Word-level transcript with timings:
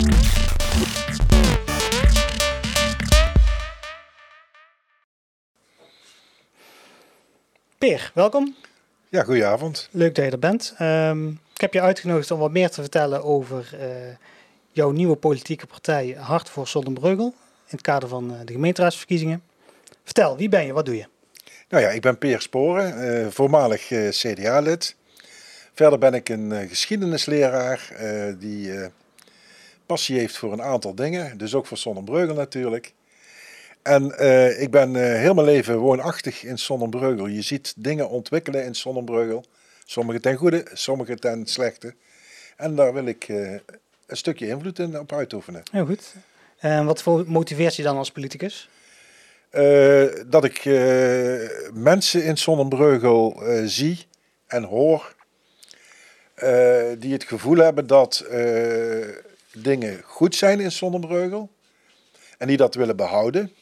Peer, 0.00 0.08
welkom. 8.14 8.54
Ja, 9.08 9.22
goedenavond. 9.22 9.88
Leuk 9.90 10.14
dat 10.14 10.24
je 10.24 10.30
er 10.30 10.38
bent. 10.38 10.74
Ehm, 10.78 11.28
ik 11.28 11.60
heb 11.60 11.72
je 11.72 11.80
uitgenodigd 11.80 12.30
om 12.30 12.38
wat 12.38 12.50
meer 12.50 12.70
te 12.70 12.80
vertellen 12.80 13.24
over 13.24 13.70
uh, 13.74 13.80
jouw 14.70 14.90
nieuwe 14.90 15.16
politieke 15.16 15.66
partij 15.66 16.16
Hart 16.18 16.48
voor 16.48 16.68
Zonnebreugel. 16.68 17.26
In 17.26 17.32
het 17.66 17.80
kader 17.80 18.08
van 18.08 18.32
uh, 18.32 18.36
de 18.44 18.52
gemeenteraadsverkiezingen. 18.52 19.42
Vertel, 20.04 20.36
wie 20.36 20.48
ben 20.48 20.66
je? 20.66 20.72
Wat 20.72 20.86
doe 20.86 20.96
je? 20.96 21.06
Nou 21.68 21.82
ja, 21.82 21.90
ik 21.90 22.00
ben 22.00 22.18
Peer 22.18 22.40
Sporen, 22.40 23.04
uh, 23.04 23.26
voormalig 23.30 23.86
CDA-lid. 24.10 24.96
Verder 25.74 25.98
ben 25.98 26.14
ik 26.14 26.28
een 26.28 26.68
geschiedenisleraar 26.68 27.92
die 28.38 28.90
passie 29.90 30.18
heeft 30.18 30.36
voor 30.36 30.52
een 30.52 30.62
aantal 30.62 30.94
dingen. 30.94 31.38
Dus 31.38 31.54
ook 31.54 31.66
voor 31.66 31.76
Zonnebreugel 31.76 32.34
natuurlijk. 32.34 32.92
En 33.82 34.14
uh, 34.20 34.60
ik 34.60 34.70
ben 34.70 34.94
uh, 34.94 35.02
heel 35.02 35.34
mijn 35.34 35.46
leven 35.46 35.78
woonachtig 35.78 36.44
in 36.44 36.58
Sonnenbreugel. 36.58 37.26
Je 37.26 37.42
ziet 37.42 37.74
dingen 37.76 38.08
ontwikkelen 38.08 38.64
in 38.64 38.74
Sonnenbreugel. 38.74 39.44
Sommige 39.84 40.20
ten 40.20 40.36
goede, 40.36 40.66
sommige 40.72 41.16
ten 41.16 41.46
slechte. 41.46 41.94
En 42.56 42.74
daar 42.74 42.92
wil 42.92 43.06
ik 43.06 43.28
uh, 43.28 43.50
een 44.06 44.16
stukje 44.16 44.46
invloed 44.46 44.78
in 44.78 44.98
op 44.98 45.12
uitoefenen. 45.12 45.62
Heel 45.70 45.86
goed. 45.86 46.14
En 46.58 46.84
wat 46.84 47.02
voor 47.02 47.24
motiveert 47.26 47.76
je 47.76 47.82
dan 47.82 47.96
als 47.96 48.10
politicus? 48.10 48.68
dat 50.26 50.44
ik 50.44 50.64
mensen 51.72 52.24
in 52.24 52.36
Sonnenbreugel 52.36 53.42
zie 53.64 54.06
en 54.46 54.62
hoor 54.62 55.14
die 56.98 57.12
het 57.12 57.24
gevoel 57.24 57.56
hebben 57.56 57.86
dat 57.86 58.24
dingen 59.52 60.02
goed 60.02 60.34
zijn 60.34 60.60
in 60.60 60.72
Sonnenbreugel 60.72 61.50
en 62.38 62.46
die 62.46 62.56
dat 62.56 62.74
willen 62.74 62.96
behouden. 62.96 63.52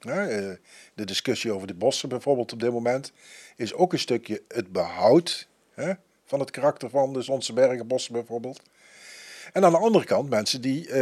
Eh, 0.00 0.50
de 0.94 1.04
discussie 1.04 1.52
over 1.52 1.66
de 1.66 1.74
bossen 1.74 2.08
bijvoorbeeld 2.08 2.52
op 2.52 2.60
dit 2.60 2.72
moment 2.72 3.12
is 3.56 3.74
ook 3.74 3.92
een 3.92 3.98
stukje 3.98 4.42
het 4.48 4.72
behoud 4.72 5.48
van 6.24 6.40
het 6.40 6.50
karakter 6.50 6.90
van 6.90 7.12
de 7.12 7.22
Zonse 7.22 7.52
bergenbossen 7.52 8.12
bijvoorbeeld. 8.12 8.60
En 9.52 9.64
aan 9.64 9.70
de 9.70 9.78
andere 9.78 10.04
kant 10.04 10.30
mensen 10.30 10.60
die 10.60 10.88
uh, 10.88 10.92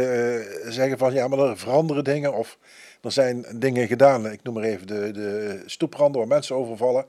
zeggen 0.71 0.97
van 0.97 1.13
ja, 1.13 1.27
maar 1.27 1.39
er 1.39 1.57
veranderen 1.57 2.03
dingen 2.03 2.33
of 2.33 2.57
er 3.01 3.11
zijn 3.11 3.45
dingen 3.55 3.87
gedaan. 3.87 4.31
Ik 4.31 4.43
noem 4.43 4.53
maar 4.53 4.63
even 4.63 4.87
de, 4.87 5.11
de 5.11 5.61
stoepranden 5.65 6.19
waar 6.19 6.27
mensen 6.27 6.55
overvallen. 6.55 7.05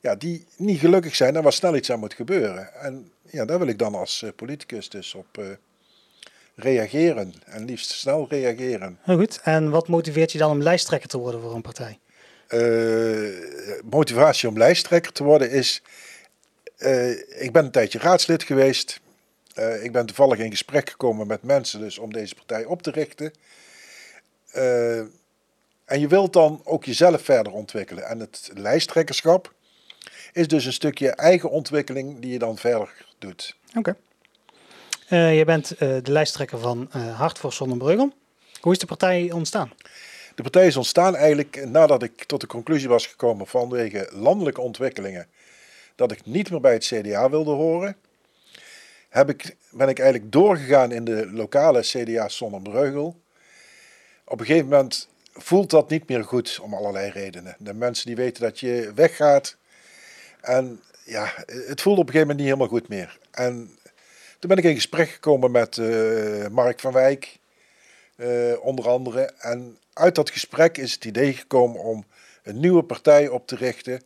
Ja, 0.00 0.14
die 0.14 0.46
niet 0.56 0.78
gelukkig 0.78 1.14
zijn 1.14 1.36
en 1.36 1.42
waar 1.42 1.52
snel 1.52 1.76
iets 1.76 1.90
aan 1.92 1.98
moet 1.98 2.14
gebeuren. 2.14 2.74
En 2.74 3.12
ja, 3.30 3.44
daar 3.44 3.58
wil 3.58 3.68
ik 3.68 3.78
dan 3.78 3.94
als 3.94 4.22
uh, 4.22 4.30
politicus 4.36 4.88
dus 4.88 5.14
op, 5.14 5.58
reageren. 6.58 7.34
En 7.44 7.64
liefst 7.64 7.90
snel 7.90 8.26
reageren. 8.28 8.98
Heel 9.02 9.16
goed. 9.16 9.40
En 9.42 9.70
wat 9.70 9.88
motiveert 9.88 10.32
je 10.32 10.38
dan 10.38 10.50
om 10.50 10.62
lijsttrekker 10.62 11.08
te 11.08 11.18
worden 11.18 11.40
voor 11.40 11.54
een 11.54 11.62
partij? 11.62 11.98
Uh, 12.48 13.82
motivatie 13.84 14.48
om 14.48 14.58
lijsttrekker 14.58 15.12
te 15.12 15.24
worden 15.24 15.50
is. 15.50 15.82
Uh, 16.78 17.10
ik 17.42 17.52
ben 17.52 17.64
een 17.64 17.70
tijdje 17.70 17.98
raadslid 17.98 18.42
geweest. 18.42 19.00
Uh, 19.58 19.84
ik 19.84 19.92
ben 19.92 20.06
toevallig 20.06 20.38
in 20.38 20.50
gesprek 20.50 20.90
gekomen 20.90 21.26
met 21.26 21.42
mensen 21.42 21.80
dus 21.80 21.98
om 21.98 22.12
deze 22.12 22.34
partij 22.34 22.64
op 22.64 22.82
te 22.82 22.90
richten. 22.90 23.32
en 25.84 26.00
je 26.00 26.08
wilt 26.08 26.32
dan 26.32 26.60
ook 26.64 26.84
jezelf 26.84 27.22
verder 27.22 27.52
ontwikkelen. 27.52 28.04
En 28.04 28.20
het 28.20 28.50
lijsttrekkerschap 28.54 29.52
is 30.32 30.48
dus 30.48 30.64
een 30.64 30.72
stukje 30.72 31.10
eigen 31.10 31.50
ontwikkeling 31.50 32.20
die 32.20 32.32
je 32.32 32.38
dan 32.38 32.58
verder 32.58 33.06
doet. 33.18 33.56
Oké. 33.76 33.96
Uh, 35.10 35.38
je 35.38 35.44
bent 35.44 35.72
uh, 35.72 35.78
de 35.78 36.12
lijsttrekker 36.12 36.58
van 36.58 36.90
uh, 36.96 37.18
Hart 37.18 37.38
voor 37.38 37.52
Zonnebreugel. 37.52 38.12
Hoe 38.60 38.72
is 38.72 38.78
de 38.78 38.86
partij 38.86 39.30
ontstaan? 39.32 39.72
De 40.34 40.42
partij 40.42 40.66
is 40.66 40.76
ontstaan 40.76 41.16
eigenlijk 41.16 41.64
nadat 41.68 42.02
ik 42.02 42.24
tot 42.24 42.40
de 42.40 42.46
conclusie 42.46 42.88
was 42.88 43.06
gekomen 43.06 43.46
vanwege 43.46 44.08
landelijke 44.12 44.60
ontwikkelingen 44.60 45.26
dat 45.94 46.12
ik 46.12 46.26
niet 46.26 46.50
meer 46.50 46.60
bij 46.60 46.72
het 46.72 46.84
CDA 46.84 47.30
wilde 47.30 47.50
horen. 47.50 47.96
Heb 49.08 49.28
ik, 49.28 49.56
ben 49.70 49.88
ik 49.88 49.98
eigenlijk 49.98 50.32
doorgegaan 50.32 50.92
in 50.92 51.04
de 51.04 51.30
lokale 51.32 51.80
CDA 51.80 52.28
Zonnebreugel. 52.28 53.20
Op 54.24 54.40
een 54.40 54.46
gegeven 54.46 54.68
moment 54.68 55.08
voelt 55.32 55.70
dat 55.70 55.90
niet 55.90 56.08
meer 56.08 56.24
goed 56.24 56.58
om 56.62 56.74
allerlei 56.74 57.10
redenen. 57.10 57.56
De 57.58 57.74
mensen 57.74 58.06
die 58.06 58.16
weten 58.16 58.42
dat 58.42 58.60
je 58.60 58.92
weggaat. 58.94 59.56
En 60.40 60.80
ja, 61.04 61.32
het 61.46 61.80
voelde 61.80 62.00
op 62.00 62.06
een 62.06 62.12
gegeven 62.12 62.20
moment 62.20 62.38
niet 62.38 62.46
helemaal 62.46 62.68
goed 62.68 62.88
meer. 62.88 63.18
En 63.30 63.77
toen 64.38 64.48
ben 64.48 64.58
ik 64.58 64.64
in 64.64 64.74
gesprek 64.74 65.08
gekomen 65.08 65.50
met 65.50 65.76
uh, 65.76 66.46
Mark 66.46 66.80
van 66.80 66.92
Wijk, 66.92 67.38
uh, 68.16 68.52
onder 68.60 68.88
andere. 68.88 69.30
En 69.38 69.78
uit 69.92 70.14
dat 70.14 70.30
gesprek 70.30 70.78
is 70.78 70.92
het 70.92 71.04
idee 71.04 71.32
gekomen 71.32 71.80
om 71.80 72.04
een 72.42 72.60
nieuwe 72.60 72.82
partij 72.82 73.28
op 73.28 73.46
te 73.46 73.56
richten 73.56 74.02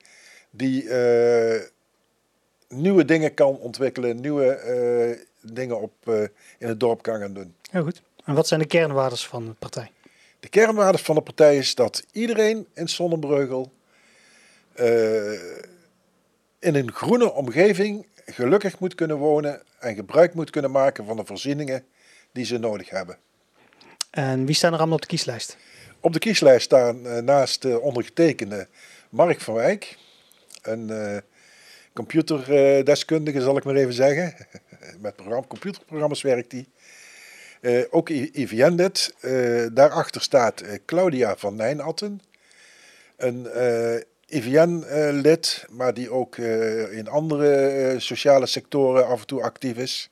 die 0.50 0.82
uh, 0.82 1.60
nieuwe 2.68 3.04
dingen 3.04 3.34
kan 3.34 3.58
ontwikkelen, 3.58 4.20
nieuwe 4.20 5.18
dingen 5.40 5.80
op, 5.80 5.92
in 6.58 6.68
het 6.68 6.80
dorp 6.80 7.02
kan 7.02 7.20
gaan 7.20 7.32
doen. 7.32 7.54
Heel 7.70 7.82
goed. 7.82 8.02
En 8.24 8.34
wat 8.34 8.48
zijn 8.48 8.60
de 8.60 8.66
kernwaarden 8.66 9.18
van 9.18 9.44
de 9.44 9.52
partij? 9.52 9.90
De 10.40 10.48
kernwaarden 10.48 11.00
van 11.00 11.14
de 11.14 11.20
partij 11.20 11.56
is 11.56 11.74
dat 11.74 12.04
iedereen 12.12 12.66
in 12.74 12.88
Sonnenbreugel 12.88 13.72
in 16.58 16.74
een 16.74 16.92
groene 16.92 17.32
omgeving 17.32 18.06
gelukkig 18.26 18.78
moet 18.78 18.94
kunnen 18.94 19.16
wonen 19.16 19.62
en 19.78 19.94
gebruik 19.94 20.34
moet 20.34 20.50
kunnen 20.50 20.70
maken 20.70 21.04
van 21.04 21.16
de 21.16 21.24
voorzieningen 21.24 21.84
die 22.32 22.44
ze 22.44 22.58
nodig 22.58 22.90
hebben. 22.90 23.16
En 24.10 24.46
wie 24.46 24.54
staan 24.54 24.72
er 24.72 24.78
allemaal 24.78 24.96
op 24.96 25.02
de 25.02 25.06
kieslijst? 25.06 25.56
Op 26.00 26.12
de 26.12 26.18
kieslijst 26.18 26.64
staan 26.64 27.06
uh, 27.06 27.18
naast 27.18 27.62
de 27.62 27.80
ondergetekende 27.80 28.68
Mark 29.08 29.40
van 29.40 29.54
Wijk, 29.54 29.96
een 30.62 30.88
uh, 30.88 31.16
computerdeskundige 31.92 33.40
zal 33.40 33.56
ik 33.56 33.64
maar 33.64 33.74
even 33.74 33.92
zeggen. 33.92 34.34
Met 35.00 35.16
programma, 35.16 35.46
computerprogramma's 35.46 36.22
werkt 36.22 36.52
hij. 36.52 36.66
Uh, 37.60 37.84
ook 37.90 38.08
IVN-lid. 38.08 39.14
daarachter 39.72 40.22
staat 40.22 40.62
Claudia 40.86 41.36
van 41.36 41.54
Nijnatten, 41.54 42.20
een 43.16 43.46
IVN-lid, 44.32 45.64
maar 45.70 45.94
die 45.94 46.10
ook 46.10 46.36
uh, 46.36 46.92
in 46.92 47.08
andere 47.08 47.74
uh, 47.92 48.00
sociale 48.00 48.46
sectoren 48.46 49.06
af 49.06 49.20
en 49.20 49.26
toe 49.26 49.42
actief 49.42 49.76
is. 49.76 50.10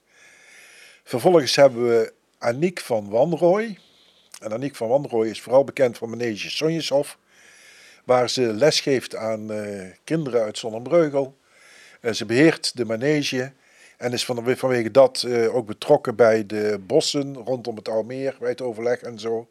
Vervolgens 1.05 1.57
hebben 1.57 1.89
we 1.89 2.13
Aniek 2.39 2.81
van 2.81 3.09
Wanrooy. 3.09 3.79
En 4.41 4.53
Aniek 4.53 4.77
van 4.77 4.89
Wanrooy 4.89 5.29
is 5.29 5.41
vooral 5.41 5.65
bekend 5.65 5.99
van 5.99 6.11
Manege 6.11 6.51
Sonjeshof, 6.51 7.19
waar 8.05 8.31
ze 8.31 8.43
lesgeeft 8.43 9.17
aan 9.17 9.53
uh, 9.53 9.83
kinderen 10.05 10.43
uit 10.43 10.59
Zonnebreugel. 10.59 11.37
ze 12.13 12.27
beheert 12.27 12.77
de 12.77 12.85
manege 12.85 13.53
en 13.97 14.13
is 14.13 14.25
van, 14.25 14.57
vanwege 14.57 14.91
dat 14.91 15.27
ook 15.51 15.67
betrokken 15.67 16.17
bij 16.17 16.47
de 16.47 16.81
bossen 16.87 17.35
rondom 17.35 17.77
het 17.77 17.89
Almeer, 17.89 18.37
bij 18.41 18.49
het 18.49 18.61
overleg 18.61 19.01
en 19.01 19.19
zo. 19.19 19.49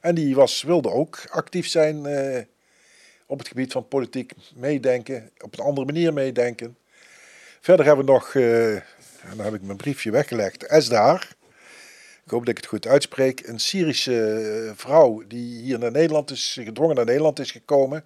En 0.00 0.14
die 0.14 0.34
was, 0.34 0.62
wilde 0.62 0.90
ook 0.90 1.24
actief 1.28 1.68
zijn 1.68 2.06
op 3.30 3.38
het 3.38 3.48
gebied 3.48 3.72
van 3.72 3.88
politiek 3.88 4.32
meedenken, 4.54 5.30
op 5.40 5.58
een 5.58 5.64
andere 5.64 5.86
manier 5.86 6.12
meedenken. 6.12 6.76
Verder 7.60 7.86
hebben 7.86 8.04
we 8.04 8.12
nog, 8.12 8.34
uh, 8.34 8.74
en 8.74 9.36
dan 9.36 9.44
heb 9.44 9.54
ik 9.54 9.62
mijn 9.62 9.76
briefje 9.76 10.10
weggelegd, 10.10 10.66
Esdaar. 10.66 11.36
Ik 12.24 12.30
hoop 12.30 12.40
dat 12.40 12.48
ik 12.48 12.56
het 12.56 12.66
goed 12.66 12.86
uitspreek. 12.86 13.46
Een 13.46 13.60
Syrische 13.60 14.34
eh, 14.66 14.72
vrouw 14.76 15.22
die 15.28 15.62
hier 15.62 15.78
naar 15.78 15.90
Nederland 15.90 16.30
is, 16.30 16.58
gedwongen 16.62 16.96
naar 16.96 17.04
Nederland 17.04 17.38
is 17.38 17.50
gekomen. 17.50 18.04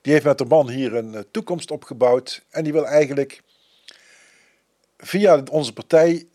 Die 0.00 0.12
heeft 0.12 0.24
met 0.24 0.38
de 0.38 0.44
man 0.44 0.70
hier 0.70 0.94
een 0.94 1.14
eh, 1.14 1.22
toekomst 1.30 1.70
opgebouwd. 1.70 2.42
En 2.50 2.64
die 2.64 2.72
wil 2.72 2.86
eigenlijk 2.86 3.42
via 4.98 5.42
onze 5.50 5.72
partij 5.72 6.26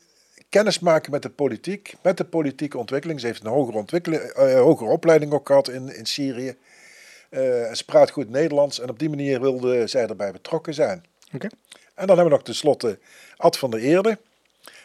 kennis 0.49 0.79
maken 0.79 1.11
met 1.11 1.21
de 1.21 1.29
politiek, 1.29 1.93
met 2.01 2.17
de 2.17 2.25
politieke 2.25 2.77
ontwikkeling. 2.77 3.19
Ze 3.19 3.25
heeft 3.25 3.43
een 3.43 4.57
hogere 4.57 4.89
opleiding 4.89 5.33
ook 5.33 5.47
gehad 5.47 5.69
in, 5.69 5.95
in 5.95 6.05
Syrië. 6.05 6.55
Uh, 7.35 7.73
ze 7.73 7.83
praat 7.85 8.09
goed 8.09 8.29
Nederlands 8.29 8.79
en 8.79 8.89
op 8.89 8.99
die 8.99 9.09
manier 9.09 9.41
wilde 9.41 9.87
zij 9.87 10.07
erbij 10.07 10.31
betrokken 10.31 10.73
zijn. 10.73 11.05
Okay. 11.33 11.49
En 11.95 12.07
dan 12.07 12.15
hebben 12.15 12.25
we 12.25 12.31
nog 12.31 12.43
tenslotte 12.43 12.99
Ad 13.37 13.57
van 13.57 13.71
der 13.71 13.79
Eerde, 13.79 14.17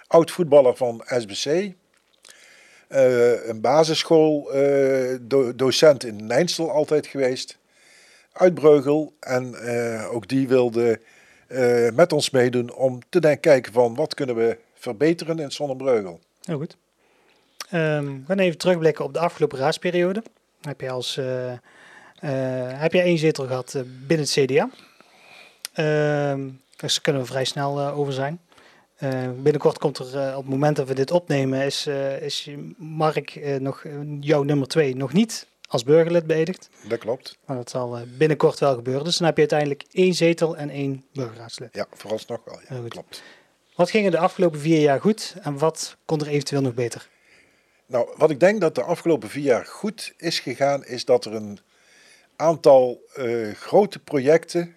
oud 0.07 0.31
voetballer 0.31 0.77
van 0.77 1.03
SBC. 1.07 1.47
Uh, 1.47 1.73
eh, 2.89 3.49
een 3.49 3.61
basisschooldocent 3.61 6.05
uh, 6.05 6.11
in 6.11 6.27
Nijnsel 6.27 6.71
altijd 6.71 7.07
geweest. 7.07 7.59
Uit 8.33 8.55
Breugel. 8.55 9.13
En 9.21 9.55
uh, 9.63 10.15
ook 10.15 10.29
die 10.29 10.49
wilde 10.49 11.01
met 11.95 12.13
ons 12.13 12.31
meedoen 12.31 12.73
om 12.73 13.01
te 13.09 13.21
denken, 13.21 13.41
kijken 13.41 13.73
van 13.73 13.95
wat 13.95 14.15
kunnen 14.15 14.37
we 14.37 14.59
verbeteren 14.75 15.39
in 15.39 15.51
Zonnebreugel. 15.51 16.21
Heel 16.43 16.59
goed. 16.59 16.77
Um, 17.73 18.21
we 18.21 18.27
gaan 18.27 18.39
even 18.39 18.59
terugblikken 18.59 19.05
op 19.05 19.13
de 19.13 19.19
afgelopen 19.19 19.59
raadsperiode. 19.59 20.23
Heb 20.61 20.81
je 20.81 20.91
als 20.91 21.21
heb 22.77 22.93
jij 22.93 23.05
één 23.05 23.19
zetel 23.19 23.47
gehad 23.47 23.75
uh, 23.75 23.83
binnen 24.07 24.27
het 24.27 24.31
CDA? 24.31 24.71
Ehm, 25.73 26.49
dus 26.77 26.95
daar 26.95 27.03
kunnen 27.03 27.23
we 27.23 27.29
vrij 27.29 27.45
snel 27.45 27.81
uh, 27.81 27.99
over 27.99 28.13
zijn. 28.13 28.41
Uh, 28.99 29.31
binnenkort 29.43 29.79
komt 29.79 29.99
er, 29.99 30.15
uh, 30.15 30.37
op 30.37 30.43
het 30.43 30.51
moment 30.51 30.77
dat 30.77 30.89
we 30.89 30.95
dit 30.95 31.11
opnemen, 31.11 31.63
is, 31.63 31.87
uh, 31.87 32.23
is 32.23 32.51
Mark 32.77 33.59
nog 33.59 33.85
jouw 34.21 34.43
nummer 34.43 34.69
twee 34.69 34.97
nog 34.97 35.13
niet 35.13 35.47
als 35.69 35.85
burgerlid 35.85 36.27
beëdigd. 36.27 36.71
Dat 36.89 36.99
klopt. 36.99 37.39
Maar 37.47 37.57
dat 37.57 37.71
zal 37.71 37.99
binnenkort 38.19 38.59
wel 38.59 38.75
gebeuren. 38.75 39.05
Dus 39.05 39.17
dan 39.17 39.27
heb 39.27 39.35
je 39.35 39.41
uiteindelijk 39.41 39.85
één 39.93 40.15
zetel 40.15 40.57
en 40.57 40.71
één 40.71 41.05
burgerraadslid. 41.13 41.75
Ja, 41.75 41.87
vooralsnog 41.93 42.41
wel. 42.45 42.61
Ja, 42.69 42.89
klopt. 42.89 43.23
Wat 43.75 43.91
ging 43.91 44.05
er 44.05 44.11
de 44.11 44.19
afgelopen 44.19 44.61
vier 44.61 44.81
jaar 44.81 45.01
goed 45.01 45.35
en 45.43 45.59
wat 45.59 45.97
kon 46.05 46.21
er 46.21 46.27
eventueel 46.27 46.63
nog 46.63 46.75
beter? 46.75 47.09
Nou, 47.87 48.09
wat 48.17 48.31
ik 48.31 48.41
denk 48.41 48.61
dat 48.61 48.75
de 48.75 48.83
afgelopen 48.83 49.29
vier 49.29 49.45
jaar 49.45 49.67
goed 49.67 50.13
is 50.17 50.41
gegaan, 50.41 50.85
is 50.85 51.05
dat 51.05 51.25
er 51.25 51.35
een 51.35 51.59
aantal 52.41 53.03
grote 53.55 53.99
projecten 53.99 54.75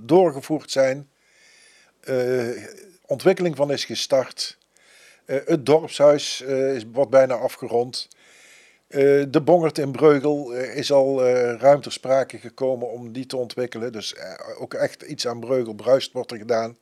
doorgevoerd 0.00 0.70
zijn 0.70 1.08
uh, 2.08 2.64
ontwikkeling 3.06 3.56
van 3.56 3.72
is 3.72 3.84
gestart. 3.84 4.58
Het 5.24 5.66
dorpshuis 5.66 6.40
is, 6.40 6.84
wordt 6.92 7.10
bijna 7.10 7.34
afgerond. 7.34 8.08
de 9.28 9.40
Bongert 9.44 9.78
in 9.78 9.92
Breugel 9.92 10.52
is 10.52 10.92
al 10.92 11.24
ruim 11.56 11.80
ter 11.80 11.92
sprake 11.92 12.38
gekomen 12.38 12.90
om 12.90 13.12
die 13.12 13.26
te 13.26 13.36
ontwikkelen. 13.36 13.92
Dus 13.92 14.14
ook 14.58 14.74
echt 14.74 15.02
iets 15.02 15.26
aan 15.26 15.40
Breugel-Bruist 15.40 16.12
wordt 16.12 16.30
er 16.30 16.38
gedaan. 16.38 16.78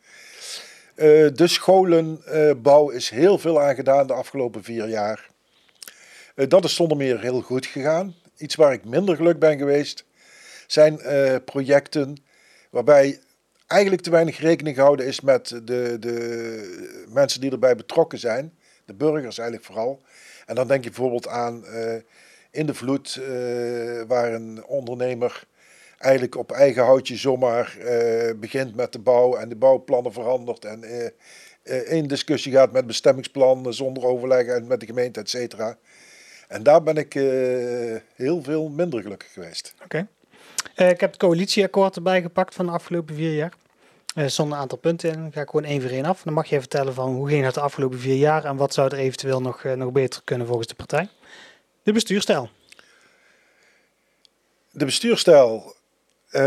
de 1.34 1.46
scholenbouw 1.46 2.88
is 2.90 3.10
heel 3.10 3.38
veel 3.38 3.60
aan 3.60 3.74
gedaan 3.74 4.06
de 4.06 4.12
afgelopen 4.12 4.64
vier 4.64 4.88
jaar. 4.88 5.30
dat 6.34 6.64
is 6.64 6.74
zonder 6.74 6.96
meer 6.96 7.20
heel 7.20 7.40
goed 7.40 7.66
gegaan. 7.66 8.14
Iets 8.42 8.54
waar 8.54 8.72
ik 8.72 8.84
minder 8.84 9.16
geluk 9.16 9.38
ben 9.38 9.58
geweest, 9.58 10.04
zijn 10.66 11.00
projecten 11.44 12.16
waarbij 12.70 13.18
eigenlijk 13.66 14.02
te 14.02 14.10
weinig 14.10 14.38
rekening 14.38 14.76
gehouden 14.76 15.06
is 15.06 15.20
met 15.20 15.48
de, 15.48 15.96
de 16.00 17.06
mensen 17.08 17.40
die 17.40 17.50
erbij 17.50 17.76
betrokken 17.76 18.18
zijn. 18.18 18.52
De 18.84 18.94
burgers 18.94 19.38
eigenlijk 19.38 19.68
vooral. 19.68 20.02
En 20.46 20.54
dan 20.54 20.66
denk 20.66 20.84
je 20.84 20.90
bijvoorbeeld 20.90 21.28
aan 21.28 21.64
uh, 21.66 21.94
In 22.50 22.66
de 22.66 22.74
Vloed, 22.74 23.18
uh, 23.20 23.26
waar 24.06 24.32
een 24.32 24.64
ondernemer 24.64 25.44
eigenlijk 25.98 26.36
op 26.36 26.52
eigen 26.52 26.82
houtje 26.82 27.16
zomaar 27.16 27.76
begint 28.36 28.76
met 28.76 28.92
de 28.92 28.98
bouw 28.98 29.36
en 29.36 29.48
de 29.48 29.56
bouwplannen 29.56 30.12
verandert. 30.12 30.64
En 30.64 30.84
in 31.86 32.06
discussie 32.06 32.52
gaat 32.52 32.72
met 32.72 32.86
bestemmingsplan 32.86 33.74
zonder 33.74 34.04
overleg 34.04 34.60
met 34.60 34.80
de 34.80 34.86
gemeente, 34.86 35.20
et 35.20 35.30
cetera. 35.30 35.78
En 36.52 36.62
daar 36.62 36.82
ben 36.82 36.96
ik 36.96 37.12
heel 38.14 38.42
veel 38.42 38.68
minder 38.68 39.02
gelukkig 39.02 39.32
geweest. 39.32 39.74
Oké. 39.84 40.08
ik 40.76 41.00
heb 41.00 41.10
het 41.10 41.16
coalitieakkoord 41.16 41.96
erbij 41.96 42.22
gepakt 42.22 42.54
van 42.54 42.66
de 42.66 42.72
afgelopen 42.72 43.14
vier 43.14 43.34
jaar. 43.34 43.52
Er 44.14 44.30
stonden 44.30 44.56
een 44.56 44.62
aantal 44.62 44.78
punten 44.78 45.10
in. 45.10 45.20
Dan 45.20 45.32
ga 45.32 45.40
ik 45.40 45.50
gewoon 45.50 45.64
één 45.64 45.80
voor 45.80 45.90
één 45.90 46.04
af. 46.04 46.22
Dan 46.22 46.32
mag 46.32 46.46
je 46.46 46.58
vertellen 46.58 46.94
van 46.94 47.14
hoe 47.14 47.28
ging 47.28 47.44
het 47.44 47.54
de 47.54 47.60
afgelopen 47.60 47.98
vier 47.98 48.16
jaar 48.16 48.44
en 48.44 48.56
wat 48.56 48.74
zou 48.74 48.88
er 48.88 48.98
eventueel 48.98 49.40
nog, 49.40 49.64
nog 49.64 49.92
beter 49.92 50.22
kunnen 50.24 50.46
volgens 50.46 50.68
de 50.68 50.74
partij. 50.74 51.08
De 51.82 51.92
bestuurstijl. 51.92 52.50
De 54.70 54.84
bestuurstijl. 54.84 55.74
Uh, 56.32 56.40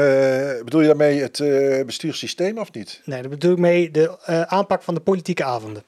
bedoel 0.64 0.82
je 0.82 0.88
daarmee 0.88 1.22
het 1.22 1.40
uh, 1.40 1.86
bestuurssysteem 1.86 2.58
of 2.58 2.72
niet? 2.72 3.02
Nee, 3.06 3.22
dat 3.22 3.32
bedoel 3.32 3.52
ik 3.52 3.58
mee 3.58 3.92
de 3.92 4.20
aanpak 4.48 4.84
van 4.84 4.94
de 4.94 5.00
politieke 5.00 5.44
avonden. 5.44 5.84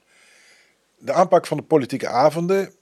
De 0.98 1.14
aanpak 1.14 1.48
van 1.48 1.58
de 1.58 1.64
politieke 1.64 2.08
avonden. 2.08 2.74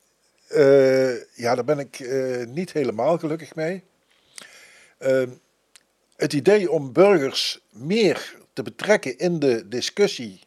Ja, 1.36 1.56
daar 1.56 1.64
ben 1.66 1.80
ik 1.80 2.10
niet 2.48 2.72
helemaal 2.72 3.18
gelukkig 3.18 3.56
mee. 3.56 3.84
het 6.16 6.34
idee 6.34 6.72
om 6.72 6.94
burgers 6.94 7.60
meer 7.70 8.36
te 8.54 8.64
betrekken 8.64 9.18
in 9.18 9.40
de 9.40 9.68
discussie. 9.68 10.40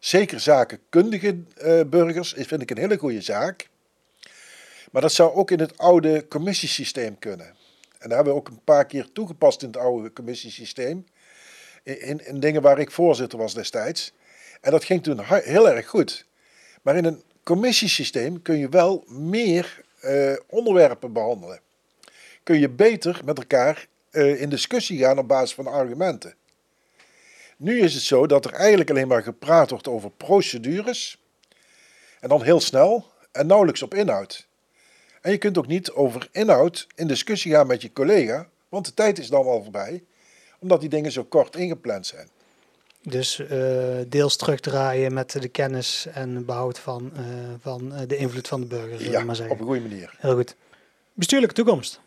Zeker 0.00 0.40
zakenkundige 0.40 1.38
uh, 1.64 1.80
burgers 1.86 2.34
vind 2.36 2.62
ik 2.62 2.70
een 2.70 2.78
hele 2.78 2.98
goede 2.98 3.20
zaak. 3.20 3.68
Maar 4.92 5.02
dat 5.02 5.12
zou 5.12 5.34
ook 5.34 5.50
in 5.50 5.60
het 5.60 5.78
oude 5.78 6.28
commissiesysteem 6.28 7.18
kunnen. 7.18 7.46
En 7.98 8.08
daar 8.08 8.16
hebben 8.16 8.32
we 8.32 8.38
ook 8.38 8.48
een 8.48 8.64
paar 8.64 8.86
keer 8.86 9.12
toegepast 9.12 9.62
in 9.62 9.68
het 9.68 9.76
oude 9.76 10.12
commissiesysteem. 10.12 11.06
In, 11.82 12.26
in 12.26 12.40
dingen 12.40 12.62
waar 12.62 12.78
ik 12.78 12.90
voorzitter 12.90 13.38
was 13.38 13.54
destijds. 13.54 14.12
En 14.60 14.70
dat 14.70 14.84
ging 14.84 15.02
toen 15.02 15.20
heel 15.24 15.68
erg 15.68 15.86
goed. 15.86 16.26
Maar 16.82 16.96
in 16.96 17.04
een 17.04 17.22
commissiesysteem 17.42 18.42
kun 18.42 18.58
je 18.58 18.68
wel 18.68 19.04
meer 19.06 19.82
uh, 20.04 20.36
onderwerpen 20.46 21.12
behandelen. 21.12 21.60
Kun 22.42 22.58
je 22.58 22.68
beter 22.68 23.20
met 23.24 23.38
elkaar 23.38 23.86
uh, 24.10 24.40
in 24.40 24.48
discussie 24.48 24.98
gaan 24.98 25.18
op 25.18 25.28
basis 25.28 25.54
van 25.54 25.66
argumenten. 25.66 26.34
Nu 27.56 27.80
is 27.80 27.94
het 27.94 28.02
zo 28.02 28.26
dat 28.26 28.44
er 28.44 28.52
eigenlijk 28.52 28.90
alleen 28.90 29.08
maar 29.08 29.22
gepraat 29.22 29.70
wordt 29.70 29.88
over 29.88 30.10
procedures. 30.10 31.22
En 32.20 32.28
dan 32.28 32.42
heel 32.42 32.60
snel 32.60 33.06
en 33.32 33.46
nauwelijks 33.46 33.82
op 33.82 33.94
inhoud. 33.94 34.46
En 35.20 35.30
je 35.30 35.38
kunt 35.38 35.58
ook 35.58 35.66
niet 35.66 35.90
over 35.90 36.28
inhoud 36.32 36.86
in 36.94 37.06
discussie 37.06 37.52
gaan 37.52 37.66
met 37.66 37.82
je 37.82 37.92
collega, 37.92 38.48
want 38.68 38.86
de 38.86 38.94
tijd 38.94 39.18
is 39.18 39.28
dan 39.28 39.44
al 39.44 39.62
voorbij, 39.62 40.04
omdat 40.58 40.80
die 40.80 40.88
dingen 40.88 41.12
zo 41.12 41.24
kort 41.24 41.56
ingepland 41.56 42.06
zijn. 42.06 42.28
Dus 43.02 43.38
uh, 43.38 43.48
deels 44.08 44.36
terugdraaien 44.36 45.14
met 45.14 45.30
de 45.30 45.48
kennis 45.48 46.06
en 46.12 46.44
behoud 46.44 46.78
van, 46.78 47.12
uh, 47.16 47.22
van 47.60 47.94
eh, 47.94 48.00
de 48.06 48.16
invloed 48.16 48.48
van 48.48 48.60
de 48.60 48.66
burger. 48.66 49.10
Ja, 49.10 49.24
maar 49.24 49.36
zeggen. 49.36 49.54
op 49.54 49.60
een 49.60 49.66
goede 49.66 49.80
manier. 49.80 50.14
Heel 50.18 50.34
goed. 50.34 50.56
Bestuurlijke 51.12 51.54
toekomst. 51.54 52.00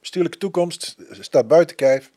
Bestuurlijke 0.00 0.38
toekomst 0.38 0.96
staat 1.10 1.48
buiten 1.48 1.76
kijf. 1.76 2.10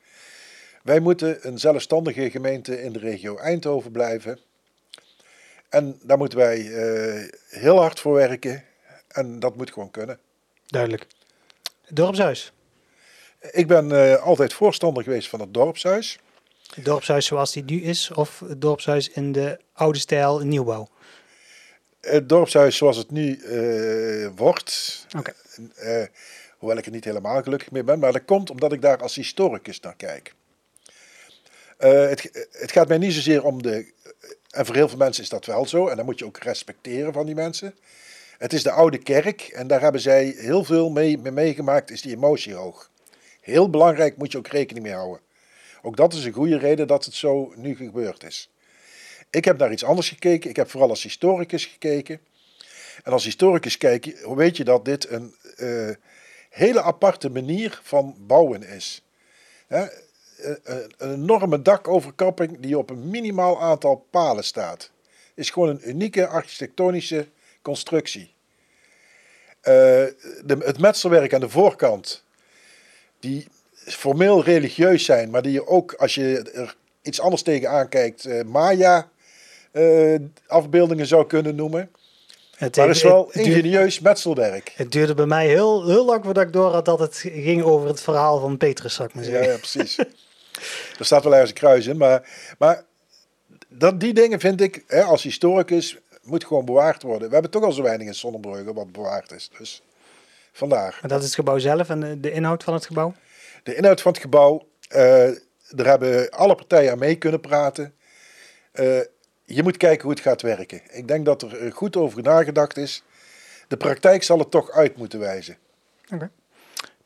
Wij 0.83 0.99
moeten 0.99 1.47
een 1.47 1.59
zelfstandige 1.59 2.29
gemeente 2.29 2.81
in 2.81 2.93
de 2.93 2.99
regio 2.99 3.37
Eindhoven 3.37 3.91
blijven. 3.91 4.39
En 5.69 5.99
daar 6.03 6.17
moeten 6.17 6.37
wij 6.37 6.59
uh, 6.59 7.29
heel 7.49 7.79
hard 7.79 7.99
voor 7.99 8.13
werken. 8.13 8.63
En 9.07 9.39
dat 9.39 9.55
moet 9.55 9.73
gewoon 9.73 9.91
kunnen. 9.91 10.19
Duidelijk. 10.67 11.07
Dorpshuis. 11.89 12.51
Ik 13.51 13.67
ben 13.67 14.21
altijd 14.21 14.53
voorstander 14.53 15.03
geweest 15.03 15.29
van 15.29 15.39
het 15.39 15.53
dorpshuis. 15.53 16.19
Het 16.73 16.85
dorpshuis 16.85 17.25
zoals 17.25 17.51
die 17.51 17.63
nu 17.63 17.81
is, 17.81 18.11
of 18.11 18.39
het 18.39 18.61
dorpshuis 18.61 19.09
in 19.09 19.31
de 19.31 19.59
oude 19.73 19.99
stijl 19.99 20.39
nieuwbouw? 20.39 20.87
Het 22.01 22.29
dorpshuis 22.29 22.77
zoals 22.77 22.97
het 22.97 23.11
nu 23.11 23.37
uh, 23.37 24.29
wordt. 24.35 25.05
Okay. 25.17 26.09
hoewel 26.57 26.77
ik 26.77 26.85
er 26.85 26.91
niet 26.91 27.05
helemaal 27.05 27.43
gelukkig 27.43 27.71
mee 27.71 27.83
ben. 27.83 27.99
Maar 27.99 28.11
dat 28.11 28.25
komt 28.25 28.49
omdat 28.49 28.73
ik 28.73 28.81
daar 28.81 29.01
als 29.01 29.15
historicus 29.15 29.79
naar 29.79 29.95
kijk. 29.95 30.33
Uh, 31.79 32.07
het, 32.07 32.47
het, 32.51 32.71
gaat 32.71 32.87
mij 32.87 32.97
niet 32.97 33.13
zozeer 33.13 33.43
om 33.43 33.61
de. 33.61 33.93
En 34.49 34.65
voor 34.65 34.75
heel 34.75 34.89
veel 34.89 34.97
mensen 34.97 35.23
is 35.23 35.29
dat 35.29 35.45
wel 35.45 35.65
zo. 35.65 35.87
En 35.87 35.95
dan 35.95 36.05
moet 36.05 36.19
je 36.19 36.25
ook 36.25 36.37
respecteren 36.37 37.13
van 37.13 37.25
die 37.25 37.35
mensen. 37.35 37.75
Het 38.37 38.53
is 38.53 38.63
de 38.63 38.71
oude 38.71 38.97
kerk. 38.97 39.41
En 39.41 39.67
daar 39.67 39.81
hebben 39.81 40.01
zij 40.01 40.35
heel 40.37 40.63
veel 40.63 40.89
mee, 40.89 41.17
mee 41.17 41.31
meegemaakt. 41.31 41.91
Is 41.91 42.01
die 42.01 42.15
emotie 42.15 42.53
hoog. 42.53 42.89
Heel 43.41 43.69
belangrijk 43.69 44.17
moet 44.17 44.31
je 44.31 44.37
ook 44.37 44.47
rekening 44.47 44.85
mee 44.85 44.95
houden. 44.95 45.19
Ook 45.85 45.97
dat 45.97 46.13
is 46.13 46.25
een 46.25 46.33
goede 46.33 46.57
reden 46.57 46.87
dat 46.87 47.05
het 47.05 47.13
zo 47.13 47.53
nu 47.55 47.75
gebeurd 47.75 48.23
is. 48.23 48.49
Ik 49.29 49.45
heb 49.45 49.57
naar 49.57 49.71
iets 49.71 49.83
anders 49.83 50.09
gekeken. 50.09 50.49
Ik 50.49 50.55
heb 50.55 50.69
vooral 50.69 50.89
als 50.89 51.03
historicus 51.03 51.65
gekeken. 51.65 52.19
En 53.03 53.11
als 53.11 53.23
historicus 53.23 53.77
kijk 53.77 54.05
je, 54.05 54.35
weet 54.35 54.57
je 54.57 54.63
dat 54.63 54.85
dit 54.85 55.09
een 55.09 55.35
uh, 55.57 55.89
hele 56.49 56.81
aparte 56.81 57.29
manier 57.29 57.79
van 57.83 58.15
bouwen 58.19 58.63
is. 58.63 59.03
Eh, 59.67 59.81
een, 60.37 60.93
een 60.97 61.13
enorme 61.13 61.61
dakoverkapping 61.61 62.59
die 62.59 62.77
op 62.77 62.89
een 62.89 63.09
minimaal 63.09 63.61
aantal 63.61 64.07
palen 64.09 64.43
staat. 64.43 64.91
Is 65.33 65.49
gewoon 65.49 65.69
een 65.69 65.89
unieke 65.89 66.27
architectonische 66.27 67.27
constructie. 67.61 68.33
De, 69.61 70.57
het 70.59 70.79
metselwerk 70.79 71.33
aan 71.33 71.39
de 71.39 71.49
voorkant, 71.49 72.23
die 73.19 73.47
formeel 73.85 74.43
religieus 74.43 75.05
zijn, 75.05 75.29
maar 75.29 75.41
die 75.41 75.51
je 75.51 75.67
ook 75.67 75.93
als 75.93 76.15
je 76.15 76.51
er 76.53 76.75
iets 77.01 77.21
anders 77.21 77.41
tegenaan 77.41 77.89
kijkt, 77.89 78.25
uh, 78.25 78.43
Maya 78.43 79.09
uh, 79.71 80.19
afbeeldingen 80.47 81.07
zou 81.07 81.25
kunnen 81.25 81.55
noemen. 81.55 81.89
Het, 82.55 82.75
maar 82.75 82.87
het 82.87 82.95
is 82.95 83.03
wel 83.03 83.31
ingenieus 83.31 83.99
metselwerk. 83.99 84.73
Het 84.75 84.91
duurde 84.91 85.13
bij 85.13 85.25
mij 85.25 85.47
heel, 85.47 85.87
heel 85.87 86.05
lang 86.05 86.23
voordat 86.23 86.43
ik 86.43 86.53
door 86.53 86.71
had 86.71 86.85
dat 86.85 86.99
het 86.99 87.17
ging 87.17 87.63
over 87.63 87.87
het 87.87 88.01
verhaal 88.01 88.39
van 88.39 88.57
Petrus, 88.57 88.93
zou 88.93 89.07
ik 89.07 89.15
maar 89.15 89.23
zeggen. 89.23 89.43
Ja, 89.43 89.51
ja 89.51 89.57
precies. 89.57 89.97
er 90.99 91.05
staat 91.05 91.23
wel 91.23 91.31
ergens 91.31 91.49
een 91.49 91.57
kruis 91.57 91.87
in, 91.87 91.97
maar, 91.97 92.29
maar 92.57 92.83
dat, 93.67 93.99
die 93.99 94.13
dingen 94.13 94.39
vind 94.39 94.61
ik, 94.61 94.83
hè, 94.87 95.03
als 95.03 95.23
historicus, 95.23 95.97
moet 96.25 96.45
gewoon 96.45 96.65
bewaard 96.65 97.03
worden. 97.03 97.27
We 97.27 97.33
hebben 97.33 97.51
toch 97.51 97.63
al 97.63 97.71
zo 97.71 97.81
weinig 97.81 98.07
in 98.07 98.15
Sonnenbrugge 98.15 98.73
wat 98.73 98.91
bewaard 98.91 99.31
is. 99.31 99.49
Dus 99.57 99.81
vandaar. 100.51 100.99
En 101.01 101.09
dat 101.09 101.19
is 101.19 101.25
het 101.25 101.35
gebouw 101.35 101.57
zelf 101.57 101.89
en 101.89 102.21
de, 102.21 102.31
inhoud 102.31 102.63
van 102.63 102.73
het 102.73 102.85
gebouw? 102.85 103.13
De 103.65 103.75
inhoud 103.75 104.01
van 104.01 104.11
het 104.11 104.21
gebouw, 104.21 104.67
uh, 104.89 104.97
daar 105.69 105.85
hebben 105.85 106.29
alle 106.29 106.55
partijen 106.55 106.91
aan 106.91 106.99
mee 106.99 107.17
kunnen 107.17 107.39
praten. 107.39 107.95
Uh, 108.73 108.99
je 109.45 109.63
moet 109.63 109.77
kijken 109.77 110.01
hoe 110.01 110.11
het 110.11 110.19
gaat 110.19 110.41
werken. 110.41 110.81
Ik 110.91 111.07
denk 111.07 111.25
dat 111.25 111.41
er 111.41 111.71
goed 111.71 111.95
over 111.95 112.21
nagedacht 112.21 112.77
is. 112.77 113.03
De 113.67 113.77
praktijk 113.77 114.23
zal 114.23 114.39
het 114.39 114.51
toch 114.51 114.71
uit 114.71 114.97
moeten 114.97 115.19
wijzen. 115.19 115.57
Oké. 116.11 116.29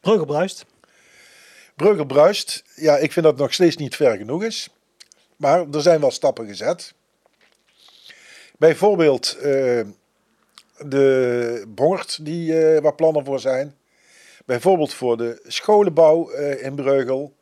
Okay. 0.01 0.25
Bruist. 0.25 0.65
Bruist. 2.07 2.63
Ja, 2.75 2.97
ik 2.97 3.11
vind 3.11 3.25
dat 3.25 3.33
het 3.33 3.43
nog 3.43 3.53
steeds 3.53 3.75
niet 3.75 3.95
ver 3.95 4.17
genoeg 4.17 4.43
is. 4.43 4.69
Maar 5.35 5.69
er 5.71 5.81
zijn 5.81 5.99
wel 5.99 6.11
stappen 6.11 6.47
gezet. 6.47 6.93
Bijvoorbeeld 8.57 9.37
uh, 9.37 9.81
de 10.77 11.63
Bongert, 11.67 12.25
die, 12.25 12.73
uh, 12.73 12.79
waar 12.79 12.95
plannen 12.95 13.25
voor 13.25 13.39
zijn. 13.39 13.78
Bijvoorbeeld 14.49 14.93
voor 14.93 15.17
de 15.17 15.41
scholenbouw 15.47 16.31
uh, 16.31 16.63
in 16.63 16.75
Breugel. 16.75 17.33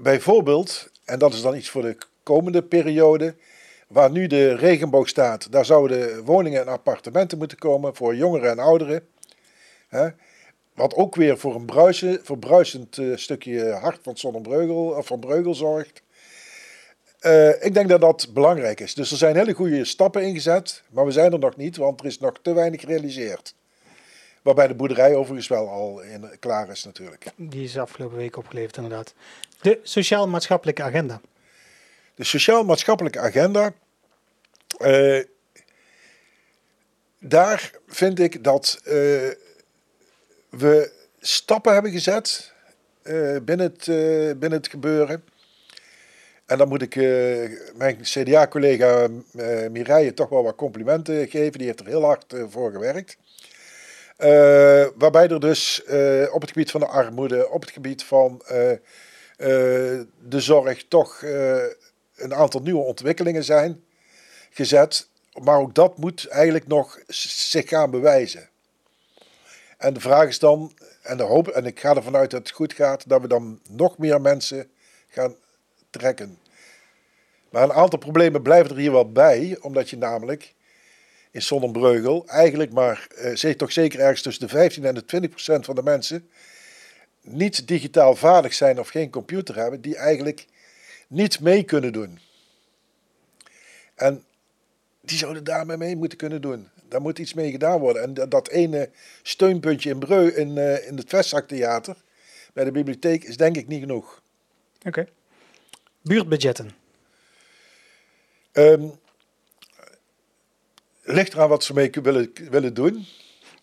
Bijvoorbeeld, 0.00 0.90
en 1.04 1.18
dat 1.18 1.32
is 1.32 1.42
dan 1.42 1.56
iets 1.56 1.68
voor 1.68 1.82
de 1.82 1.96
komende 2.22 2.62
periode, 2.62 3.34
waar 3.88 4.10
nu 4.10 4.26
de 4.26 4.54
regenboog 4.54 5.08
staat, 5.08 5.52
daar 5.52 5.64
zouden 5.64 6.24
woningen 6.24 6.60
en 6.60 6.68
appartementen 6.68 7.38
moeten 7.38 7.58
komen 7.58 7.94
voor 7.94 8.16
jongeren 8.16 8.50
en 8.50 8.58
ouderen. 8.58 9.06
Wat 10.74 10.94
ook 10.94 11.14
weer 11.14 11.38
voor 11.38 11.54
een 11.54 11.66
bruisen, 11.66 12.20
verbruisend 12.22 12.96
uh, 12.96 13.16
stukje 13.16 13.70
hart 13.72 13.98
van 14.02 14.16
Sonnenbreugel, 14.16 14.86
of 14.86 15.06
van 15.06 15.20
Breugel 15.20 15.54
zorgt. 15.54 16.02
Ik 17.60 17.74
denk 17.74 17.88
dat 17.88 18.00
dat 18.00 18.28
belangrijk 18.34 18.80
is. 18.80 18.94
Dus 18.94 19.10
er 19.10 19.16
zijn 19.16 19.36
hele 19.36 19.52
goede 19.52 19.84
stappen 19.84 20.22
ingezet, 20.22 20.82
maar 20.90 21.04
we 21.04 21.10
zijn 21.10 21.32
er 21.32 21.38
nog 21.38 21.56
niet, 21.56 21.76
want 21.76 22.00
er 22.00 22.06
is 22.06 22.18
nog 22.18 22.38
te 22.42 22.52
weinig 22.52 22.80
gerealiseerd. 22.80 23.54
Waarbij 24.42 24.66
de 24.66 24.74
boerderij 24.74 25.14
overigens 25.14 25.48
wel 25.48 25.68
al 25.68 26.00
in, 26.00 26.30
klaar 26.40 26.68
is 26.68 26.84
natuurlijk. 26.84 27.24
Die 27.36 27.64
is 27.64 27.78
afgelopen 27.78 28.16
week 28.16 28.36
opgeleverd 28.36 28.76
inderdaad. 28.76 29.14
De 29.60 29.80
sociaal-maatschappelijke 29.82 30.82
agenda. 30.82 31.20
De 32.14 32.24
sociaal-maatschappelijke 32.24 33.18
agenda. 33.18 33.72
Uh, 34.78 35.22
daar 37.18 37.70
vind 37.86 38.18
ik 38.18 38.44
dat 38.44 38.80
uh, 38.84 38.92
we 40.48 40.92
stappen 41.20 41.72
hebben 41.72 41.92
gezet 41.92 42.52
uh, 43.02 43.36
binnen, 43.42 43.72
het, 43.72 43.84
binnen 44.38 44.58
het 44.58 44.68
gebeuren. 44.68 45.24
En 46.46 46.58
dan 46.58 46.68
moet 46.68 46.82
ik 46.82 46.96
mijn 47.76 47.98
CDA-collega 48.02 49.08
Mireille 49.70 50.14
toch 50.14 50.28
wel 50.28 50.42
wat 50.42 50.54
complimenten 50.54 51.28
geven. 51.28 51.58
Die 51.58 51.66
heeft 51.66 51.80
er 51.80 51.86
heel 51.86 52.04
hard 52.04 52.34
voor 52.48 52.70
gewerkt. 52.70 53.16
Waarbij 54.96 55.28
er 55.28 55.40
dus 55.40 55.82
op 56.30 56.40
het 56.40 56.50
gebied 56.50 56.70
van 56.70 56.80
de 56.80 56.86
armoede, 56.86 57.50
op 57.50 57.60
het 57.60 57.70
gebied 57.70 58.04
van 58.04 58.42
de 59.36 60.40
zorg, 60.40 60.84
toch 60.88 61.22
een 62.16 62.34
aantal 62.34 62.60
nieuwe 62.60 62.82
ontwikkelingen 62.82 63.44
zijn 63.44 63.84
gezet. 64.50 65.08
Maar 65.42 65.58
ook 65.58 65.74
dat 65.74 65.98
moet 65.98 66.26
eigenlijk 66.28 66.66
nog 66.66 66.98
zich 67.06 67.68
gaan 67.68 67.90
bewijzen. 67.90 68.48
En 69.76 69.94
de 69.94 70.00
vraag 70.00 70.28
is 70.28 70.38
dan, 70.38 70.72
en, 71.02 71.16
de 71.16 71.22
hoop, 71.22 71.48
en 71.48 71.66
ik 71.66 71.80
ga 71.80 71.94
ervan 71.94 72.16
uit 72.16 72.30
dat 72.30 72.40
het 72.40 72.50
goed 72.50 72.72
gaat, 72.72 73.08
dat 73.08 73.20
we 73.20 73.28
dan 73.28 73.60
nog 73.68 73.98
meer 73.98 74.20
mensen 74.20 74.70
gaan 75.08 75.34
trekken. 75.90 76.38
Maar 77.50 77.62
een 77.62 77.72
aantal 77.72 77.98
problemen 77.98 78.42
blijven 78.42 78.70
er 78.70 78.76
hier 78.76 78.92
wel 78.92 79.12
bij, 79.12 79.58
omdat 79.60 79.90
je 79.90 79.96
namelijk 79.96 80.54
in 81.30 81.42
Sonnenbreugel 81.42 82.26
eigenlijk 82.26 82.72
maar, 82.72 83.06
eh, 83.16 83.50
toch 83.50 83.72
zeker 83.72 84.00
ergens 84.00 84.22
tussen 84.22 84.46
de 84.46 84.52
15 84.52 84.84
en 84.84 84.94
de 84.94 85.04
20 85.04 85.30
procent 85.30 85.64
van 85.64 85.74
de 85.74 85.82
mensen 85.82 86.28
niet 87.20 87.68
digitaal 87.68 88.16
vaardig 88.16 88.54
zijn 88.54 88.78
of 88.78 88.88
geen 88.88 89.10
computer 89.10 89.56
hebben, 89.56 89.80
die 89.80 89.96
eigenlijk 89.96 90.46
niet 91.08 91.40
mee 91.40 91.62
kunnen 91.62 91.92
doen. 91.92 92.18
En 93.94 94.24
die 95.00 95.18
zouden 95.18 95.44
daarmee 95.44 95.76
mee 95.76 95.96
moeten 95.96 96.18
kunnen 96.18 96.40
doen. 96.40 96.68
Daar 96.88 97.00
moet 97.00 97.18
iets 97.18 97.34
mee 97.34 97.50
gedaan 97.50 97.78
worden. 97.78 98.02
En 98.02 98.28
dat, 98.28 98.48
ene 98.48 98.90
steunpuntje 99.22 99.90
in 99.90 99.98
Breu 99.98 100.28
in, 100.28 100.56
uh, 100.56 100.86
in 100.86 100.96
het 100.96 101.08
Vestzaktheater 101.08 101.96
bij 102.52 102.64
de 102.64 102.70
bibliotheek 102.70 103.24
is 103.24 103.36
denk 103.36 103.56
ik 103.56 103.66
niet 103.66 103.80
genoeg. 103.80 104.22
Oké. 104.86 105.08
Buurtbudgetten. 106.02 106.70
Um, 108.52 108.92
ligt 111.14 111.32
eraan 111.32 111.48
wat 111.48 111.64
ze 111.64 111.72
mee 111.72 111.90
willen, 112.02 112.32
willen 112.50 112.74
doen. 112.74 113.06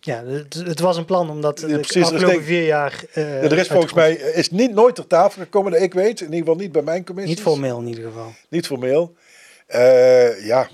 Ja, 0.00 0.24
het, 0.24 0.54
het, 0.54 0.80
was 0.80 0.96
een 0.96 1.04
plan 1.04 1.30
omdat 1.30 1.58
de 1.58 1.66
precies, 1.66 2.02
afgelopen 2.02 2.28
denk, 2.28 2.42
vier 2.42 2.66
jaar... 2.66 3.04
Uh, 3.14 3.42
er 3.42 3.58
is 3.58 3.68
volgens 3.68 3.92
mij 3.92 4.12
is 4.12 4.50
niet 4.50 4.72
nooit 4.72 4.94
ter 4.94 5.06
tafel 5.06 5.42
gekomen 5.42 5.72
dat 5.72 5.80
ik 5.80 5.94
weet. 5.94 6.20
In 6.20 6.26
ieder 6.26 6.38
geval 6.38 6.56
niet 6.56 6.72
bij 6.72 6.82
mijn 6.82 7.04
commissie. 7.04 7.34
Niet 7.34 7.44
formeel 7.44 7.80
in 7.80 7.86
ieder 7.86 8.04
geval. 8.04 8.32
Niet 8.48 8.66
formeel. 8.66 9.14
Uh, 9.74 10.46
ja, 10.46 10.68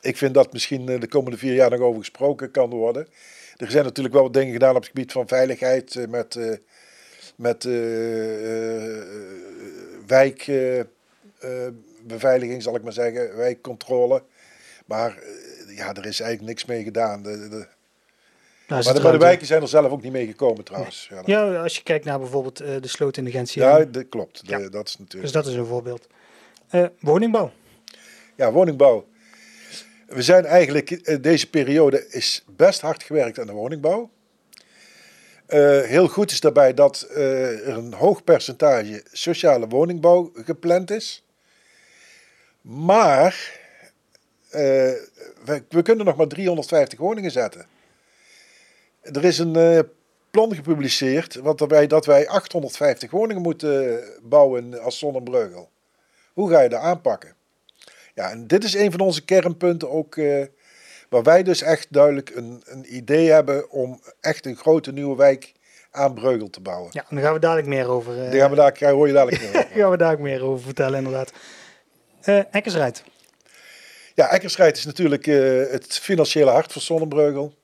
ik 0.00 0.16
vind 0.16 0.34
dat 0.34 0.52
misschien 0.52 0.88
eh, 0.88 1.00
de 1.00 1.08
komende 1.08 1.38
vier 1.38 1.54
jaar 1.54 1.70
nog 1.70 1.80
over 1.80 2.00
gesproken 2.00 2.50
kan 2.50 2.70
worden. 2.70 3.08
Er 3.56 3.70
zijn 3.70 3.84
natuurlijk 3.84 4.14
wel 4.14 4.24
wat 4.24 4.34
dingen 4.34 4.52
gedaan 4.52 4.74
op 4.74 4.82
het 4.82 4.86
gebied 4.86 5.12
van 5.12 5.28
veiligheid 5.28 6.06
met, 6.08 6.34
uh, 6.34 6.52
met 7.36 7.64
wijkbeveiliging, 10.06 12.62
zal 12.62 12.74
ik 12.74 12.82
maar 12.82 12.92
zeggen, 12.92 13.36
wijkcontrole. 13.36 14.22
Maar 14.86 15.18
ja, 15.78 15.94
er 15.94 16.06
is 16.06 16.20
eigenlijk 16.20 16.42
niks 16.50 16.64
mee 16.64 16.82
gedaan. 16.82 17.22
De, 17.22 17.48
de, 17.48 17.66
nou, 18.68 18.84
maar, 18.84 18.94
de, 18.94 19.00
de 19.00 19.18
wijken 19.18 19.46
zijn 19.46 19.62
er 19.62 19.68
zelf 19.68 19.90
ook 19.90 20.02
niet 20.02 20.12
mee 20.12 20.26
gekomen 20.26 20.64
trouwens. 20.64 21.08
Ja, 21.10 21.22
ja 21.24 21.62
als 21.62 21.76
je 21.76 21.82
kijkt 21.82 22.04
naar 22.04 22.18
bijvoorbeeld 22.18 22.62
uh, 22.62 22.68
de 22.80 22.88
slootintelligentie. 22.88 23.62
Ja, 23.62 23.84
dat 23.84 24.08
klopt. 24.08 24.42
Ja. 24.44 24.58
De, 24.58 24.70
dat 24.70 24.88
is 24.88 24.98
natuurlijk. 24.98 25.22
Dus 25.22 25.32
dat 25.32 25.46
is 25.46 25.54
een 25.54 25.66
voorbeeld. 25.66 26.06
Uh, 26.70 26.86
woningbouw. 27.00 27.52
Ja, 28.34 28.52
woningbouw. 28.52 29.06
We 30.06 30.22
zijn 30.22 30.44
eigenlijk, 30.44 30.90
uh, 30.90 31.16
deze 31.20 31.50
periode 31.50 32.06
is 32.08 32.44
best 32.56 32.80
hard 32.80 33.02
gewerkt 33.02 33.38
aan 33.38 33.46
de 33.46 33.52
woningbouw. 33.52 34.10
heel 35.82 36.08
goed 36.08 36.30
is 36.30 36.40
daarbij 36.40 36.74
dat 36.74 37.08
er 37.14 37.68
een 37.68 37.92
hoog 37.92 38.24
percentage 38.24 39.02
sociale 39.12 39.68
woningbouw 39.68 40.32
gepland 40.34 40.90
is. 40.90 41.22
Maar 42.60 43.57
we, 44.50 45.62
we 45.68 45.82
kunnen 45.82 46.06
nog 46.06 46.16
maar 46.16 46.26
350 46.26 46.98
woningen 46.98 47.30
zetten. 47.30 47.66
Er 49.02 49.24
is 49.24 49.38
een 49.38 49.56
uh, 49.56 49.78
plan 50.30 50.54
gepubliceerd 50.54 51.34
waarbij 51.34 51.86
dat 51.86 52.06
wij 52.06 52.28
850 52.28 53.10
woningen 53.10 53.42
moeten 53.42 54.02
bouwen 54.22 54.80
als 54.82 54.98
Zonnebreugel. 54.98 55.70
Hoe 56.32 56.50
ga 56.50 56.60
je 56.60 56.68
dat 56.68 56.80
aanpakken? 56.80 57.34
Ja, 58.14 58.30
en 58.30 58.46
dit 58.46 58.64
is 58.64 58.74
een 58.74 58.90
van 58.90 59.00
onze 59.00 59.24
kernpunten 59.24 59.90
ook, 59.90 60.16
uh, 60.16 60.44
waar 61.08 61.22
wij 61.22 61.42
dus 61.42 61.62
echt 61.62 61.86
duidelijk 61.90 62.30
een, 62.34 62.62
een 62.64 62.96
idee 62.96 63.30
hebben 63.30 63.70
om 63.70 64.00
echt 64.20 64.46
een 64.46 64.56
grote 64.56 64.92
nieuwe 64.92 65.16
wijk 65.16 65.52
aan 65.90 66.14
Breugel 66.14 66.50
te 66.50 66.60
bouwen. 66.60 66.90
Ja, 66.92 67.04
daar 67.08 67.22
gaan 67.22 67.32
we 67.32 67.38
dadelijk 67.38 67.68
meer 67.68 67.88
over. 67.88 68.12
Uh, 68.12 68.22
daar 68.22 68.40
gaan 68.40 68.50
we 68.50 68.56
daar, 68.56 68.90
hoor 68.90 69.06
je 69.06 69.12
dadelijk 69.12 69.42
meer 69.42 69.50
over. 69.64 69.80
gaan 69.80 69.90
we 69.90 69.96
dadelijk 69.96 70.22
meer 70.22 70.42
over 70.42 70.64
vertellen, 70.64 70.98
inderdaad. 70.98 71.32
Uh. 72.24 72.42
Ja, 74.18 74.30
Eckersrijd 74.30 74.76
is 74.76 74.84
natuurlijk 74.84 75.24
het 75.70 75.98
financiële 75.98 76.50
hart 76.50 76.72
van 76.72 76.82
Zonnebreugel. 76.82 77.54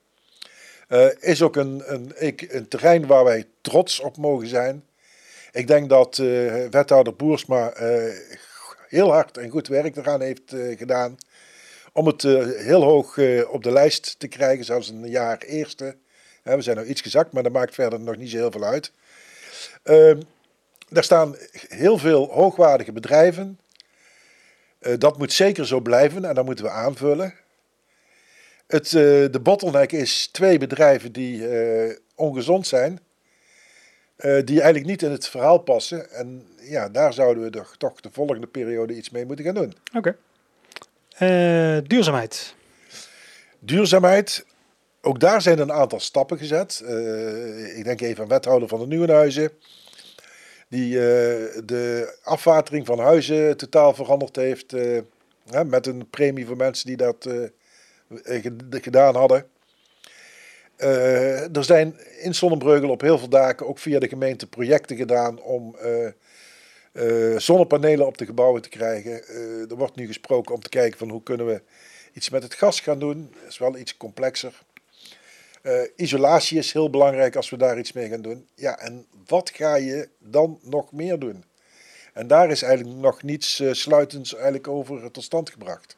Uh, 0.89 1.07
is 1.19 1.41
ook 1.41 1.55
een, 1.55 1.83
een, 1.85 2.11
een, 2.49 2.67
terrein 2.67 3.07
waar 3.07 3.23
wij 3.23 3.45
trots 3.61 3.99
op 3.99 4.17
mogen 4.17 4.47
zijn. 4.47 4.83
Ik 5.51 5.67
denk 5.67 5.89
dat 5.89 6.17
uh, 6.17 6.67
wethouder 6.69 7.15
Boersma 7.15 7.73
heel 8.87 9.11
hard 9.11 9.37
en 9.37 9.49
goed 9.49 9.67
werk 9.67 9.95
eraan 9.95 10.21
heeft 10.21 10.55
gedaan. 10.77 11.17
Om 11.93 12.07
het 12.07 12.21
heel 12.57 12.83
hoog 12.83 13.17
op 13.47 13.63
de 13.63 13.71
lijst 13.71 14.15
te 14.19 14.27
krijgen, 14.27 14.65
zelfs 14.65 14.89
een 14.89 15.09
jaar 15.09 15.37
eerste. 15.37 15.95
we 16.43 16.61
zijn 16.61 16.75
nou 16.75 16.87
iets 16.87 17.01
gezakt, 17.01 17.31
maar 17.31 17.43
dat 17.43 17.51
maakt 17.51 17.73
verder 17.73 17.99
nog 17.99 18.17
niet 18.17 18.29
zo 18.29 18.37
heel 18.37 18.51
veel 18.51 18.65
uit. 18.65 18.91
Ehm, 19.83 20.21
daar 20.89 21.03
staan 21.03 21.35
heel 21.67 21.97
veel 21.97 22.29
hoogwaardige 22.31 22.91
bedrijven. 22.91 23.59
Dat 24.97 25.17
moet 25.17 25.33
zeker 25.33 25.67
zo 25.67 25.79
blijven 25.79 26.25
en 26.25 26.35
dat 26.35 26.45
moeten 26.45 26.65
we 26.65 26.71
aanvullen. 26.71 27.33
Het, 28.67 28.85
uh, 28.85 29.01
de 29.31 29.39
bottleneck 29.41 29.91
is 29.91 30.27
twee 30.27 30.57
bedrijven 30.57 31.11
die 31.11 31.37
uh, 31.37 31.95
ongezond 32.15 32.67
zijn. 32.67 32.99
Die 34.17 34.61
eigenlijk 34.61 34.85
niet 34.85 35.01
in 35.01 35.11
het 35.11 35.27
verhaal 35.27 35.57
passen. 35.57 36.11
En 36.11 36.47
ja, 36.61 36.89
daar 36.89 37.13
zouden 37.13 37.43
we 37.43 37.49
toch, 37.49 37.77
toch 37.77 38.01
de 38.01 38.09
volgende 38.11 38.47
periode 38.47 38.95
iets 38.95 39.09
mee 39.09 39.25
moeten 39.25 39.45
gaan 39.45 39.53
doen. 39.53 39.73
Oké. 39.93 40.15
Okay. 41.17 41.81
duurzaamheid. 41.81 42.55
Duurzaamheid. 43.59 44.45
Ook 45.01 45.19
daar 45.19 45.41
zijn 45.41 45.59
een 45.59 45.71
aantal 45.71 45.99
stappen 45.99 46.37
gezet. 46.37 46.83
ik 47.75 47.83
denk 47.83 48.01
even 48.01 48.23
aan 48.23 48.29
wethouder 48.29 48.67
van 48.67 48.79
de 48.79 48.87
Nieuwenhuizen. 48.87 49.51
Die 50.67 50.93
de 51.65 52.17
afwatering 52.23 52.85
van 52.85 52.99
huizen 52.99 53.57
totaal 53.57 53.93
veranderd 53.93 54.35
heeft. 54.35 54.73
met 55.65 55.87
een 55.87 56.09
premie 56.09 56.45
voor 56.45 56.57
mensen 56.57 56.87
die 56.87 56.97
dat 56.97 57.25
eh, 57.25 58.43
gedaan 58.69 59.15
hadden. 59.15 59.47
Er 61.53 61.63
zijn 61.63 61.99
in 62.21 62.35
Zonnebreugel 62.35 62.89
op 62.89 63.01
heel 63.01 63.17
veel 63.17 63.29
daken 63.29 63.67
ook 63.67 63.79
via 63.79 63.99
de 63.99 64.07
gemeente 64.07 64.47
projecten 64.47 64.97
gedaan 64.97 65.41
om 65.41 65.75
zonnepanelen 67.37 68.05
op 68.05 68.17
de 68.17 68.25
gebouwen 68.25 68.61
te 68.61 68.69
krijgen. 68.69 69.27
er 69.69 69.75
wordt 69.75 69.95
nu 69.95 70.07
gesproken 70.07 70.55
om 70.55 70.61
te 70.61 70.69
kijken 70.69 70.97
van 70.97 71.09
hoe 71.09 71.23
kunnen 71.23 71.45
we 71.45 71.61
iets 72.13 72.29
met 72.29 72.43
het 72.43 72.53
gas 72.53 72.79
gaan 72.79 72.99
doen. 72.99 73.29
Dat 73.41 73.49
is 73.49 73.57
wel 73.57 73.77
iets 73.77 73.97
complexer. 73.97 74.64
Isolatie 75.95 76.57
is 76.57 76.71
heel 76.71 76.89
belangrijk 76.89 77.35
als 77.35 77.49
we 77.49 77.57
daar 77.57 77.77
iets 77.77 77.91
mee 77.91 78.09
gaan 78.09 78.21
doen. 78.21 78.47
Ja, 78.55 78.79
en 78.79 79.05
wat 79.27 79.49
ga 79.49 79.75
je 79.75 80.09
dan 80.19 80.59
nog 80.61 80.91
meer 80.91 81.19
doen? 81.19 81.43
En 82.13 82.27
daar 82.27 82.49
is 82.49 82.61
eigenlijk 82.61 82.97
nog 82.97 83.23
niets 83.23 83.63
sluitends 83.71 84.33
eigenlijk 84.33 84.67
over 84.67 85.11
tot 85.11 85.23
stand 85.23 85.49
gebracht. 85.49 85.95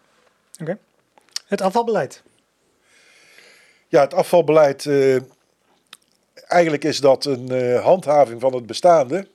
Oké. 0.62 0.78
Het 1.46 1.62
afvalbeleid. 1.62 2.24
Ja, 3.88 4.02
het 4.02 4.14
afvalbeleid. 4.14 4.86
eh, 4.86 5.16
eigenlijk 6.48 6.84
is 6.84 7.00
dat 7.00 7.26
een 7.26 7.52
eh, 7.52 7.84
handhaving 7.84 8.42
van 8.42 8.54
het 8.56 8.66
bestaande. 8.66 9.28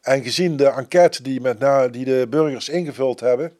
En 0.00 0.22
gezien 0.22 0.56
de 0.56 0.68
enquête 0.68 1.22
die, 1.22 1.40
met 1.40 1.58
na, 1.58 1.88
die 1.88 2.04
de 2.04 2.26
burgers 2.30 2.68
ingevuld 2.68 3.20
hebben, 3.20 3.58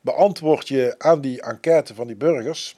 beantwoord 0.00 0.68
je 0.68 0.94
aan 0.98 1.20
die 1.20 1.42
enquête 1.42 1.94
van 1.94 2.06
die 2.06 2.16
burgers. 2.16 2.76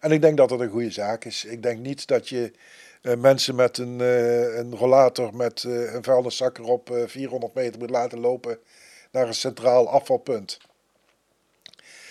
En 0.00 0.12
ik 0.12 0.20
denk 0.20 0.36
dat 0.36 0.48
dat 0.48 0.60
een 0.60 0.68
goede 0.68 0.90
zaak 0.90 1.24
is. 1.24 1.44
Ik 1.44 1.62
denk 1.62 1.78
niet 1.78 2.06
dat 2.06 2.28
je 2.28 2.52
eh, 3.02 3.16
mensen 3.16 3.54
met 3.54 3.78
een, 3.78 4.00
eh, 4.00 4.56
een 4.56 4.74
rollator 4.76 5.36
met 5.36 5.64
eh, 5.64 5.94
een 5.94 6.04
vuilniszak 6.04 6.58
erop 6.58 6.90
eh, 6.90 7.02
400 7.06 7.54
meter 7.54 7.78
moet 7.78 7.90
laten 7.90 8.20
lopen 8.20 8.58
naar 9.10 9.26
een 9.26 9.34
centraal 9.34 9.88
afvalpunt. 9.88 10.58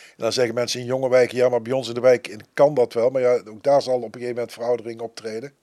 En 0.10 0.25
dan 0.25 0.34
zeggen 0.34 0.53
mensen 0.55 0.79
in 0.79 0.86
jonge 0.86 1.10
wijken, 1.10 1.38
ja, 1.38 1.50
maar 1.50 1.62
bij 1.62 1.72
ons 1.74 1.88
in 1.88 1.93
de 1.93 2.00
wijk 2.00 2.36
kan 2.53 2.74
dat 2.74 2.93
wel. 2.93 3.10
Maar 3.10 3.22
ja, 3.22 3.41
ook 3.48 3.63
daar 3.63 3.81
zal 3.81 3.96
op 3.96 4.03
een 4.03 4.12
gegeven 4.12 4.34
moment 4.36 4.53
veroudering 4.53 5.01
optreden. 5.01 5.53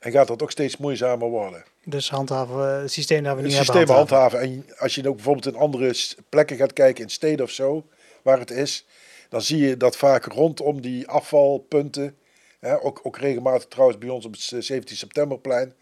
En 0.00 0.12
gaat 0.12 0.26
dat 0.28 0.42
ook 0.42 0.50
steeds 0.50 0.76
moeizamer 0.76 1.28
worden. 1.28 1.64
Dus 1.84 2.10
handhaven, 2.10 2.80
het 2.80 2.92
systeem 2.92 3.22
dat 3.22 3.36
we 3.36 3.42
nu 3.42 3.46
Het 3.48 3.56
hebben. 3.56 3.74
systeem 3.74 3.96
handhaven. 3.96 4.38
handhaven. 4.38 4.66
En 4.72 4.78
als 4.78 4.94
je 4.94 5.08
ook 5.08 5.14
bijvoorbeeld 5.14 5.46
in 5.46 5.56
andere 5.60 5.94
plekken 6.28 6.56
gaat 6.56 6.72
kijken, 6.72 7.04
in 7.04 7.10
steden 7.10 7.44
of 7.44 7.50
zo, 7.50 7.86
waar 8.22 8.38
het 8.38 8.50
is, 8.50 8.86
dan 9.28 9.42
zie 9.42 9.58
je 9.58 9.76
dat 9.76 9.96
vaak 9.96 10.24
rondom 10.24 10.80
die 10.80 11.08
afvalpunten, 11.08 12.16
hè, 12.58 12.82
ook, 12.82 13.00
ook 13.02 13.18
regelmatig 13.18 13.68
trouwens 13.68 13.98
bij 13.98 14.08
ons 14.08 14.24
op 14.24 14.32
het 14.32 14.64
17 14.64 14.96
septemberplein, 14.96 15.74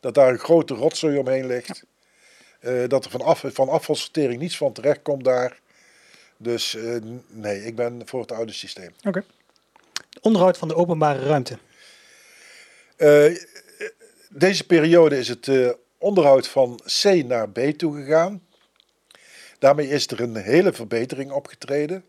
dat 0.00 0.14
daar 0.14 0.30
een 0.32 0.38
grote 0.38 0.74
rotzooi 0.74 1.18
omheen 1.18 1.46
ligt. 1.46 1.84
Eh, 2.60 2.88
dat 2.88 3.04
er 3.04 3.10
van, 3.10 3.20
af, 3.20 3.44
van 3.46 3.68
afvalsortering 3.68 4.40
niets 4.40 4.56
van 4.56 4.72
terecht 4.72 5.02
komt 5.02 5.24
daar. 5.24 5.60
Dus 6.36 6.74
eh, 6.74 6.96
nee, 7.28 7.64
ik 7.64 7.76
ben 7.76 8.02
voor 8.04 8.20
het 8.20 8.32
oude 8.32 8.52
systeem. 8.52 8.90
Oké. 9.02 9.24
Onderhoud 10.20 10.58
van 10.58 10.68
de 10.68 10.74
openbare 10.74 11.26
ruimte. 11.26 11.58
Eh, 12.96 13.36
deze 14.28 14.66
periode 14.66 15.18
is 15.18 15.28
het 15.28 15.76
onderhoud 15.98 16.48
van 16.48 16.80
C 17.02 17.04
naar 17.04 17.50
B 17.50 17.58
toegegaan. 17.58 18.42
Daarmee 19.58 19.88
is 19.88 20.06
er 20.06 20.20
een 20.20 20.36
hele 20.36 20.72
verbetering 20.72 21.30
opgetreden. 21.30 22.04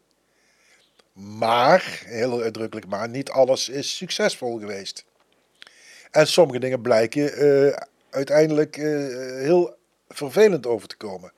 Maar, 1.15 2.01
heel 2.05 2.41
uitdrukkelijk 2.41 2.87
maar, 2.87 3.09
niet 3.09 3.29
alles 3.29 3.69
is 3.69 3.97
succesvol 3.97 4.59
geweest. 4.59 5.05
En 6.11 6.27
sommige 6.27 6.59
dingen 6.59 6.81
blijken 6.81 7.33
eh, 7.33 7.77
uiteindelijk 8.09 8.77
eh, 8.77 8.85
heel 9.41 9.75
vervelend 10.09 10.65
over 10.65 10.87
te 10.87 10.95
komen. 10.95 11.31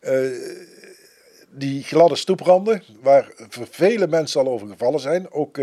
Eh, 0.00 0.30
die 1.48 1.82
gladde 1.82 2.16
stoepranden, 2.16 2.82
waar 3.00 3.32
vele 3.50 4.06
mensen 4.06 4.40
al 4.40 4.48
over 4.48 4.68
gevallen 4.68 5.00
zijn. 5.00 5.30
Ook 5.30 5.60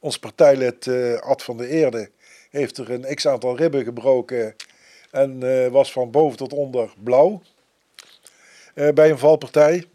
ons 0.00 0.18
partijlid 0.18 0.88
Ad 1.20 1.42
van 1.42 1.56
der 1.56 1.68
Eerde 1.68 2.10
heeft 2.50 2.78
er 2.78 2.90
een 2.90 3.14
x-aantal 3.14 3.56
ribben 3.56 3.84
gebroken 3.84 4.56
en 5.10 5.40
was 5.70 5.92
van 5.92 6.10
boven 6.10 6.36
tot 6.38 6.52
onder 6.52 6.94
blauw 7.02 7.42
bij 8.74 9.10
een 9.10 9.18
valpartij. 9.18 9.86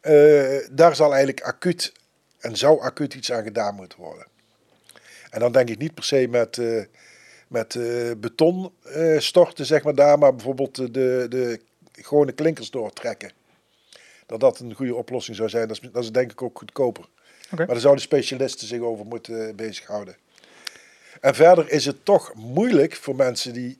Eh, 0.00 0.58
daar 0.70 0.96
zal 0.96 1.08
eigenlijk 1.10 1.40
acuut 1.40 1.92
en 2.38 2.56
zou 2.56 2.80
acuut 2.80 3.14
iets 3.14 3.32
aan 3.32 3.42
gedaan 3.42 3.74
moeten 3.74 3.98
worden. 3.98 4.26
En 5.30 5.40
dan 5.40 5.52
denk 5.52 5.68
ik 5.68 5.78
niet 5.78 5.94
per 5.94 6.04
se 6.04 6.26
met, 6.30 6.58
eh, 6.58 6.82
met 7.48 7.74
eh, 7.74 8.10
beton 8.16 8.72
storten, 9.18 9.66
zeg 9.66 9.82
maar 9.82 9.94
daar, 9.94 10.18
maar 10.18 10.34
bijvoorbeeld 10.34 10.74
de, 10.76 11.26
de, 11.28 11.60
gewone 11.92 12.32
klinkers 12.32 12.70
doortrekken. 12.70 13.30
Dat 14.26 14.40
dat 14.40 14.58
een 14.58 14.74
goede 14.74 14.94
oplossing 14.94 15.36
zou 15.36 15.48
zijn. 15.48 15.68
Dat 15.68 15.78
is, 15.82 15.90
dat 15.92 16.02
is 16.02 16.12
denk 16.12 16.32
ik 16.32 16.42
ook 16.42 16.58
goedkoper. 16.58 17.04
Oké. 17.44 17.56
Maar 17.56 17.66
daar 17.66 17.80
zouden 17.80 18.02
specialisten 18.02 18.66
zich 18.66 18.80
over 18.80 19.06
moeten 19.06 19.56
bezighouden. 19.56 20.16
En 21.20 21.34
verder 21.34 21.70
is 21.70 21.84
het 21.84 22.04
toch 22.04 22.34
moeilijk 22.34 22.96
voor 22.96 23.16
mensen 23.16 23.52
die 23.52 23.78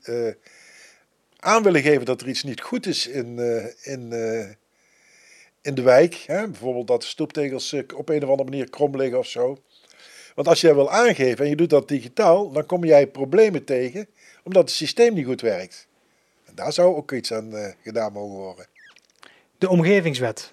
aan 1.37 1.62
willen 1.62 1.83
geven 1.83 2.04
dat 2.04 2.20
er 2.20 2.28
iets 2.28 2.42
niet 2.42 2.61
goed 2.61 2.87
is 2.87 3.07
in, 3.07 3.38
in, 3.83 4.12
in 5.62 5.75
de 5.75 5.83
wijk. 5.83 6.14
Hè? 6.14 6.49
Bijvoorbeeld 6.49 6.87
dat 6.87 7.01
de 7.01 7.07
stoeptegels 7.07 7.73
eh, 7.73 7.83
op 7.94 8.09
een 8.09 8.23
of 8.23 8.29
andere 8.29 8.51
manier 8.51 8.71
krom 8.71 8.97
liggen 8.97 9.18
of 9.18 9.27
zo. 9.27 9.59
Want 10.35 10.49
als 10.49 10.61
jij 10.61 10.75
wil 10.75 10.90
aangeven 10.90 11.44
en 11.44 11.51
je 11.51 11.57
doet 11.57 11.71
dat 11.71 11.88
digitaal, 11.88 12.51
dan 12.51 12.66
kom 12.66 12.85
jij 12.85 13.07
problemen 13.07 13.64
tegen 13.64 14.09
omdat 14.44 14.62
het 14.62 14.73
systeem 14.73 15.14
niet 15.14 15.27
goed 15.27 15.40
werkt. 15.40 15.87
En 16.44 16.55
daar 16.55 16.73
zou 16.73 16.97
ook 16.97 17.12
iets 17.12 17.33
aan 17.33 17.57
eh, 17.57 17.73
gedaan 17.83 18.12
mogen 18.12 18.37
worden. 18.37 18.66
De 19.59 19.68
omgevingswet. 19.68 20.53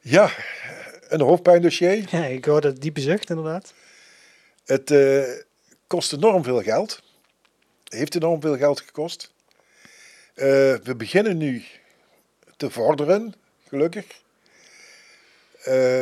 Ja, 0.00 0.30
een 1.08 1.20
hoofdpijndossier. 1.20 2.08
Ja, 2.10 2.24
ik 2.24 2.44
hoorde 2.44 2.68
het 2.68 2.82
diepe 2.82 3.00
zucht 3.00 3.30
inderdaad. 3.30 3.74
Het 4.64 4.90
eh, 4.90 5.22
kost 5.86 6.12
enorm 6.12 6.44
veel 6.44 6.62
geld. 6.62 7.02
Heeft 7.84 8.14
enorm 8.14 8.40
veel 8.40 8.56
geld 8.56 8.80
gekost. 8.80 9.32
We 10.34 10.94
beginnen 10.96 11.36
nu 11.36 11.64
te 12.60 12.70
vorderen, 12.70 13.34
gelukkig. 13.68 14.06
Eh, 15.64 16.00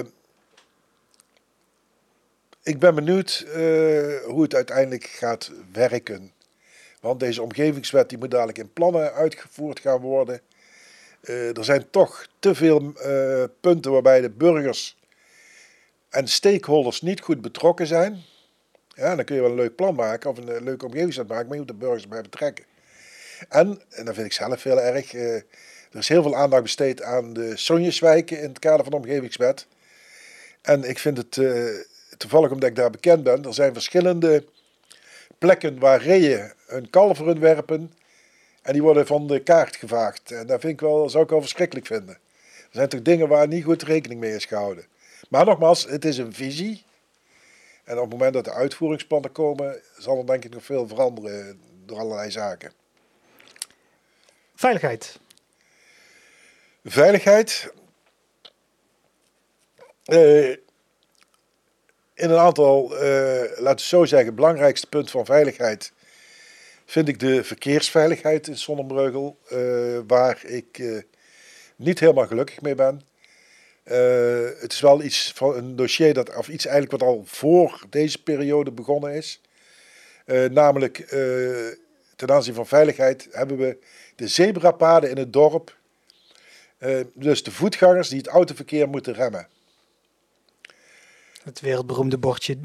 ik 2.63 2.79
ben 2.79 2.95
benieuwd 2.95 3.45
eh, 3.47 4.25
hoe 4.25 4.43
het 4.43 4.55
uiteindelijk 4.55 5.05
gaat 5.05 5.51
werken. 5.73 6.33
Want 7.01 7.21
deze 7.21 7.43
omgevingswet 7.43 8.09
die 8.09 8.19
moet 8.19 8.31
dadelijk 8.31 8.59
in 8.59 8.73
plannen 8.73 9.13
uitgevoerd 9.13 9.81
gaan 9.81 10.01
worden. 10.01 10.41
Eh, 11.21 11.57
er 11.57 11.65
zijn 11.65 11.91
toch 11.91 12.27
te 12.39 12.55
veel 12.55 12.93
punten 13.61 13.93
waarbij 13.93 14.21
de 14.21 14.31
burgers 14.31 14.99
en 16.09 16.29
stakeholders 16.29 17.01
niet 17.01 17.21
goed 17.21 17.41
betrokken 17.41 17.87
zijn. 17.87 18.23
Ja, 18.89 19.17
dan 19.17 19.25
kun 19.25 19.35
je 19.35 19.41
wel 19.41 19.51
een 19.51 19.57
leuk 19.57 19.77
plan 19.77 19.95
maken 19.95 20.31
of 20.31 20.39
een 20.39 20.63
leuke 20.65 20.85
omgevingswet 20.85 21.29
maken, 21.29 21.47
maar 21.47 21.55
je 21.55 21.61
moet 21.61 21.71
de 21.71 21.79
burgers 21.79 22.03
erbij 22.03 22.23
betrekken. 22.23 22.65
En, 23.49 23.83
en 23.89 24.05
dat 24.05 24.15
vind 24.15 24.27
ik 24.27 24.33
zelf 24.33 24.63
heel 24.63 24.81
erg, 24.81 25.13
er 25.91 25.99
is 25.99 26.09
heel 26.09 26.23
veel 26.23 26.37
aandacht 26.37 26.63
besteed 26.63 27.03
aan 27.03 27.33
de 27.33 27.57
Sonjeswijken 27.57 28.41
in 28.41 28.49
het 28.49 28.59
kader 28.59 28.83
van 28.83 28.91
de 28.91 28.97
omgevingswet. 28.97 29.67
En 30.63 30.85
ik 30.85 30.99
vind 30.99 31.17
het 31.17 31.37
eh, 31.37 31.65
toevallig 32.17 32.51
omdat 32.51 32.69
ik 32.69 32.77
daar 32.77 32.91
bekend 32.91 33.23
ben, 33.23 33.45
er 33.45 33.55
zijn 33.55 33.73
verschillende 33.73 34.45
plekken 35.39 35.79
waar 35.79 36.03
reeën 36.03 36.53
hun 36.67 36.91
kalveren 36.91 37.41
werpen 37.41 37.93
en 38.63 38.73
die 38.73 38.83
worden 38.83 39.07
van 39.07 39.27
de 39.27 39.43
kaart 39.43 39.77
gevaagd. 39.77 40.31
En 40.31 40.47
dat 40.47 40.61
vind 40.61 40.73
ik 40.73 40.81
wel, 40.81 41.11
zou 41.11 41.25
ik 41.25 41.31
wel 41.31 41.41
verschrikkelijk 41.41 41.87
vinden. 41.87 42.15
Er 42.15 42.69
zijn 42.71 42.89
toch 42.89 43.03
dingen 43.03 43.29
waar 43.29 43.49
niet 43.49 43.65
goed 43.65 43.83
rekening 43.83 44.21
mee 44.21 44.35
is 44.35 44.45
gehouden. 44.45 44.85
Maar 45.29 45.45
nogmaals, 45.45 45.85
het 45.85 46.05
is 46.05 46.19
een 46.19 46.33
visie. 46.33 46.85
En 47.85 47.97
op 47.97 48.03
het 48.03 48.11
moment 48.11 48.33
dat 48.33 48.45
de 48.45 48.53
uitvoeringsplannen 48.53 49.33
komen, 49.33 49.81
zal 49.99 50.19
er 50.19 50.27
denk 50.27 50.45
ik 50.45 50.53
nog 50.53 50.65
veel 50.65 50.89
veranderen 50.89 51.61
door 51.87 51.99
allerlei 51.99 52.31
zaken. 52.31 52.73
Veiligheid. 54.55 55.19
Veiligheid. 56.91 57.73
Eh, 60.05 60.49
in 62.15 62.31
een 62.31 62.37
aantal, 62.37 62.97
eh 62.97 63.61
laten 63.61 63.77
we 63.77 63.83
zo 63.83 64.05
zeggen, 64.05 64.35
belangrijkste 64.35 64.87
punt 64.87 65.11
van 65.11 65.25
veiligheid 65.25 65.93
vind 66.85 67.09
ik 67.09 67.21
de 67.21 67.45
verkeersveiligheid 67.45 68.47
in 68.47 68.57
Sonnenbreugel, 68.57 69.39
eh, 69.49 69.59
waar 70.07 70.45
ik 70.45 70.83
niet 71.77 72.01
helemaal 72.01 72.27
gelukkig 72.27 72.61
mee 72.61 72.75
ben. 72.75 73.03
Het 74.61 74.73
is 74.73 74.81
wel 74.81 75.03
iets 75.03 75.33
van 75.35 75.57
een 75.57 75.77
dossier 75.77 76.15
dat, 76.15 76.37
of 76.37 76.49
iets 76.49 76.67
eigenlijk 76.67 77.03
wat 77.03 77.11
al 77.11 77.23
voor 77.27 77.83
deze 77.91 78.23
periode 78.23 78.73
begonnen 78.73 79.13
is. 79.13 79.41
Namelijk 80.51 80.97
ten 82.17 82.31
aanzien 82.31 82.55
van 82.55 82.67
veiligheid 82.67 83.29
hebben 83.31 83.57
we 83.57 83.79
de 84.17 84.29
zebrapaden 84.29 85.11
in 85.11 85.17
het 85.17 85.33
dorp. 85.33 85.78
Eh, 86.79 87.01
dus 87.15 87.43
de 87.43 87.51
voetgangers 87.51 88.09
die 88.09 88.19
het 88.19 88.27
autoverkeer 88.27 88.89
moeten 88.89 89.15
remmen. 89.15 89.49
Het 91.43 91.61
wereldberoemde 91.61 92.19
bordje 92.19 92.59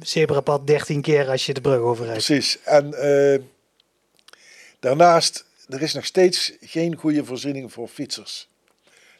zebrapad 0.00 0.66
13 0.66 1.00
keer 1.00 1.28
als 1.28 1.46
je 1.46 1.54
de 1.54 1.60
brug 1.60 1.80
overrijdt. 1.80 2.24
Precies. 2.24 2.62
En 2.62 2.94
eh, 2.94 3.40
daarnaast, 4.80 5.44
er 5.68 5.82
is 5.82 5.94
nog 5.94 6.04
steeds 6.04 6.52
geen 6.60 6.96
goede 6.96 7.24
voorziening 7.24 7.72
voor 7.72 7.88
fietsers. 7.88 8.48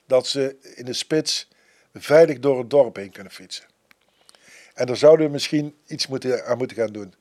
Dat 0.06 0.26
ze 0.26 0.56
in 0.74 0.84
de 0.84 0.92
spits 0.92 1.48
veilig 1.94 2.38
door 2.38 2.58
het 2.58 2.70
dorp 2.70 2.96
heen 2.96 3.10
kunnen 3.10 3.32
fietsen. 3.32 3.64
En 4.74 4.86
daar 4.86 4.96
zouden 4.96 5.26
we 5.26 5.32
misschien 5.32 5.74
iets 5.86 6.06
moeten, 6.06 6.46
aan 6.46 6.58
moeten 6.58 6.76
gaan 6.76 6.92
doen. 6.92 7.14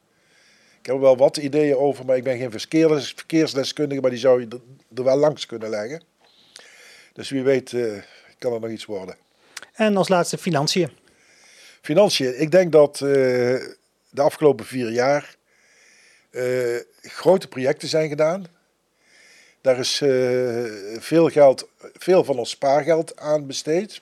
Ik 0.79 0.85
heb 0.85 0.95
er 0.95 1.01
wel 1.01 1.17
wat 1.17 1.37
ideeën 1.37 1.75
over, 1.75 2.05
maar 2.05 2.17
ik 2.17 2.23
ben 2.23 2.37
geen 2.37 2.51
verkeers- 2.51 3.13
verkeersdeskundige, 3.15 4.01
maar 4.01 4.09
die 4.09 4.19
zou 4.19 4.41
je 4.41 4.47
er 4.95 5.03
wel 5.03 5.17
langs 5.17 5.45
kunnen 5.45 5.69
leggen. 5.69 6.01
Dus 7.17 7.29
wie 7.29 7.43
weet 7.43 7.73
eh, 7.73 8.01
kan 8.37 8.53
er 8.53 8.59
nog 8.59 8.69
iets 8.69 8.85
worden. 8.85 9.15
En 9.73 9.97
als 9.97 10.07
laatste 10.07 10.37
financiën. 10.37 10.89
Financiën. 11.81 12.41
Ik 12.41 12.51
denk 12.51 12.71
dat 12.71 12.93
eh, 12.93 13.09
de 14.09 14.21
afgelopen 14.21 14.65
vier 14.65 14.91
jaar 14.91 15.35
eh, 16.29 16.75
grote 17.01 17.47
projecten 17.47 17.87
zijn 17.87 18.09
gedaan. 18.09 18.45
Daar 19.61 19.79
is 19.79 19.97
veel, 21.03 21.29
geld, 21.29 21.67
veel 21.93 22.23
van 22.23 22.37
ons 22.37 22.49
spaargeld 22.49 23.19
aan 23.19 23.47
besteed. 23.47 24.01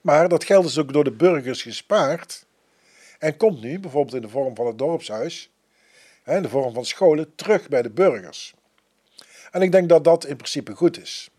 Maar 0.00 0.28
dat 0.28 0.44
geld 0.44 0.64
is 0.64 0.78
ook 0.78 0.92
door 0.92 1.04
de 1.04 1.12
burgers 1.12 1.62
gespaard. 1.62 2.44
En 3.18 3.36
komt 3.36 3.60
nu, 3.60 3.78
bijvoorbeeld 3.78 4.16
in 4.16 4.22
de 4.22 4.28
vorm 4.28 4.54
van 4.54 4.66
het 4.66 4.78
dorpshuis, 4.78 5.50
in 6.24 6.42
de 6.42 6.48
vorm 6.48 6.74
van 6.74 6.84
scholen, 6.84 7.34
terug 7.34 7.68
bij 7.68 7.82
de 7.82 7.90
burgers. 7.90 8.54
En 9.50 9.62
ik 9.62 9.72
denk 9.72 9.88
dat 9.88 10.04
dat 10.04 10.26
in 10.26 10.36
principe 10.36 10.74
goed 10.74 11.00
is. 11.00 11.31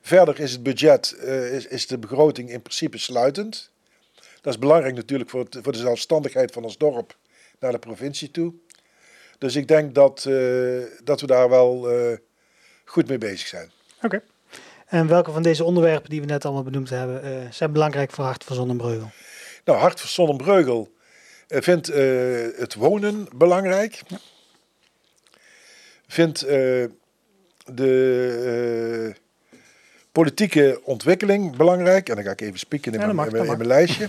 Verder 0.00 0.40
is 0.40 0.52
het 0.52 0.62
budget, 0.62 1.12
eh, 1.12 1.52
is, 1.54 1.66
is 1.66 1.86
de 1.86 1.98
begroting 1.98 2.50
in 2.50 2.62
principe 2.62 2.98
sluitend. 2.98 3.70
Dat 4.40 4.52
is 4.52 4.58
belangrijk 4.58 4.94
natuurlijk 4.94 5.30
voor, 5.30 5.40
het- 5.44 5.58
voor 5.62 5.72
de 5.72 5.78
zelfstandigheid 5.78 6.52
van 6.52 6.64
ons 6.64 6.76
dorp 6.78 7.16
naar 7.58 7.72
de 7.72 7.78
provincie 7.78 8.30
toe. 8.30 8.54
Dus 9.38 9.56
ik 9.56 9.68
denk 9.68 9.94
dat, 9.94 10.24
eh, 10.24 10.78
dat 11.04 11.20
we 11.20 11.26
daar 11.26 11.48
wel 11.48 11.90
eh, 11.90 12.16
goed 12.84 13.08
mee 13.08 13.18
bezig 13.18 13.46
zijn. 13.46 13.70
Oké. 14.02 14.22
En 14.86 15.06
welke 15.06 15.30
van 15.32 15.42
deze 15.42 15.64
onderwerpen 15.64 16.10
die 16.10 16.20
we 16.20 16.26
net 16.26 16.44
allemaal 16.44 16.62
benoemd 16.62 16.90
hebben, 16.90 17.54
zijn 17.54 17.72
belangrijk 17.72 18.10
voor 18.10 18.24
Hart 18.24 18.44
van 18.44 18.56
Zonnebreugel? 18.56 19.10
Nou, 19.64 19.78
Hart 19.78 20.00
van 20.00 20.08
Sonnenbreugel 20.08 20.92
eh, 21.48 21.60
vindt 21.62 21.86
het 22.56 22.74
wonen 22.74 23.26
belangrijk. 23.36 24.02
Vindt 26.06 26.40
de 27.64 29.14
politieke 30.12 30.80
ontwikkeling 30.84 31.56
belangrijk. 31.56 32.08
En 32.08 32.14
dan 32.14 32.24
ga 32.24 32.30
ik 32.30 32.40
even 32.40 32.58
spieken 32.58 32.92
in, 32.92 32.98
Ja, 32.98 33.04
mijn, 33.04 33.16
mag, 33.16 33.26
in, 33.26 33.32
dat 33.32 33.40
mijn, 33.40 33.52
in 33.52 33.66
mijn 33.66 33.78
lijstje. 33.78 34.08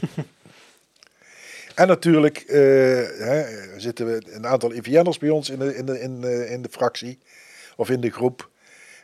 en 1.82 1.88
natuurlijk 1.88 2.38
eh, 2.38 2.58
hè, 3.28 3.46
zitten 3.80 4.06
we 4.06 4.24
een 4.32 4.48
aantal 4.48 4.74
IVN'ers 4.74 5.18
bij 5.18 5.30
ons 5.30 5.50
in 5.50 5.60
de, 5.60 5.76
in, 5.76 5.86
de, 5.86 6.00
in, 6.00 6.22
de, 6.22 6.50
in 6.50 6.62
de 6.62 6.70
fractie. 6.72 7.20
Of 7.76 7.90
in 7.90 8.02
de 8.02 8.12
groep. 8.12 8.50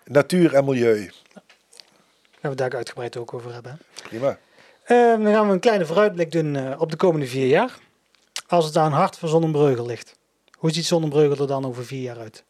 Natuur 0.06 0.54
en 0.54 0.66
milieu. 0.66 1.12
Gaan 2.42 2.52
we 2.52 2.56
daar 2.56 2.76
uitgebreid 2.76 3.18
ook 3.18 3.34
over 3.34 3.54
hebben. 3.54 3.80
Prima. 4.04 4.38
Eh, 4.84 4.98
dan 4.98 5.26
gaan 5.26 5.48
we 5.48 5.54
een 5.54 5.60
kleine 5.60 5.86
vooruitblik 5.86 6.32
doen 6.32 6.56
eh, 6.56 6.82
op 6.82 6.92
de 6.92 6.98
komende 6.98 7.28
vier 7.28 7.48
jaar. 7.48 7.78
Als 8.48 8.66
het 8.66 8.78
aan 8.78 8.92
Hart 8.92 9.18
van 9.18 9.30
Zonnebreugel 9.30 9.86
ligt. 9.86 10.16
Hoe 10.52 10.72
ziet 10.72 10.86
Zonnebreugel 10.86 11.42
er 11.42 11.48
dan 11.48 11.66
over 11.66 11.86
vier 11.86 12.02
jaar 12.02 12.18
uit? 12.18 12.44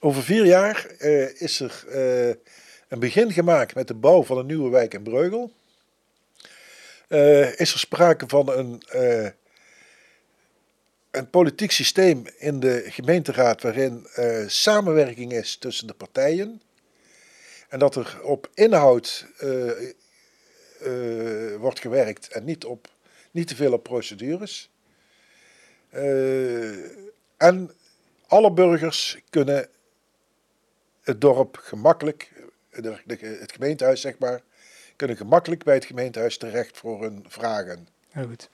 Over 0.00 0.22
vier 0.22 0.46
jaar 0.46 0.86
eh, 0.98 1.40
is 1.40 1.60
er 1.60 1.84
een 2.88 2.98
begin 2.98 3.32
gemaakt 3.32 3.74
met 3.74 3.88
de 3.88 3.94
bouw 3.94 4.22
van 4.22 4.38
een 4.38 4.46
nieuwe 4.46 4.70
wijk 4.70 4.94
in 4.94 5.02
Breugel. 5.02 5.52
Eh, 7.08 7.60
is 7.60 7.72
er 7.72 7.78
sprake 7.78 8.28
van 8.28 8.48
een, 8.48 8.82
eh, 8.88 9.28
een 11.10 11.30
politiek 11.30 11.70
systeem 11.70 12.24
in 12.38 12.60
de 12.60 12.84
gemeenteraad 12.88 13.62
waarin 13.62 14.06
eh, 14.14 14.44
samenwerking 14.46 15.32
is 15.32 15.56
tussen 15.56 15.86
de 15.86 15.94
partijen. 15.94 16.62
En 17.68 17.78
dat 17.78 17.96
er 17.96 18.22
op 18.22 18.50
inhoud 18.54 19.26
wordt 21.58 21.80
gewerkt 21.80 22.28
en 22.28 22.44
niet, 22.44 22.64
op, 22.64 22.88
niet 23.30 23.48
te 23.48 23.56
veel 23.56 23.72
op 23.72 23.82
procedures. 23.82 24.70
En 27.36 27.70
alle 28.26 28.52
burgers 28.52 29.18
kunnen 29.30 29.68
het 31.02 31.20
dorp 31.20 31.56
gemakkelijk, 31.56 32.30
de, 32.82 32.96
de- 33.04 33.36
het 33.40 33.52
gemeentehuis 33.52 34.00
zeg 34.00 34.18
maar, 34.18 34.40
kunnen 34.96 35.16
gemakkelijk 35.16 35.64
bij 35.64 35.74
het 35.74 35.84
gemeentehuis 35.84 36.36
terecht 36.38 36.76
voor 36.76 37.02
hun 37.02 37.24
vragen. 37.28 37.88
Heel 38.10 38.26
goed. 38.26 38.48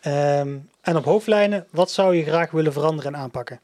Ehm, 0.00 0.56
en 0.80 0.96
op 0.96 1.04
hoofdlijnen, 1.04 1.66
wat 1.70 1.90
zou 1.90 2.16
je 2.16 2.22
graag 2.24 2.50
willen 2.50 2.72
veranderen 2.72 3.14
en 3.14 3.20
aanpakken? 3.20 3.60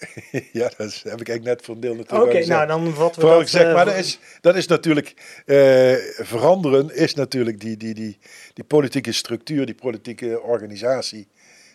ja, 0.52 0.70
dat 0.76 0.86
is- 0.86 1.02
heb 1.02 1.20
ik 1.20 1.28
eigenlijk 1.28 1.44
net 1.44 1.62
voor 1.62 1.74
een 1.74 1.80
deel 1.80 1.90
Oké, 1.90 2.00
natuurlijk 2.02 2.30
gezegd. 2.36 2.48
nou 2.48 2.66
dan 2.84 2.94
vatten 2.94 3.22
we 3.22 3.28
dat... 3.28 3.40
gezegd, 3.40 3.64
eh, 3.64 3.74
maar 3.74 3.84
dat 3.84 3.94
is, 3.96 4.18
dat 4.40 4.56
is 4.56 4.66
natuurlijk, 4.66 5.14
eh, 5.46 5.94
veranderen 6.24 6.94
is 6.94 7.14
natuurlijk 7.14 7.60
die, 7.60 7.76
die, 7.76 7.94
die, 7.94 8.18
die 8.54 8.64
politieke 8.64 9.12
structuur, 9.12 9.66
die 9.66 9.74
politieke 9.74 10.40
organisatie. 10.40 11.28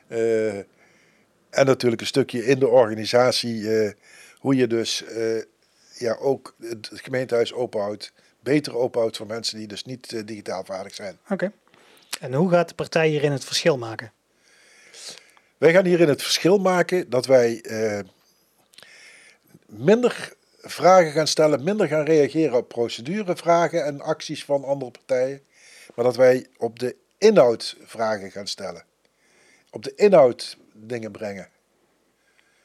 Eh, 0.08 0.58
en 1.50 1.66
natuurlijk 1.66 2.02
een 2.02 2.08
stukje 2.08 2.46
in 2.46 2.60
de 2.60 2.68
organisatie, 2.68 3.70
hoe 4.40 4.56
je 4.56 4.68
dus 4.68 5.04
ja, 5.98 6.16
ook 6.16 6.56
het 6.60 6.90
gemeentehuis 6.94 7.54
openhoudt, 7.54 8.14
beter 8.40 8.78
openhoudt 8.78 9.18
voor 9.18 9.28
mensen 9.28 9.58
die 9.58 9.68
dus 9.68 9.84
niet 9.84 10.14
eh, 10.14 10.22
digitaal 10.26 10.64
vaardig 10.64 10.96
zijn. 10.96 11.18
Oké. 11.30 11.52
En 12.20 12.34
hoe 12.34 12.50
gaat 12.50 12.70
de 12.70 12.76
partij 12.76 13.08
hierin 13.08 13.32
het 13.32 13.46
verschil 13.46 13.78
maken? 13.78 14.12
Wij 15.58 15.74
gaan 15.74 15.86
hierin 15.86 16.10
het 16.10 16.22
verschil 16.22 16.58
maken 16.58 17.10
dat 17.10 17.26
wij 17.26 17.62
eh, 17.62 18.00
minder 19.66 20.34
vragen 20.62 21.12
gaan 21.12 21.28
stellen, 21.28 21.64
minder 21.64 21.88
gaan 21.88 22.06
reageren 22.06 22.58
op 22.58 22.68
procedurevragen 22.68 23.86
en 23.86 24.02
acties 24.02 24.46
van 24.46 24.64
andere 24.64 24.92
partijen, 24.92 25.42
maar 25.96 26.06
dat 26.06 26.16
wij 26.16 26.48
op 26.58 26.80
de 26.80 26.96
inhoud 27.18 27.78
vragen 27.84 28.32
gaan 28.32 28.48
stellen. 28.48 28.84
Op 29.70 29.84
de 29.84 29.96
inhoud 29.96 30.58
dingen 30.74 31.12
brengen. 31.12 31.50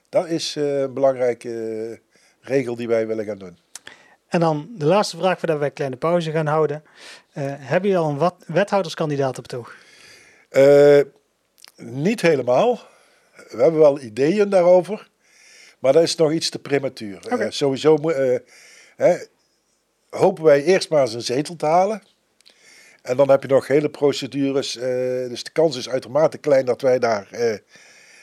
Dat 0.09 0.29
is 0.29 0.57
eh, 0.57 0.81
een 0.81 0.95
belangrijke 0.95 2.01
regel 2.41 2.77
die 2.77 2.89
wij 2.89 3.07
willen 3.07 3.25
gaan 3.25 3.39
doen. 3.39 3.59
En 4.29 4.41
dan 4.41 4.69
de 4.77 4.85
laatste 4.85 5.17
vraag 5.17 5.39
voordat 5.39 5.59
wij 5.59 5.67
een 5.67 5.73
kleine 5.73 5.97
pauze 5.97 6.31
gaan 6.31 6.47
houden. 6.47 6.83
Eh 7.33 7.55
heb 7.59 7.85
je 7.85 7.97
al 7.97 8.09
een 8.09 8.19
wat, 8.19 8.35
wethouderskandidaat 8.47 9.39
op 9.39 9.45
het 9.45 9.55
oog? 9.55 9.75
Eh, 10.49 11.01
niet 11.77 12.21
helemaal. 12.21 12.81
We 13.35 13.63
hebben 13.63 13.81
wel 13.81 14.01
ideeën 14.01 14.49
daarover. 14.49 15.09
Maar 15.79 15.93
dat 15.93 16.03
is 16.03 16.15
nog 16.15 16.33
iets 16.33 16.51
te 16.51 16.59
prematuur. 16.59 17.27
Eh, 17.27 17.51
sowieso 17.51 17.99
hè, 18.97 19.17
hopen 20.11 20.45
wij 20.45 20.65
eerst 20.65 20.91
maar 20.91 21.01
eens 21.01 21.15
een 21.15 21.23
zetel 21.23 21.57
te 21.57 21.67
halen. 21.67 22.03
En 23.03 23.17
dan 23.17 23.31
heb 23.31 23.43
je 23.43 23.49
nog 23.49 23.67
hele 23.67 23.91
procedures. 23.91 24.73
dus 25.29 25.45
de 25.45 25.51
kans 25.53 25.77
is 25.77 25.89
uitermate 25.89 26.39
klein 26.39 26.65
dat 26.65 26.81
wij 26.81 26.99
daar 26.99 27.29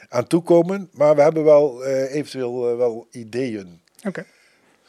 aan 0.10 0.28
toekomen. 0.28 0.90
Maar 0.92 1.16
we 1.16 1.22
hebben 1.22 1.44
wel 1.44 1.86
eventueel 1.86 2.78
wel 2.78 3.08
ideeën. 3.12 3.82
Oké. 4.08 4.26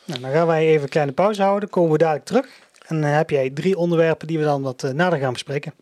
Nou, 0.05 0.21
dan 0.21 0.31
gaan 0.31 0.47
wij 0.47 0.67
even 0.67 0.83
een 0.83 0.89
kleine 0.89 1.13
pauze 1.13 1.43
houden. 1.43 1.69
Komen 1.69 1.93
we 1.93 1.99
dadelijk 1.99 2.25
terug. 2.25 2.47
En 2.87 3.01
dan 3.01 3.11
heb 3.11 3.31
jij 3.31 3.51
drie 3.51 3.77
onderwerpen 3.77 4.27
die 4.27 4.39
we 4.39 4.45
dan 4.45 4.63
wat 4.63 4.83
eh, 4.83 4.91
nader 4.91 5.19
gaan 5.19 5.33
bespreken. 5.33 5.75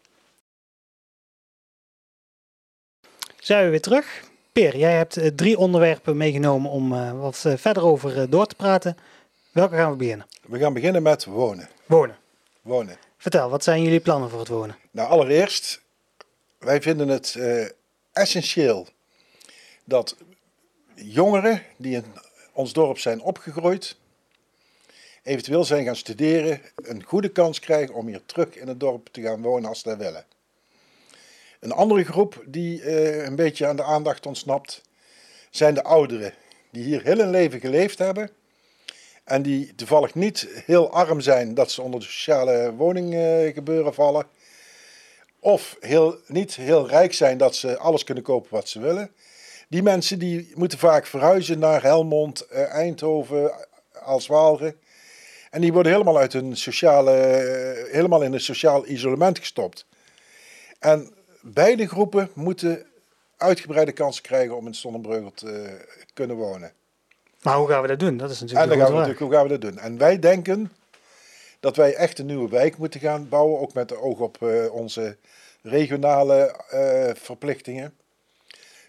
Zijn 3.38 3.64
we 3.64 3.70
weer 3.70 3.80
terug. 3.80 4.24
Peer, 4.52 4.76
jij 4.76 4.96
hebt 4.96 5.16
eh, 5.16 5.30
drie 5.34 5.58
onderwerpen 5.58 6.16
meegenomen 6.16 6.70
om 6.70 6.92
eh, 6.92 7.20
wat 7.20 7.42
eh, 7.44 7.56
verder 7.56 7.82
over 7.82 8.20
eh, 8.20 8.30
door 8.30 8.46
te 8.46 8.54
praten. 8.54 8.96
Welke 9.52 9.74
gaan 9.74 9.90
we 9.90 9.96
beginnen? 9.96 10.26
We 10.42 10.58
gaan 10.58 10.72
beginnen 10.72 11.02
met 11.02 11.24
wonen. 11.24 11.68
Wonen. 11.86 12.16
wonen. 12.62 12.98
Vertel, 13.16 13.50
wat 13.50 13.64
zijn 13.64 13.82
jullie 13.82 14.00
plannen 14.00 14.30
voor 14.30 14.38
het 14.38 14.48
wonen? 14.48 14.76
Nou, 14.90 15.08
allereerst, 15.08 15.80
wij 16.58 16.82
vinden 16.82 17.08
het 17.08 17.34
eh, 17.38 17.66
essentieel 18.12 18.88
dat 19.84 20.16
jongeren 20.94 21.62
die 21.76 21.94
in 21.94 22.04
ons 22.56 22.72
dorp 22.72 22.98
zijn 22.98 23.20
opgegroeid, 23.20 23.96
eventueel 25.22 25.64
zijn 25.64 25.84
gaan 25.84 25.96
studeren, 25.96 26.60
een 26.74 27.02
goede 27.02 27.28
kans 27.28 27.60
krijgen 27.60 27.94
om 27.94 28.06
hier 28.06 28.22
terug 28.26 28.56
in 28.56 28.68
het 28.68 28.80
dorp 28.80 29.08
te 29.12 29.20
gaan 29.20 29.42
wonen 29.42 29.68
als 29.68 29.80
ze 29.80 29.96
willen. 29.96 30.24
Een 31.60 31.72
andere 31.72 32.04
groep 32.04 32.42
die 32.46 32.82
eh, 32.82 33.24
een 33.24 33.36
beetje 33.36 33.66
aan 33.66 33.76
de 33.76 33.82
aandacht 33.82 34.26
ontsnapt, 34.26 34.82
zijn 35.50 35.74
de 35.74 35.82
ouderen, 35.82 36.34
die 36.70 36.84
hier 36.84 37.02
heel 37.02 37.18
hun 37.18 37.30
leven 37.30 37.60
geleefd 37.60 37.98
hebben 37.98 38.30
en 39.24 39.42
die 39.42 39.74
toevallig 39.74 40.14
niet 40.14 40.48
heel 40.66 40.90
arm 40.90 41.20
zijn 41.20 41.54
dat 41.54 41.70
ze 41.70 41.82
onder 41.82 42.00
de 42.00 42.06
sociale 42.06 42.74
woninggebeuren 42.74 43.94
vallen. 43.94 44.26
Of 45.40 45.76
heel, 45.80 46.18
niet 46.26 46.54
heel 46.54 46.88
rijk 46.88 47.12
zijn 47.12 47.38
dat 47.38 47.56
ze 47.56 47.78
alles 47.78 48.04
kunnen 48.04 48.24
kopen 48.24 48.50
wat 48.50 48.68
ze 48.68 48.80
willen. 48.80 49.10
Die 49.68 49.82
mensen 49.82 50.18
die 50.18 50.52
moeten 50.54 50.78
vaak 50.78 51.06
verhuizen 51.06 51.58
naar 51.58 51.82
Helmond, 51.82 52.40
eh, 52.40 52.74
Eindhoven, 52.74 53.52
Alswaalre. 54.02 54.74
En 55.50 55.60
die 55.60 55.72
worden 55.72 55.92
helemaal, 55.92 56.18
uit 56.18 56.32
hun 56.32 56.56
sociale, 56.56 57.12
eh, 57.12 57.92
helemaal 57.92 58.22
in 58.22 58.32
een 58.32 58.40
sociaal 58.40 58.86
isolement 58.86 59.38
gestopt. 59.38 59.86
En 60.78 61.14
beide 61.40 61.88
groepen 61.88 62.30
moeten 62.34 62.86
uitgebreide 63.36 63.92
kansen 63.92 64.22
krijgen 64.22 64.56
om 64.56 64.66
in 64.66 64.74
Sonnenbreugel 64.74 65.32
te 65.34 65.80
kunnen 66.14 66.36
wonen. 66.36 66.72
Maar 67.42 67.56
hoe 67.56 67.68
gaan 67.68 67.82
we 67.82 67.88
dat 67.88 67.98
doen? 67.98 68.16
Dat 68.16 68.30
is 68.30 68.40
En 68.40 68.46
natuurlijk 68.46 68.70
dan 68.70 68.86
gaan 68.86 68.94
we 68.94 69.02
grote 69.02 69.08
natuurlijk, 69.08 69.20
hoe 69.20 69.32
gaan 69.32 69.42
we 69.42 69.58
dat 69.58 69.70
doen? 69.70 69.78
En 69.78 69.98
wij 69.98 70.18
denken 70.18 70.72
dat 71.60 71.76
wij 71.76 71.94
echt 71.94 72.18
een 72.18 72.26
nieuwe 72.26 72.48
wijk 72.48 72.78
moeten 72.78 73.00
gaan 73.00 73.28
bouwen, 73.28 73.60
ook 73.60 73.72
met 73.72 73.88
de 73.88 74.00
oog 74.00 74.18
op 74.18 74.42
eh, 74.42 74.72
onze 74.72 75.16
regionale 75.62 76.54
verplichtingen. 77.14 77.94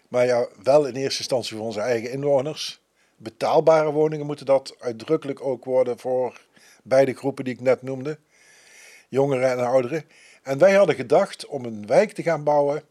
Maar 0.08 0.26
ja, 0.26 0.48
wel 0.62 0.86
in 0.86 0.94
eerste 0.94 1.18
instantie 1.18 1.56
voor 1.56 1.66
onze 1.66 1.80
eigen 1.80 2.10
inwoners. 2.10 2.80
Betaalbare 3.16 3.92
woningen 3.92 4.26
moeten 4.26 4.46
dat 4.46 4.74
uitdrukkelijk 4.78 5.40
ook 5.40 5.64
worden 5.64 5.98
voor 5.98 6.40
beide 6.82 7.14
groepen 7.14 7.44
die 7.44 7.54
ik 7.54 7.60
net 7.60 7.82
noemde, 7.82 8.18
jongeren 9.08 9.50
en 9.50 9.58
ouderen. 9.58 10.04
En 10.42 10.58
wij 10.58 10.74
hadden 10.74 10.94
gedacht 10.94 11.46
om 11.46 11.64
een 11.64 11.86
wijk 11.86 12.12
te 12.12 12.22
gaan 12.22 12.44
bouwen 12.44 12.82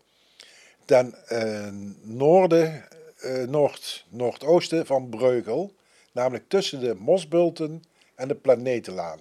ten 0.86 1.28
eh, 1.28 1.68
noorden, 2.02 2.88
eh, 3.18 3.44
noord, 3.44 4.06
noordoosten 4.10 4.86
van 4.86 5.10
Breugel, 5.10 5.76
Namelijk 6.18 6.50
tussen 6.50 6.80
de 6.80 6.96
Mosbulten 6.96 7.84
en 8.16 8.28
de 8.28 8.36
Planetenlaan. 8.36 9.20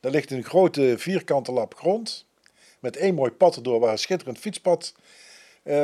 Daar 0.00 0.12
ligt 0.12 0.30
een 0.30 0.44
grote 0.44 0.94
vierkante 0.98 1.52
lap 1.52 1.74
grond. 1.74 2.26
Met 2.78 2.96
één 2.96 3.14
mooi 3.14 3.30
pad 3.30 3.56
erdoor 3.56 3.80
waar 3.80 3.92
een 3.92 3.98
schitterend 3.98 4.38
fietspad 4.38 4.94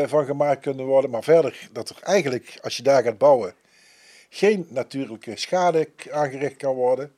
van 0.06 0.24
gemaakt 0.24 0.60
kunnen 0.60 0.86
worden. 0.86 1.10
Maar 1.10 1.22
verder 1.22 1.68
dat 1.72 1.88
er 1.88 1.96
eigenlijk, 2.02 2.58
als 2.62 2.76
je 2.76 2.82
daar 2.82 3.02
gaat 3.02 3.18
bouwen, 3.18 3.54
geen 4.28 4.66
natuurlijke 4.68 5.36
schade 5.36 5.88
aangericht 6.10 6.56
kan 6.56 6.74
worden. 6.74 7.12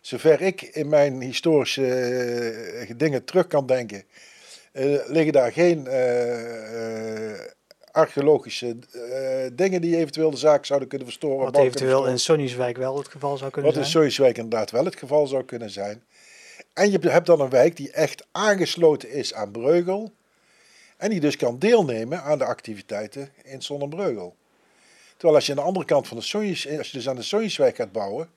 Zover 0.00 0.40
ik 0.40 0.62
in 0.62 0.88
mijn 0.88 1.20
historische 1.20 1.86
eh, 1.86 2.90
dingen 2.96 3.24
terug 3.24 3.46
kan 3.46 3.66
denken, 3.66 4.04
eh, 4.72 4.98
liggen 5.06 5.32
daar 5.32 5.52
geen 5.52 5.86
eh, 5.86 7.32
eh, 7.32 7.40
archeologische 7.90 8.76
eh, 8.92 9.50
dingen 9.52 9.80
die 9.80 9.96
eventueel 9.96 10.30
de 10.30 10.36
zaak 10.36 10.64
zouden 10.66 10.88
kunnen 10.88 11.06
verstoren. 11.06 11.44
Wat 11.44 11.56
eventueel 11.56 12.06
in 12.06 12.18
Sonnieswijk 12.18 12.76
wel 12.76 12.98
het 12.98 13.08
geval 13.08 13.36
zou 13.36 13.50
kunnen 13.50 13.70
wat 13.70 13.80
in 13.80 13.86
zijn. 13.86 14.02
Sojerswijk 14.02 14.36
inderdaad 14.36 14.70
wel 14.70 14.84
het 14.84 14.96
geval 14.96 15.26
zou 15.26 15.44
kunnen 15.44 15.70
zijn. 15.70 16.02
En 16.72 16.90
je 16.90 16.98
hebt 16.98 17.26
dan 17.26 17.40
een 17.40 17.50
wijk 17.50 17.76
die 17.76 17.90
echt 17.90 18.26
aangesloten 18.32 19.10
is 19.10 19.34
aan 19.34 19.50
Breugel. 19.50 20.12
En 21.00 21.10
die 21.10 21.20
dus 21.20 21.36
kan 21.36 21.58
deelnemen 21.58 22.22
aan 22.22 22.38
de 22.38 22.44
activiteiten 22.44 23.32
in 23.42 23.62
Zonnebreugel. 23.62 24.36
Terwijl 25.10 25.34
als 25.34 25.46
je 25.46 25.52
aan 25.52 25.58
de 25.58 25.64
andere 25.64 25.84
kant 25.84 26.08
van 26.08 26.16
de 26.16 26.22
Sonjes, 26.22 26.68
als 26.78 26.90
je 26.90 26.96
dus 26.96 27.08
aan 27.08 27.16
de 27.16 27.22
Sonjeswijk 27.22 27.76
gaat 27.76 27.92
bouwen, 27.92 28.30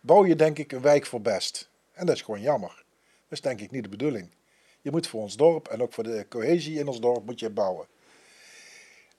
bouw 0.00 0.26
je 0.26 0.36
denk 0.36 0.58
ik 0.58 0.72
een 0.72 0.80
wijk 0.80 1.06
voor 1.06 1.20
best. 1.20 1.68
En 1.92 2.06
dat 2.06 2.14
is 2.14 2.22
gewoon 2.22 2.40
jammer. 2.40 2.84
Dat 3.28 3.38
is 3.38 3.40
denk 3.40 3.60
ik 3.60 3.70
niet 3.70 3.82
de 3.82 3.88
bedoeling. 3.88 4.30
Je 4.80 4.90
moet 4.90 5.06
voor 5.06 5.20
ons 5.20 5.36
dorp 5.36 5.68
en 5.68 5.82
ook 5.82 5.92
voor 5.92 6.04
de 6.04 6.26
cohesie 6.28 6.78
in 6.78 6.88
ons 6.88 7.00
dorp 7.00 7.24
moet 7.24 7.40
je 7.40 7.50
bouwen. 7.50 7.86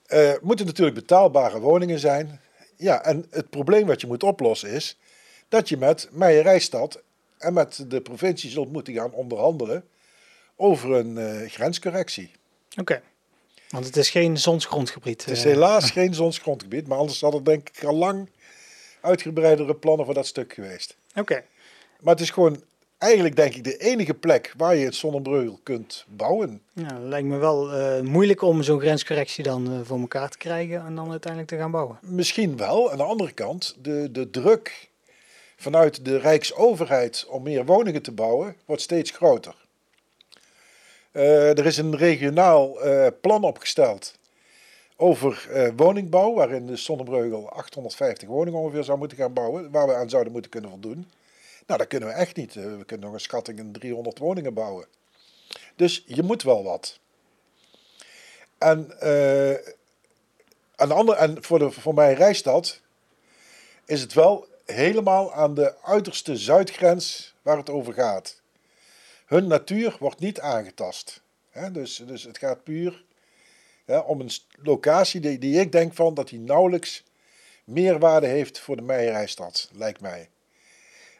Eh, 0.06 0.34
moeten 0.42 0.66
natuurlijk 0.66 0.96
betaalbare 0.96 1.60
woningen 1.60 2.00
zijn. 2.00 2.42
Ja, 2.76 3.04
en 3.04 3.26
het 3.30 3.50
probleem 3.50 3.88
wat 3.88 4.02
je 4.02 4.08
moet 4.08 4.24
oplossen 4.24 4.70
is 4.70 4.98
dat 5.48 5.70
je 5.70 5.78
met 5.78 6.08
Meijerijstad 6.12 7.02
en 7.38 7.54
met 7.54 7.86
de 7.88 8.02
provincie 8.02 8.50
zult 8.50 8.72
moeten 8.72 8.94
gaan 8.94 9.14
onderhandelen 9.14 9.88
over 10.56 10.92
een 10.92 11.18
eh, 11.18 11.50
grenscorrectie. 11.50 12.32
Oké. 12.78 13.02
Want 13.70 13.86
het 13.86 13.98
is 13.98 14.10
geen 14.10 14.38
zonsgrondgebied. 14.38 15.26
Het 15.26 15.38
is 15.38 15.46
eh. 15.46 15.52
helaas 15.52 15.92
geen 15.92 16.14
zonsgrondgebied, 16.14 16.88
maar 16.88 16.98
anders 16.98 17.22
hadden 17.22 17.44
denk 17.44 17.70
ik 17.70 17.84
al 17.84 17.96
lang 17.96 18.30
uitgebreidere 19.02 19.76
plannen 19.76 20.06
voor 20.06 20.16
dat 20.16 20.28
stuk 20.28 20.54
geweest. 20.54 20.96
Oké. 21.16 21.44
Maar 22.00 22.14
het 22.14 22.24
is 22.24 22.30
gewoon 22.30 22.64
eigenlijk 22.98 23.36
denk 23.36 23.56
ik 23.56 23.64
de 23.64 23.78
enige 23.78 24.14
plek 24.14 24.54
waar 24.58 24.76
je 24.76 24.86
het 24.86 24.96
Zonnebreugel 24.96 25.60
kunt 25.64 26.06
bouwen. 26.08 26.62
Ja, 26.74 27.00
lijkt 27.00 27.28
me 27.28 27.38
wel 27.38 27.74
eh, 27.74 28.02
moeilijk 28.02 28.42
om 28.42 28.64
zo'n 28.64 28.80
grenscorrectie 28.80 29.44
dan 29.44 29.72
eh, 29.72 29.80
voor 29.84 30.00
elkaar 30.00 30.30
te 30.30 30.38
krijgen 30.38 30.86
en 30.86 30.96
dan 30.96 31.12
uiteindelijk 31.12 31.52
te 31.52 31.58
gaan 31.58 31.72
bouwen. 31.72 32.00
Misschien 32.02 32.58
wel. 32.58 32.92
Aan 32.92 32.98
de 32.98 33.04
andere 33.04 33.32
kant, 33.32 33.76
de, 33.82 34.12
de 34.12 34.30
druk 34.30 34.90
vanuit 35.56 36.06
de 36.06 36.18
Rijksoverheid 36.18 37.26
om 37.30 37.44
meer 37.44 37.66
woningen 37.66 38.02
te 38.02 38.12
bouwen 38.12 38.56
wordt 38.66 38.82
steeds 38.82 39.12
groter. 39.12 39.56
Eh, 41.12 41.58
er 41.58 41.66
is 41.66 41.78
een 41.78 41.98
regionaal 41.98 42.82
eh, 42.82 43.08
plan 43.22 43.44
opgesteld 43.44 44.18
over 44.96 45.48
eh, 45.52 45.72
woningbouw, 45.76 46.34
waarin 46.34 46.66
de 46.66 46.76
Zonnebreugel 46.76 47.50
850 47.50 48.28
woningen 48.28 48.60
ongeveer 48.60 48.84
zou 48.84 48.98
moeten 48.98 49.18
gaan 49.18 49.34
bouwen, 49.34 49.72
waar 49.72 49.88
we 49.88 49.96
aan 49.96 50.10
zouden 50.10 50.32
moeten 50.32 50.52
kunnen 50.52 50.70
voldoen. 50.70 51.12
Nou, 51.66 51.80
dat 51.80 51.88
kunnen 51.88 52.10
we 52.10 52.16
echt 52.16 52.36
niet. 52.36 52.54
We 52.54 52.84
kunnen 52.86 53.06
nog 53.06 53.16
een 53.16 53.20
schatting 53.20 53.60
in 53.60 53.72
300 53.72 54.18
woningen 54.18 54.54
bouwen. 54.54 54.86
Dus 55.76 56.04
je 56.06 56.24
moet 56.24 56.44
wel 56.44 56.64
wat. 56.64 57.00
En, 58.58 58.88
de 58.88 59.76
andere, 60.76 61.18
en 61.18 61.44
voor, 61.44 61.60
de, 61.60 61.72
voor 61.72 61.94
mijn 61.94 62.16
reisstad 62.16 62.82
is 63.86 64.02
het 64.02 64.14
wel 64.14 64.48
helemaal 64.66 65.34
aan 65.34 65.54
de 65.54 65.74
uiterste 65.84 66.38
zuidgrens 66.38 67.36
waar 67.42 67.58
het 67.58 67.70
over 67.70 67.94
gaat. 67.94 68.39
Hun 69.30 69.48
natuur 69.48 69.96
wordt 70.00 70.20
niet 70.20 70.40
aangetast. 70.40 71.22
Hè? 71.50 71.72
Dus, 71.72 72.04
dus 72.06 72.24
het 72.24 72.38
gaat 72.38 72.64
puur 72.64 73.04
om 74.06 74.20
een 74.20 74.32
locatie 74.62 75.22
die, 75.22 75.38
die 75.38 75.60
ik 75.60 75.72
denk 75.72 75.94
van 75.94 76.14
dat 76.14 76.30
die 76.30 76.40
nauwelijks 76.40 77.04
meerwaarde 77.64 78.28
heeft 78.28 78.60
voor 78.60 78.76
de 78.76 78.82
Meijerijstad, 78.82 79.70
lijkt 79.74 80.02
mij. 80.02 80.30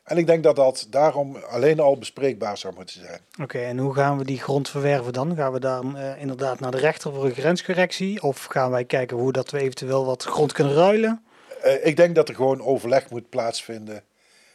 En 0.04 0.18
ik 0.18 0.28
denk 0.28 0.44
dat 0.44 0.56
dat 0.56 0.88
daarom 0.90 1.36
alleen 1.36 1.80
al 1.80 1.98
bespreekbaar 1.98 2.58
zou 2.58 2.74
moeten 2.76 3.00
zijn. 3.00 3.20
Oké, 3.42 3.60
en 3.60 3.78
hoe 3.78 3.94
gaan 3.94 4.18
we 4.18 4.26
die 4.26 4.40
grond 4.40 4.70
verwerven 4.70 5.14
dan? 5.14 5.36
Gaan 5.36 5.52
we 5.52 5.60
dan 5.60 5.98
eh, 5.98 6.22
inderdaad 6.22 6.60
naar 6.60 6.72
de 6.72 6.78
rechter 6.78 7.14
voor 7.14 7.26
een 7.26 7.32
grenscorrectie? 7.32 8.22
Of 8.22 8.46
gaan 8.46 8.72
wij 8.72 8.86
kijken 8.86 9.18
hoe 9.18 9.32
dat 9.32 9.50
we 9.50 9.60
eventueel 9.60 10.06
wat 10.06 10.24
grond 10.24 10.52
kunnen 10.52 10.74
ruilen? 10.74 11.24
Eh, 11.62 11.86
ik 11.86 11.98
denk 11.98 12.16
dat 12.16 12.30
er 12.30 12.36
gewoon 12.36 12.62
overleg 12.62 13.10
moet 13.10 13.30
plaatsvinden 13.30 14.04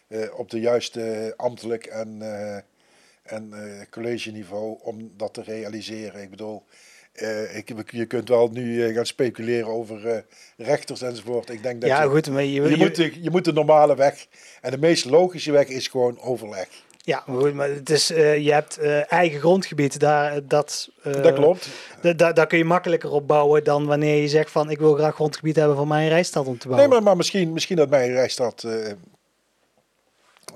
eh, 0.07 0.39
op 0.39 0.51
de 0.51 0.61
juiste 0.61 1.35
ambtelijk 1.37 1.87
en, 1.87 2.23
en 3.25 3.53
eh, 3.53 3.87
collegeniveau 3.91 4.77
om 4.83 5.11
dat 5.17 5.35
te 5.35 5.43
realiseren. 5.43 6.23
Ik 6.23 6.31
bedoel, 6.31 6.63
eh, 7.13 7.57
ik, 7.57 7.73
je 7.91 8.07
kunt 8.07 8.29
wel 8.29 8.49
nu 8.53 8.85
eh, 8.87 8.95
gaan 8.95 9.07
speculeren 9.07 9.69
over 9.69 10.25
rechters 10.57 11.03
enzovoort. 11.03 11.51
Ik 11.51 11.63
denk 11.63 11.81
dat 11.81 11.91
Ja, 11.91 12.03
je, 12.03 12.09
goed, 12.09 12.31
maar 12.31 12.45
je, 12.45 12.63
je, 12.63 12.69
je- 12.71 12.77
moet 12.77 12.97
de, 12.97 13.23
je 13.23 13.31
moet 13.31 13.45
de 13.45 13.53
normale 13.53 13.97
weg. 13.97 14.27
En 14.61 14.71
de 14.71 14.79
meest 14.79 15.05
logische 15.05 15.53
weg 15.53 15.67
is 15.69 15.89
gewoon 15.89 16.21
overleg. 16.21 16.69
ja, 16.99 17.23
maar 17.27 17.41
goed, 17.41 17.55
maar 17.55 17.69
het 17.69 17.91
is, 17.91 18.07
je 18.09 18.53
hebt 18.53 18.79
eigen 19.09 19.41
grondgebied, 19.41 20.01
daar, 20.01 20.47
dat, 20.47 20.91
dat 21.03 21.35
klopt. 21.35 21.69
da- 22.03 22.13
da- 22.13 22.33
daar 22.33 22.47
kun 22.47 22.59
je 22.59 22.65
makkelijker 22.65 23.11
op 23.11 23.27
bouwen 23.29 23.65
dan 23.65 23.87
wanneer 23.87 24.21
je 24.23 24.29
zegt 24.29 24.51
van 24.51 24.71
ik 24.71 24.79
wil 24.79 24.95
graag 24.95 25.15
grondgebied 25.15 25.57
hebben 25.57 25.77
voor 25.77 25.87
mijn 25.89 26.09
rijstad 26.09 26.47
om 26.47 26.59
te 26.59 26.67
Nee, 26.69 26.77
bouwen. 26.77 26.95
maar, 26.97 27.03
maar 27.03 27.17
misschien, 27.17 27.53
misschien 27.53 27.77
dat 27.77 27.89
mijn 27.91 28.11
Rijstad 28.13 28.65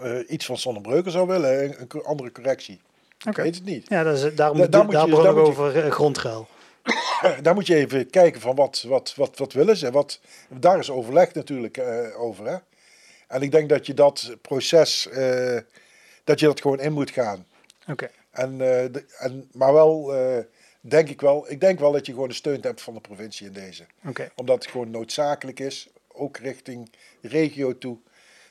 eh, 0.03 0.19
iets 0.29 0.47
van 0.47 0.59
Zonnebreuken 0.59 1.13
zou 1.13 1.27
willen. 1.27 1.81
Een, 1.81 2.03
andere 2.05 2.33
correctie. 2.33 2.81
Ik 3.27 3.37
weet 3.37 3.55
het 3.55 3.65
niet. 3.65 3.89
Ja, 3.89 4.03
dat 4.03 4.19
is, 4.19 4.35
daarom 4.35 4.59
Da- 4.59 4.65
da, 4.67 4.71
daar 4.71 4.85
moet 4.85 4.93
je- 4.93 5.23
daar 5.23 5.35
moet 5.35 5.45
je- 5.45 5.51
over 5.51 5.85
eh, 5.85 5.91
grondruil. 5.91 6.49
Daar 7.43 7.55
moet 7.55 7.67
je 7.67 7.75
even 7.75 8.11
kijken 8.11 8.41
van 8.41 8.55
wat, 8.57 8.83
wat, 8.89 9.15
wat, 9.17 9.39
wat 9.39 9.53
willen 9.53 9.77
ze. 9.77 9.91
Wat, 9.91 10.21
daar 10.49 10.79
is 10.79 10.91
overleg 10.91 11.35
natuurlijk 11.35 11.77
eh, 11.77 12.21
over. 12.21 12.47
Hè? 12.47 12.57
En 13.27 13.43
ik 13.43 13.51
denk 13.51 13.69
dat 13.69 13.87
je 13.87 13.95
dat 13.95 14.37
proces, 14.43 15.09
dat 16.25 16.41
je 16.41 16.47
dat 16.47 16.61
gewoon 16.61 16.81
in 16.81 16.93
moet 16.93 17.11
gaan. 17.11 17.47
Oké, 17.89 18.11
En, 18.31 18.59
de- 18.59 19.05
en, 19.19 19.49
maar 19.53 19.73
wel, 19.73 20.13
denk 20.81 21.09
ik 21.09 21.21
wel, 21.21 21.51
ik 21.51 21.61
denk 21.61 21.79
wel 21.81 21.93
dat 21.93 22.07
je 22.07 22.13
gewoon 22.13 22.29
de 22.29 22.35
steun 22.35 22.59
hebt 22.61 22.81
van 22.83 22.95
de 22.95 23.01
provincie 23.01 23.47
in 23.47 23.53
deze. 23.53 23.85
Omdat 24.35 24.63
het 24.63 24.67
gewoon 24.73 24.91
noodzakelijk 24.91 25.61
is, 25.61 25.89
ook 26.13 26.37
richting 26.37 26.93
regio 27.23 27.79
toe, 27.79 27.97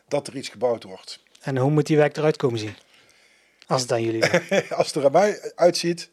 dat 0.08 0.28
er 0.28 0.36
iets 0.36 0.50
gebouwd 0.50 0.84
wordt. 0.84 1.20
En 1.48 1.58
hoe 1.58 1.72
moet 1.72 1.88
die 1.88 1.98
wijk 1.98 2.18
eruit 2.18 2.38
komen 2.38 2.60
zien? 2.60 2.76
Als 3.68 3.82
het 3.82 3.90
jullie. 3.90 4.24
Als 4.78 4.88
het 4.88 4.96
er 4.96 5.06
aan 5.06 5.12
mij 5.12 5.52
uitziet, 5.56 6.10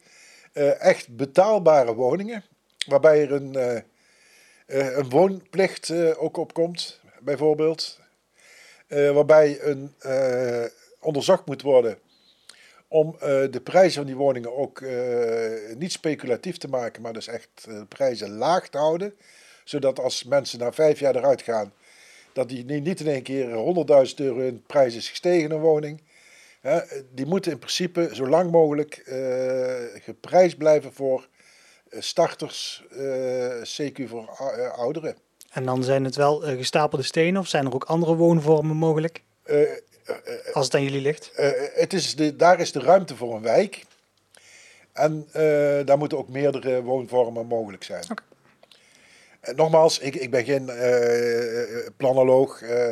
eh, 0.53 0.81
echt 0.81 1.15
betaalbare 1.15 1.93
woningen, 1.93 2.43
waarbij 2.87 3.21
er 3.21 3.31
een, 3.31 3.55
eh, 3.55 3.75
eh, 4.65 4.97
een 4.97 5.09
woonplicht 5.09 5.91
ook 6.17 6.37
op 6.37 6.53
komt, 6.53 6.99
bijvoorbeeld. 7.19 7.99
Waarbij 8.87 9.61
een, 9.61 9.93
onderzocht 10.99 11.45
moet 11.45 11.61
worden 11.61 11.97
om 12.87 13.15
de 13.51 13.61
prijzen 13.63 13.93
van 13.93 14.05
die 14.05 14.15
woningen 14.15 14.57
ook 14.57 14.83
niet 15.77 15.91
speculatief 15.91 16.57
te 16.57 16.67
maken, 16.67 17.01
maar 17.01 17.13
dus 17.13 17.27
echt 17.27 17.49
de 17.65 17.85
prijzen 17.85 18.37
laag 18.37 18.67
te 18.67 18.77
houden. 18.77 19.15
Zodat 19.63 19.99
als 19.99 20.23
mensen 20.23 20.59
na 20.59 20.71
vijf 20.71 20.99
jaar 20.99 21.15
eruit 21.15 21.41
gaan, 21.41 21.73
dat 22.35 22.49
die 22.49 22.65
niet 22.65 22.99
in 22.99 23.07
één 23.07 23.23
keer 23.23 23.47
100.000 24.07 24.15
euro 24.15 24.39
in 24.39 24.63
prijs 24.67 24.95
is 24.95 25.09
gestegen 25.09 25.51
een 25.51 25.59
woning. 25.59 26.01
Die 27.13 27.25
moeten 27.25 27.51
in 27.51 27.57
principe 27.57 28.09
zo 28.13 28.27
lang 28.27 28.51
mogelijk 28.51 28.97
eh, 28.97 30.01
geprijsd 30.03 30.57
blijven 30.57 30.93
voor 30.93 31.27
eh, 31.89 32.01
starters, 32.01 32.85
eh, 32.91 33.61
CQ 33.61 34.07
voor 34.07 34.29
ou- 34.29 34.67
ouderen. 34.67 35.15
En 35.51 35.65
dan 35.65 35.83
zijn 35.83 36.03
het 36.03 36.15
wel 36.15 36.39
gestapelde 36.39 37.03
stenen 37.03 37.41
of 37.41 37.47
zijn 37.47 37.65
er 37.65 37.73
ook 37.73 37.83
andere 37.83 38.15
woonvormen 38.15 38.75
mogelijk? 38.75 39.21
Als 40.53 40.65
het 40.65 40.75
aan 40.75 40.83
jullie 40.83 41.01
ligt. 41.01 41.31
het 41.73 41.93
is 41.93 42.15
de, 42.15 42.35
daar 42.35 42.59
is 42.59 42.71
de 42.71 42.79
ruimte 42.79 43.15
voor 43.15 43.35
een 43.35 43.41
wijk. 43.41 43.85
En 44.93 45.27
daar 45.85 45.97
moeten 45.97 46.17
ook 46.17 46.29
meerdere 46.29 46.81
woonvormen 46.81 47.45
mogelijk 47.45 47.83
zijn. 47.83 48.03
Oké. 48.11 48.23
En 49.45 49.55
nogmaals, 49.55 49.99
ik, 49.99 50.15
ik 50.15 50.31
ben 50.31 50.43
geen 50.43 50.69
eh, 50.69 51.87
planoloog. 51.97 52.61
eh, 52.61 52.89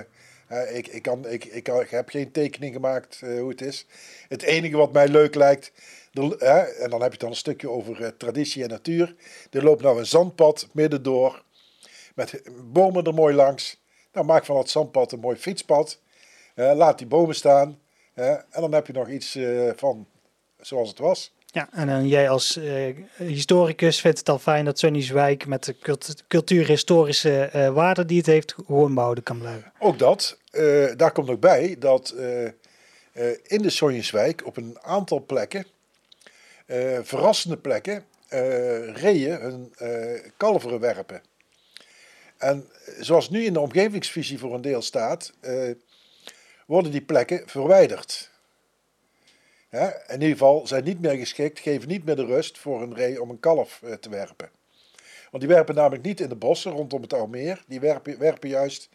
eh, 0.47 0.75
ik, 0.75 0.87
ik, 0.87 1.01
kan, 1.01 1.27
ik, 1.27 1.45
ik, 1.45 1.67
heb 1.89 2.09
geen 2.09 2.31
tekening 2.31 2.73
gemaakt 2.73 3.19
eh, 3.23 3.39
hoe 3.39 3.49
het 3.49 3.61
is. 3.61 3.85
Het 4.27 4.41
enige 4.41 4.77
wat 4.77 4.93
mij 4.93 5.07
leuk 5.07 5.35
lijkt, 5.35 5.71
en 6.13 6.89
dan 6.89 7.01
heb 7.01 7.11
je 7.11 7.17
dan 7.17 7.29
een 7.29 7.35
stukje 7.35 7.69
over 7.69 8.03
eh, 8.03 8.09
traditie 8.17 8.63
en 8.63 8.69
natuur. 8.69 9.15
Er 9.51 9.63
loopt 9.63 9.81
nou 9.81 9.99
een 9.99 10.05
zandpad 10.05 10.67
midden 10.71 11.03
door, 11.03 11.43
met 12.15 12.41
bomen 12.63 13.03
er 13.03 13.13
mooi 13.13 13.35
langs. 13.35 13.81
Nou, 14.11 14.25
maak 14.25 14.45
van 14.45 14.55
dat 14.55 14.69
zandpad 14.69 15.11
een 15.11 15.19
mooi 15.19 15.37
fietspad. 15.37 15.99
Eh, 16.55 16.73
laat 16.75 16.97
die 16.97 17.07
bomen 17.07 17.35
staan. 17.35 17.79
en 18.13 18.45
dan 18.51 18.73
heb 18.73 18.87
je 18.87 18.93
nog 18.93 19.09
iets 19.09 19.35
eh, 19.35 19.69
van 19.75 20.07
zoals 20.59 20.89
het 20.89 20.99
was. 20.99 21.33
Ja, 21.53 21.69
en 21.71 21.87
dan 21.87 22.07
jij 22.07 22.29
als 22.29 22.57
uh, 22.57 22.95
historicus 23.17 24.01
vindt 24.01 24.17
het 24.17 24.29
al 24.29 24.39
fijn 24.39 24.65
dat 24.65 24.79
Sunniswijk 24.79 25.45
met 25.45 25.63
de 25.63 25.77
cult 25.79 26.23
cultuurhistorische 26.27 27.49
uh, 27.55 27.69
waarde 27.69 28.05
die 28.05 28.17
het 28.17 28.25
heeft 28.25 28.53
gewoon 28.53 28.93
behouden 28.93 29.23
kan 29.23 29.39
blijven. 29.39 29.71
Ook 29.79 29.99
dat. 29.99 30.37
Daar 30.95 31.11
komt 31.11 31.29
ook 31.29 31.39
bij 31.39 31.75
dat 31.79 32.15
in 33.43 33.61
de 33.61 33.69
Sonjeswijk 33.69 34.45
op 34.45 34.57
een 34.57 34.77
aantal 34.81 35.25
plekken, 35.25 35.65
verrassende 37.01 37.57
plekken, 37.57 38.05
reeën 38.93 39.39
hun 39.39 39.73
kalveren 40.37 40.79
werpen. 40.79 41.21
En 42.37 42.67
zoals 42.99 43.29
nu 43.29 43.43
in 43.43 43.53
de 43.53 43.59
omgevingsvisie 43.59 44.39
voor 44.39 44.53
een 44.53 44.61
deel 44.61 44.81
staat, 44.81 45.33
worden 46.65 46.91
die 46.91 47.01
plekken 47.01 47.43
verwijderd. 47.45 48.31
In 49.81 50.13
ieder 50.13 50.27
geval 50.27 50.67
zijn 50.67 50.83
niet 50.83 51.01
meer 51.01 51.17
geschikt, 51.17 51.59
geven 51.59 51.87
niet 51.87 52.05
meer 52.05 52.15
de 52.15 52.25
rust 52.25 52.57
voor 52.57 52.81
een 52.81 52.95
ree 52.95 53.21
om 53.21 53.29
een 53.29 53.39
kalf 53.39 53.81
eh, 53.83 53.93
te 53.93 54.09
werpen. 54.09 54.49
Want 55.31 55.43
die 55.43 55.53
werpen 55.53 55.75
namelijk 55.75 56.03
niet 56.03 56.19
in 56.19 56.29
de 56.29 56.35
bossen 56.35 56.71
rondom 56.71 57.01
het 57.01 57.13
Almeer. 57.13 57.63
Die 57.67 57.79
werpen, 57.79 58.19
werpen 58.19 58.49
juist 58.49 58.89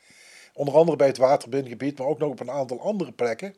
onder 0.52 0.74
andere 0.74 0.96
bij 0.96 1.06
het 1.06 1.16
waterbindgebied, 1.16 1.98
maar 1.98 2.06
ook 2.06 2.18
nog 2.18 2.30
op 2.30 2.40
een 2.40 2.50
aantal 2.50 2.80
andere 2.80 3.12
plekken. 3.12 3.54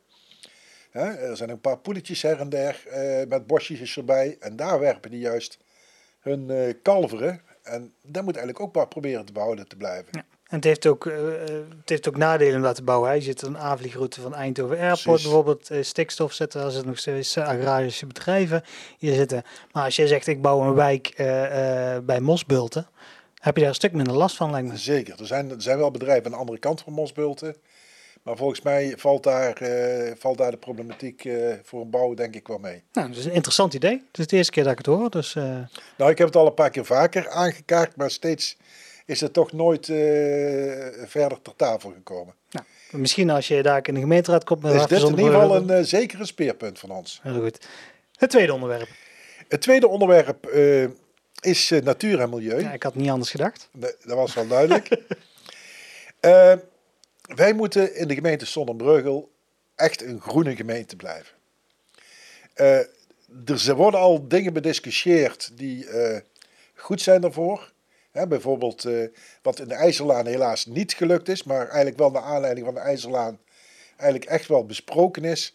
er 0.91 1.37
zijn 1.37 1.51
een 1.51 1.61
paar 1.61 1.79
poeletjes 1.79 2.23
her 2.23 2.41
en 2.41 2.49
der 2.49 2.87
eh, 2.87 3.29
met 3.29 3.47
bosjes 3.47 3.97
erbij. 3.97 4.37
En 4.41 4.57
daar 4.57 4.79
werpen 4.79 5.11
die 5.11 5.21
juist 5.21 5.59
hun 6.21 6.49
uh, 6.51 6.75
kalveren. 6.83 7.41
En 7.63 7.95
dat 8.03 8.25
moet 8.25 8.37
eigenlijk 8.37 8.61
ook 8.61 8.75
maar 8.75 8.89
proberen 8.89 9.25
te 9.25 9.33
behouden 9.33 9.69
te 9.69 9.77
blijven. 9.77 10.09
Ja. 10.11 10.25
En 10.51 10.57
het 10.57 10.65
heeft 10.65 10.87
ook, 10.87 11.05
uh, 11.05 11.15
het 11.81 11.89
heeft 11.89 12.09
ook 12.09 12.17
nadelen 12.17 12.57
om 12.57 12.63
dat 12.63 12.75
te 12.75 12.83
bouwen. 12.83 13.15
Je 13.15 13.21
zit 13.21 13.43
een 13.43 13.59
aanvliegroute 13.59 14.21
van 14.21 14.35
Eindhoven 14.35 14.79
Airport 14.79 15.23
bijvoorbeeld. 15.23 15.71
Uh, 15.71 15.83
stikstof 15.83 16.33
zetten, 16.33 16.61
er 16.61 16.71
zitten 16.71 16.89
nog 16.89 16.99
steeds 16.99 17.39
agrarische 17.39 18.07
bedrijven 18.07 18.65
hier 18.99 19.15
zitten. 19.15 19.43
Maar 19.73 19.85
als 19.85 19.97
jij 19.97 20.07
zegt 20.07 20.27
ik 20.27 20.43
bouw 20.43 20.63
een 20.63 20.75
wijk 20.75 21.13
bij 22.05 22.21
Mosbulten, 22.21 22.87
heb 23.35 23.55
je 23.55 23.61
daar 23.61 23.71
een 23.71 23.77
stuk 23.77 23.93
minder 23.93 24.15
last 24.15 24.37
van 24.37 24.51
lijkt 24.51 24.69
me. 24.69 24.77
Zeker, 24.77 25.21
er 25.21 25.27
zijn, 25.27 25.51
er 25.51 25.63
zijn 25.63 25.79
wel 25.79 25.91
bedrijven 25.91 26.25
aan 26.25 26.31
de 26.31 26.37
andere 26.37 26.59
kant 26.59 26.81
van 26.81 26.93
Mosbulten. 26.93 27.57
Maar 28.23 28.37
volgens 28.37 28.63
mij 28.63 28.95
valt 28.97 29.23
daar, 29.23 29.63
valt 30.19 30.39
daar 30.39 30.51
de 30.51 30.57
problematiek 30.57 31.29
voor 31.63 31.81
een 31.81 31.91
bouw 31.91 32.15
denk 32.15 32.35
ik 32.35 32.49
wel 32.49 32.59
mee. 32.59 32.83
Nou, 32.93 33.09
dat 33.09 33.17
is 33.17 33.25
een 33.25 33.33
interessant 33.33 33.75
idee. 33.75 34.05
Het 34.09 34.19
is 34.19 34.27
de 34.27 34.37
eerste 34.37 34.53
keer 34.53 34.63
dat 34.63 34.73
ik 34.73 34.79
het 34.79 34.87
hoor. 34.87 35.11
Dus, 35.11 35.35
Nou, 35.97 36.11
ik 36.11 36.19
heb 36.19 36.27
het 36.27 36.37
al 36.37 36.47
een 36.47 36.55
paar 36.55 36.71
keer 36.71 36.85
vaker 36.85 37.29
aangekaart, 37.29 37.97
maar 37.97 38.11
steeds 38.11 38.57
is 39.11 39.21
het 39.21 39.33
toch 39.33 39.53
nooit 39.53 39.89
uh, 39.89 39.97
verder 41.05 41.43
ter 41.43 41.57
tafel 41.57 41.91
gekomen. 41.91 42.35
Nou, 42.51 42.65
misschien 42.91 43.31
als 43.31 43.49
je 43.49 43.63
daar 43.63 43.87
in 43.89 43.95
de 43.95 44.01
gemeenteraad 44.01 44.45
komt. 44.45 44.63
Met 44.63 44.75
is 44.75 44.87
dit 44.87 45.03
in 45.03 45.09
ieder 45.09 45.25
geval 45.25 45.57
een 45.57 45.71
uh, 45.71 45.79
zekere 45.83 46.27
speerpunt 46.27 46.79
van 46.79 46.91
ons. 46.91 47.21
Heel 47.23 47.41
goed. 47.41 47.67
Het 48.17 48.31
tweede 48.31 48.53
onderwerp. 48.53 48.89
Het 49.49 49.61
tweede 49.61 49.89
onderwerp 49.89 50.51
uh, 50.55 50.89
is 51.41 51.71
natuur 51.83 52.21
en 52.21 52.31
milieu. 52.31 52.61
Ja, 52.61 52.73
ik 52.73 52.83
had 52.83 52.95
niet 52.95 53.11
anders 53.11 53.31
gedacht. 53.31 53.69
Nee, 53.73 53.95
dat 54.05 54.17
was 54.17 54.35
wel 54.35 54.47
duidelijk. 54.47 54.89
wij 57.43 57.53
moeten 57.53 57.95
in 57.97 58.09
de 58.09 58.15
gemeente 58.15 58.47
Sonnenbreugel 58.47 59.31
echt 59.75 60.03
een 60.03 60.21
groene 60.21 60.57
gemeente 60.57 60.97
blijven. 60.97 61.35
er 62.55 63.75
worden 63.75 64.01
al 64.01 64.29
dingen 64.29 64.53
bediscussieerd 64.53 65.51
die 65.55 65.87
goed 66.75 67.01
zijn 67.03 67.21
daarvoor 67.21 67.73
bijvoorbeeld 68.13 68.85
uh, 68.85 69.09
wat 69.43 69.59
in 69.59 69.69
de 69.69 69.75
IJzerlaan 69.75 70.27
helaas 70.27 70.67
niet 70.67 70.93
gelukt 70.93 71.29
is, 71.29 71.43
maar 71.43 71.67
eigenlijk 71.67 71.99
wel 71.99 72.11
naar 72.11 72.23
aanleiding 72.23 72.67
van 72.67 72.75
de 72.75 72.81
IJzerlaan 72.81 73.39
eigenlijk 73.97 74.31
echt 74.31 74.49
wel 74.49 74.67
besproken 74.67 75.25
is. 75.25 75.55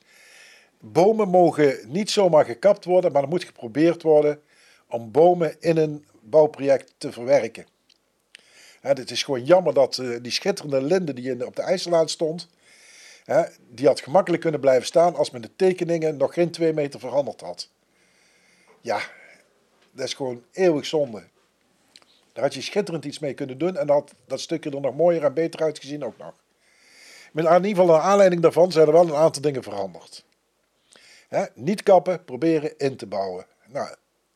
Bomen 0.79 1.29
mogen 1.29 1.79
niet 1.87 2.11
zomaar 2.11 2.45
gekapt 2.45 2.85
worden, 2.85 3.11
maar 3.11 3.21
er 3.21 3.27
moet 3.27 3.43
geprobeerd 3.43 4.01
worden 4.01 4.41
om 4.87 5.11
bomen 5.11 5.55
in 5.59 5.77
een 5.77 6.05
bouwproject 6.21 6.93
te 6.97 7.11
verwerken. 7.11 7.65
het 8.81 9.11
is 9.11 9.23
gewoon 9.23 9.45
jammer 9.45 9.73
dat 9.73 9.97
uh, 9.97 10.17
die 10.21 10.31
schitterende 10.31 10.81
linde 10.81 11.13
die 11.13 11.45
op 11.45 11.55
de 11.55 11.61
IJzerlaan 11.61 12.09
stond, 12.09 12.49
die 13.69 13.87
had 13.87 14.01
gemakkelijk 14.01 14.41
kunnen 14.41 14.59
blijven 14.59 14.85
staan 14.85 15.15
als 15.15 15.31
men 15.31 15.41
de 15.41 15.55
tekeningen 15.55 16.17
nog 16.17 16.33
geen 16.33 16.51
twee 16.51 16.73
meter 16.73 16.99
veranderd 16.99 17.41
had. 17.41 17.69
Ja, 18.81 18.99
dat 19.91 20.05
is 20.05 20.13
gewoon 20.13 20.43
eeuwig 20.51 20.85
zonde. 20.85 21.23
Daar 22.35 22.43
had 22.43 22.53
je 22.53 22.61
schitterend 22.61 23.05
iets 23.05 23.19
mee 23.19 23.33
kunnen 23.33 23.57
doen 23.57 23.77
en 23.77 23.89
had 23.89 24.13
dat 24.27 24.39
stukje 24.39 24.69
er 24.69 24.81
nog 24.81 24.95
mooier 24.95 25.23
en 25.23 25.33
beter 25.33 25.61
uitgezien 25.61 26.03
ook 26.03 26.17
nog. 26.17 26.33
Met 27.31 27.45
in 27.45 27.53
ieder 27.53 27.69
geval 27.69 27.85
naar 27.85 27.99
aanleiding 27.99 28.41
daarvan 28.41 28.71
zijn 28.71 28.87
er 28.87 28.93
wel 28.93 29.07
een 29.07 29.15
aantal 29.15 29.41
dingen 29.41 29.63
veranderd. 29.63 30.25
niet 31.53 31.83
kappen, 31.83 32.23
proberen 32.23 32.77
in 32.77 32.95
te 32.95 33.05
bouwen. 33.05 33.45
Nou, 33.67 33.87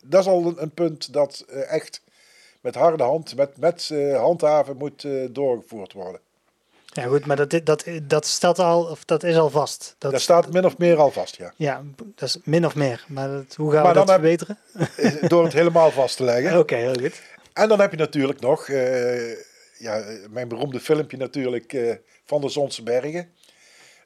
dat 0.04 0.22
is 0.22 0.28
al 0.28 0.54
een, 0.58 0.72
punt 0.72 1.14
dat 1.14 1.46
uh, 1.50 1.72
echt 1.72 2.02
met 2.62 2.76
harde 2.76 3.04
hand, 3.04 3.36
met, 3.36 3.58
met 3.58 3.90
uh, 3.92 4.20
handhaven 4.20 4.78
moet 4.78 5.04
uh, 5.04 5.28
doorgevoerd 5.32 5.94
worden. 5.94 6.22
Ja 6.86 7.04
goed, 7.04 7.26
maar 7.26 7.36
dat, 7.36 7.62
dat, 7.64 7.86
dat, 8.04 8.26
staat 8.26 8.60
al, 8.60 8.84
of 8.84 9.06
dat 9.06 9.24
is 9.24 9.38
al 9.38 9.50
vast. 9.50 9.96
Dat, 9.98 10.12
dat 10.12 10.22
staat 10.22 10.52
min 10.52 10.66
of 10.66 10.78
meer 10.78 10.98
al 10.98 11.12
vast, 11.12 11.36
ja. 11.36 11.54
Ja, 11.56 11.82
dat 12.16 12.30
is 12.30 12.38
min 12.44 12.66
of 12.66 12.76
meer. 12.76 13.06
Maar 13.08 13.28
dat, 13.28 13.56
hoe 13.56 13.72
gaan 13.72 13.84
maar 13.84 13.94
we 13.94 14.00
dat 14.00 14.10
verbeteren? 14.10 14.58
Door 15.30 15.44
het 15.44 15.54
helemaal 15.54 15.92
vast 15.92 16.18
te 16.18 16.24
leggen. 16.24 16.60
Oké, 16.60 16.76
heel 16.76 17.00
goed. 17.00 17.22
En 17.54 17.68
dan 17.68 17.80
heb 17.80 17.92
je 17.92 17.98
natuurlijk 17.98 18.40
nog 18.40 18.68
uh, 18.68 19.32
ja, 19.78 20.04
mijn 20.30 20.48
beroemde 20.48 20.80
filmpje 20.80 21.18
natuurlijk 21.18 21.74
uh, 21.74 21.94
van 22.26 22.42
de 22.42 22.50
Zonse 22.50 22.84
Bergen. 22.84 23.32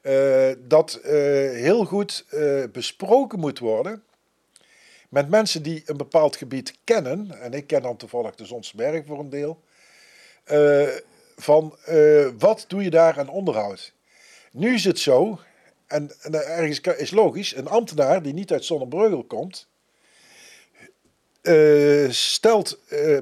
Uh, 0.02 0.52
dat 0.58 1.00
heel 1.02 1.84
goed 1.84 2.24
besproken 2.72 3.38
moet 3.38 3.58
worden 3.58 4.02
met 5.08 5.28
mensen 5.28 5.62
die 5.62 5.82
een 5.86 5.96
bepaald 5.96 6.36
gebied 6.36 6.78
kennen. 6.84 7.40
En 7.40 7.52
ik 7.52 7.66
ken 7.66 7.82
dan 7.82 7.96
toevallig 7.96 8.34
de 8.34 8.44
Zonse 8.44 8.76
Bergen 8.76 9.06
voor 9.06 9.18
een 9.18 9.30
deel. 9.30 9.60
van 11.36 11.76
wat 12.38 12.64
doe 12.68 12.82
je 12.82 12.90
daar 12.90 13.18
aan 13.18 13.28
onderhoud? 13.28 13.92
Nu 14.52 14.74
is 14.74 14.84
het 14.84 14.98
zo, 14.98 15.40
en, 15.86 16.10
en 16.20 16.34
ergens 16.34 16.80
is 16.80 17.10
logisch, 17.10 17.56
een 17.56 17.68
ambtenaar 17.68 18.22
die 18.22 18.34
niet 18.34 18.52
uit 18.52 18.64
Zonnebreugel 18.64 19.24
komt 19.24 19.68
uh, 21.44 22.10
stelt, 22.10 22.78
uh, 22.92 23.18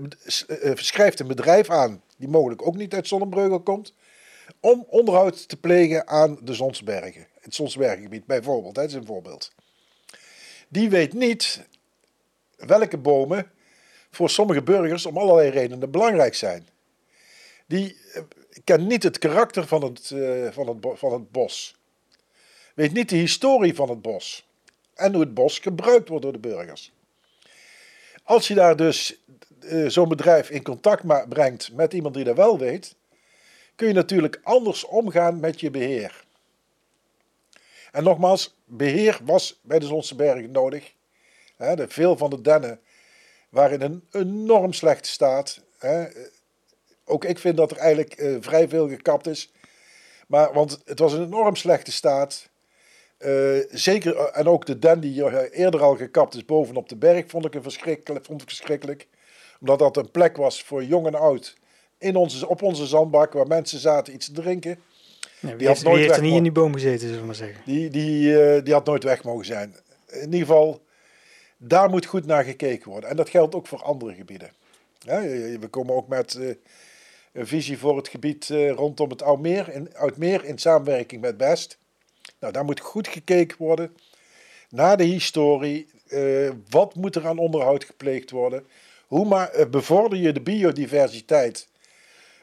schrijft 0.74 1.20
een 1.20 1.26
bedrijf 1.26 1.70
aan, 1.70 2.02
die 2.16 2.28
mogelijk 2.28 2.66
ook 2.66 2.76
niet 2.76 2.94
uit 2.94 3.08
Zonnebreugel 3.08 3.61
komt, 3.61 3.94
om 4.61 4.87
onderhoud 4.88 5.48
te 5.48 5.56
plegen 5.56 6.08
aan 6.08 6.38
de 6.42 6.54
Zonsbergen. 6.54 7.26
Het 7.40 7.54
Zonsbergengebied 7.54 8.26
bijvoorbeeld, 8.26 8.74
dat 8.74 8.85
is 8.85 8.94
een 8.94 9.06
voorbeeld. 9.06 9.52
Die 10.68 10.90
weet 10.90 11.12
niet 11.12 11.61
welke 12.56 12.98
bomen 12.98 13.50
voor 14.11 14.30
sommige 14.30 14.62
burgers 14.62 15.06
om 15.06 15.16
allerlei 15.16 15.50
redenen 15.50 15.90
belangrijk 15.90 16.35
zijn. 16.35 16.68
Die 17.66 17.96
kent 18.64 18.87
niet 18.87 19.02
het 19.02 19.18
karakter 19.18 19.66
van 19.66 19.82
het, 19.82 20.06
van, 20.50 20.68
het, 20.68 20.98
van 20.98 21.12
het 21.12 21.30
bos. 21.30 21.76
Weet 22.74 22.92
niet 22.92 23.08
de 23.08 23.16
historie 23.16 23.74
van 23.74 23.88
het 23.88 24.02
bos. 24.02 24.48
En 24.94 25.12
hoe 25.12 25.22
het 25.22 25.35
bos 25.35 25.58
gebruikt 25.58 26.08
wordt 26.08 26.24
door 26.24 26.32
de 26.32 26.38
burgers. 26.38 26.92
Als 28.22 28.48
je 28.48 28.54
daar 28.54 28.76
dus 28.76 29.16
uh, 29.61 29.88
zo'n 29.88 30.08
bedrijf 30.08 30.50
in 30.50 30.62
contact 30.62 31.28
brengt 31.28 31.72
met 31.72 31.92
iemand 31.92 32.14
die 32.14 32.24
dat 32.24 32.37
wel 32.37 32.58
weet, 32.58 32.94
kun 33.74 33.88
je 33.88 33.94
natuurlijk 33.94 34.40
anders 34.42 34.85
omgaan 34.85 35.40
met 35.40 35.61
je 35.61 35.70
beheer. 35.70 36.24
En 37.92 38.04
nogmaals, 38.04 38.54
beheer 38.64 39.20
was 39.24 39.61
bij 39.62 39.78
de 39.78 39.87
Zonse 39.87 40.14
Bergen 40.14 40.50
nodig. 40.50 40.92
de, 41.56 41.85
veel 41.88 42.16
van 42.16 42.30
de 42.30 42.40
dennen 42.40 42.80
waren 43.48 43.80
in 43.80 43.90
een 43.90 44.06
enorm 44.11 44.72
slechte 44.72 45.08
staat. 45.08 45.61
ook 47.04 47.24
ik 47.24 47.38
vind 47.38 47.56
dat 47.56 47.70
er 47.70 47.76
eigenlijk 47.76 48.20
uh, 48.20 48.37
vrij 48.40 48.68
veel 48.68 48.88
gekapt 48.88 49.26
is. 49.26 49.52
Maar, 50.26 50.52
want 50.52 50.80
het 50.85 50.98
was 50.98 51.12
een 51.12 51.24
enorm 51.24 51.56
slechte 51.56 51.92
staat. 51.92 52.48
Uh, 53.24 53.64
zeker, 53.70 54.16
eh, 54.16 54.38
en 54.38 54.46
ook 54.46 54.66
de 54.66 54.78
den 54.78 55.00
die 55.00 55.50
eerder 55.52 55.82
al 55.82 55.96
gekapt 55.96 56.35
is 56.35 56.44
bovenop 56.44 56.88
de 56.88 56.96
berg, 56.96 57.24
vond 57.26 57.44
ik, 57.44 57.54
een 57.54 57.62
verschrikkelijk, 57.62 58.24
vond 58.24 58.42
ik 58.42 58.48
verschrikkelijk. 58.48 59.08
Omdat 59.61 59.78
dat 59.78 59.96
een 59.96 60.11
plek 60.11 60.37
was 60.37 60.62
voor 60.62 60.85
jong 60.85 61.06
en 61.06 61.14
oud. 61.14 61.56
In 61.98 62.16
onze, 62.16 62.48
op 62.48 62.62
onze 62.62 62.87
zandbak, 62.87 63.32
waar 63.32 63.46
mensen 63.46 63.78
zaten 63.78 64.14
iets 64.14 64.27
te 64.27 64.33
drinken. 64.33 64.79
Die 65.56 65.66
had 65.66 65.83
nooit 65.83 65.98
heeft 65.98 66.16
er 66.16 66.23
niet 66.23 66.35
in 66.35 66.42
die 66.42 66.52
boom 66.52 66.73
gezeten, 66.73 67.00
zullen 67.00 67.20
we 67.20 67.27
maar 67.27 67.35
zeggen. 67.35 67.62
Die, 67.64 67.90
die, 67.90 68.29
uh, 68.29 68.64
die 68.64 68.73
had 68.73 68.85
nooit 68.85 69.04
weg 69.04 69.25
mogen 69.25 69.44
zijn. 69.44 69.77
In 70.06 70.25
ieder 70.25 70.38
geval, 70.38 70.83
daar 71.56 71.90
moet 71.90 72.06
goed 72.06 72.27
naar 72.27 72.44
gekeken 72.44 72.90
worden. 72.90 73.10
En 73.10 73.16
dat 73.16 73.29
geldt 73.29 73.54
ook 73.54 73.66
voor 73.66 73.83
andere 73.83 74.14
gebieden. 74.14 74.50
Ja, 74.98 75.20
we 75.20 75.68
komen 75.70 75.94
ook 75.94 76.08
met 76.08 76.38
een 77.33 77.46
visie 77.46 77.79
voor 77.79 77.96
het 77.96 78.08
gebied 78.08 78.48
rondom 78.75 79.10
het 79.10 79.23
Oudmeer 79.23 79.68
in, 79.68 79.94
Oudmeer 79.94 80.44
in 80.44 80.58
samenwerking 80.58 81.20
met 81.20 81.37
Best. 81.37 81.79
Nou, 82.42 82.54
daar 82.54 82.64
moet 82.64 82.80
goed 82.80 83.08
gekeken 83.08 83.56
worden 83.58 83.96
naar 84.68 84.96
de 84.96 85.04
historie. 85.04 85.86
Uh, 86.08 86.50
wat 86.70 86.94
moet 86.94 87.16
er 87.16 87.26
aan 87.26 87.38
onderhoud 87.38 87.84
gepleegd 87.84 88.30
worden? 88.30 88.66
Hoe 89.06 89.26
maar, 89.26 89.58
uh, 89.58 89.66
bevorder 89.66 90.18
je 90.18 90.32
de 90.32 90.40
biodiversiteit? 90.40 91.68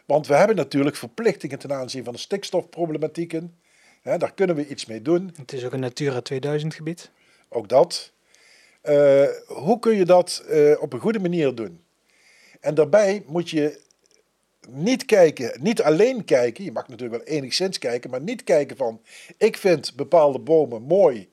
Want 0.06 0.28
we 0.28 0.36
hebben 0.36 0.56
natuurlijk 0.56 0.96
verplichtingen 0.96 1.60
ten 1.60 1.74
aanzien 1.74 2.04
van 2.04 2.14
de 2.14 2.20
stikstofproblematieken. 2.20 3.60
daar 4.04 4.34
kunnen 4.34 4.56
we 4.56 4.68
iets 4.68 4.86
mee 4.86 5.02
doen. 5.02 5.34
Het 5.38 5.54
is 5.54 5.66
ook 5.66 5.74
een 5.74 5.80
Natura 5.80 6.22
2000 6.22 6.74
gebied. 6.74 7.12
Ook 7.50 7.70
dat. 7.70 8.12
Eh, 8.82 9.28
hoe 9.48 9.80
kun 9.80 9.96
je 9.96 10.06
dat 10.06 10.44
eh, 10.50 10.82
op 10.82 10.94
een 10.94 11.00
goede 11.00 11.20
manier 11.20 11.56
doen? 11.56 11.84
En 12.60 12.76
daarbij 12.76 13.24
moet 13.28 13.50
je 13.50 13.82
niet 14.68 15.06
kijken, 15.06 15.62
niet 15.62 15.82
alleen 15.82 16.26
kijken, 16.26 16.64
je 16.64 16.72
mag 16.72 16.88
natuurlijk 16.88 17.24
wel 17.24 17.36
enigszins 17.36 17.78
kijken, 17.78 18.10
maar 18.10 18.22
niet 18.22 18.44
kijken 18.44 18.78
van 18.78 19.02
ik 19.38 19.58
vind 19.58 19.96
bepaalde 19.96 20.40
bomen 20.40 20.82
mooi 20.82 21.30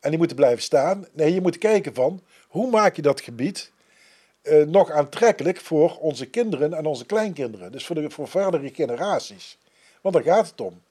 en 0.00 0.10
die 0.10 0.18
moeten 0.18 0.36
blijven 0.36 0.62
staan. 0.62 1.06
Nee, 1.12 1.34
je 1.34 1.40
moet 1.40 1.58
kijken 1.58 1.94
van 1.94 2.22
hoe 2.48 2.70
maak 2.70 2.96
je 2.96 3.02
dat 3.02 3.20
gebied 3.20 3.72
eh, 4.42 4.62
nog 4.62 4.90
aantrekkelijk 4.90 5.60
voor 5.60 5.96
onze 5.98 6.26
kinderen 6.26 6.74
en 6.74 6.86
onze 6.86 7.06
kleinkinderen. 7.06 7.72
Dus 7.72 7.86
voor, 7.86 7.94
de, 7.94 8.10
voor 8.10 8.28
verdere 8.28 8.70
generaties. 8.74 9.58
Want 10.00 10.14
daar 10.14 10.24
gaat 10.24 10.50
het 10.50 10.60
om. 10.60 10.82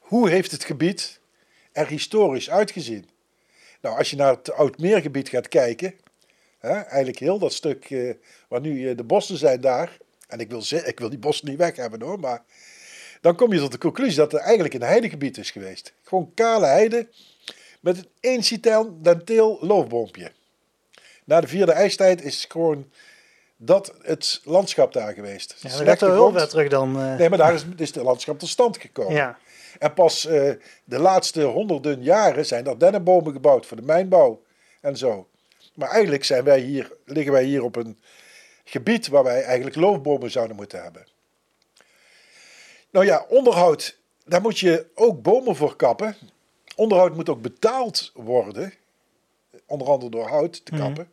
Hoe 0.00 0.30
heeft 0.30 0.50
het 0.50 0.64
gebied 0.64 1.20
er 1.72 1.86
historisch 1.86 2.50
uitgezien? 2.50 3.08
Nou, 3.80 3.98
als 3.98 4.10
je 4.10 4.16
naar 4.16 4.30
het 4.30 4.52
Oudmeergebied 4.52 5.28
gaat 5.28 5.48
kijken, 5.48 5.94
hè, 6.64 6.80
eigenlijk 6.80 7.18
heel 7.18 7.38
dat 7.38 7.52
stuk 7.52 7.90
uh, 7.90 8.14
waar 8.48 8.60
nu 8.60 8.80
uh, 8.80 8.96
de 8.96 9.04
bossen 9.04 9.36
zijn 9.36 9.60
daar, 9.60 9.98
en 10.28 10.38
ik 10.38 10.50
wil, 10.50 10.62
ik 10.84 10.98
wil 10.98 11.08
die 11.08 11.18
bossen 11.18 11.48
niet 11.48 11.58
weg 11.58 11.76
hebben 11.76 12.02
hoor, 12.02 12.20
maar 12.20 12.42
dan 13.20 13.36
kom 13.36 13.52
je 13.52 13.58
tot 13.58 13.72
de 13.72 13.78
conclusie 13.78 14.16
dat 14.16 14.32
er 14.32 14.38
eigenlijk 14.38 14.74
een 14.74 14.82
heidegebied 14.82 15.38
is 15.38 15.50
geweest. 15.50 15.92
Gewoon 16.02 16.30
kale 16.34 16.66
heide 16.66 17.08
met 17.80 17.98
een 17.98 18.08
incidenteel 18.20 19.58
loofboompje. 19.60 20.32
Na 21.24 21.40
de 21.40 21.46
vierde 21.46 21.72
ijstijd 21.72 22.22
is 22.22 22.44
gewoon 22.48 22.90
dat 23.56 23.94
het 24.02 24.40
landschap 24.44 24.92
daar 24.92 25.12
geweest. 25.12 25.56
Ja, 25.60 25.84
dat 25.84 26.00
heel 26.00 26.32
ver 26.32 26.48
terug 26.48 26.68
dan. 26.68 27.00
Uh... 27.00 27.16
Nee, 27.16 27.28
maar 27.28 27.38
daar 27.38 27.54
is, 27.54 27.64
is 27.76 27.94
het 27.94 28.04
landschap 28.04 28.38
tot 28.38 28.48
stand 28.48 28.78
gekomen. 28.78 29.14
Ja. 29.14 29.38
En 29.78 29.94
pas 29.94 30.26
uh, 30.26 30.52
de 30.84 30.98
laatste 30.98 31.42
honderden 31.42 32.02
jaren 32.02 32.46
zijn 32.46 32.66
er 32.66 32.78
dennenbomen 32.78 33.32
gebouwd 33.32 33.66
voor 33.66 33.76
de 33.76 33.82
mijnbouw 33.82 34.42
en 34.80 34.96
zo. 34.96 35.28
Maar 35.74 35.88
eigenlijk 35.88 36.24
zijn 36.24 36.44
wij 36.44 36.60
hier, 36.60 36.96
liggen 37.04 37.32
wij 37.32 37.44
hier 37.44 37.62
op 37.62 37.76
een 37.76 37.98
gebied 38.64 39.08
waar 39.08 39.24
wij 39.24 39.42
eigenlijk 39.42 39.76
loofbomen 39.76 40.30
zouden 40.30 40.56
moeten 40.56 40.82
hebben. 40.82 41.06
Nou 42.90 43.06
ja, 43.06 43.24
onderhoud, 43.28 43.98
daar 44.24 44.40
moet 44.40 44.58
je 44.58 44.86
ook 44.94 45.22
bomen 45.22 45.56
voor 45.56 45.76
kappen. 45.76 46.16
Onderhoud 46.76 47.14
moet 47.14 47.28
ook 47.28 47.42
betaald 47.42 48.10
worden, 48.14 48.72
onder 49.66 49.88
andere 49.88 50.10
door 50.10 50.28
hout 50.28 50.64
te 50.64 50.74
mhm. 50.74 50.82
kappen. 50.82 51.12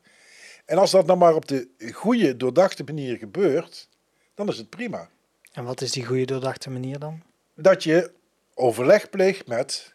En 0.66 0.78
als 0.78 0.91
dat 0.91 1.05
nou 1.05 1.20
maar 1.20 1.36
op 1.36 1.47
de 1.47 1.68
goede, 1.93 2.38
doordachte 2.38 2.84
manier 2.84 3.18
gebeurt, 3.18 3.88
dan 4.34 4.47
is 4.47 4.57
het 4.57 4.70
prima. 4.70 5.09
En 5.51 5.64
wat 5.64 5.82
is 5.82 5.91
die 5.91 6.05
goede, 6.05 6.26
doordachte 6.26 6.70
manier 6.70 6.99
dan? 6.99 7.22
Dat 7.55 7.84
je 7.84 8.12
overleg 8.53 9.09
pleegt 9.09 9.47
met 9.47 9.93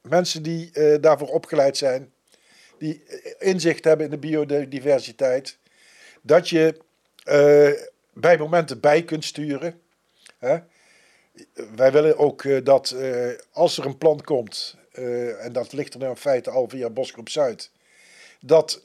mensen 0.00 0.42
die 0.42 0.70
uh, 0.72 0.96
daarvoor 1.00 1.28
opgeleid 1.28 1.76
zijn, 1.76 2.12
die 2.78 3.02
inzicht 3.38 3.84
hebben 3.84 4.04
in 4.04 4.10
de 4.10 4.18
biodiversiteit. 4.18 5.58
Dat 6.22 6.48
je 6.48 6.76
uh, 7.28 7.82
bij 8.12 8.38
momenten 8.38 8.80
bij 8.80 9.02
kunt 9.02 9.24
sturen. 9.24 9.80
Hè? 10.38 10.58
Wij 11.76 11.92
willen 11.92 12.18
ook 12.18 12.42
uh, 12.42 12.64
dat 12.64 12.96
als 13.52 13.78
er 13.78 13.86
een 13.86 13.98
plan 13.98 14.20
komt, 14.24 14.76
en 15.40 15.52
dat 15.52 15.72
ligt 15.72 15.92
er 15.92 15.98
nou 15.98 16.10
in 16.10 16.16
feite 16.16 16.50
al 16.50 16.68
via 16.68 16.90
Bosgroep 16.90 17.28
Zuid, 17.28 17.70
dat 18.40 18.82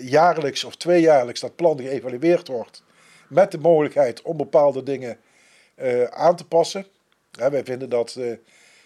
jaarlijks 0.00 0.64
of 0.64 0.76
tweejaarlijks 0.76 1.40
dat 1.40 1.56
plan 1.56 1.80
geëvalueerd 1.80 2.48
wordt. 2.48 2.82
Met 3.28 3.50
de 3.50 3.58
mogelijkheid 3.58 4.22
om 4.22 4.36
bepaalde 4.36 4.82
dingen 4.82 5.18
aan 6.10 6.36
te 6.36 6.46
passen. 6.46 6.86
Wij 7.30 7.64
vinden 7.64 7.88
dat 7.88 8.18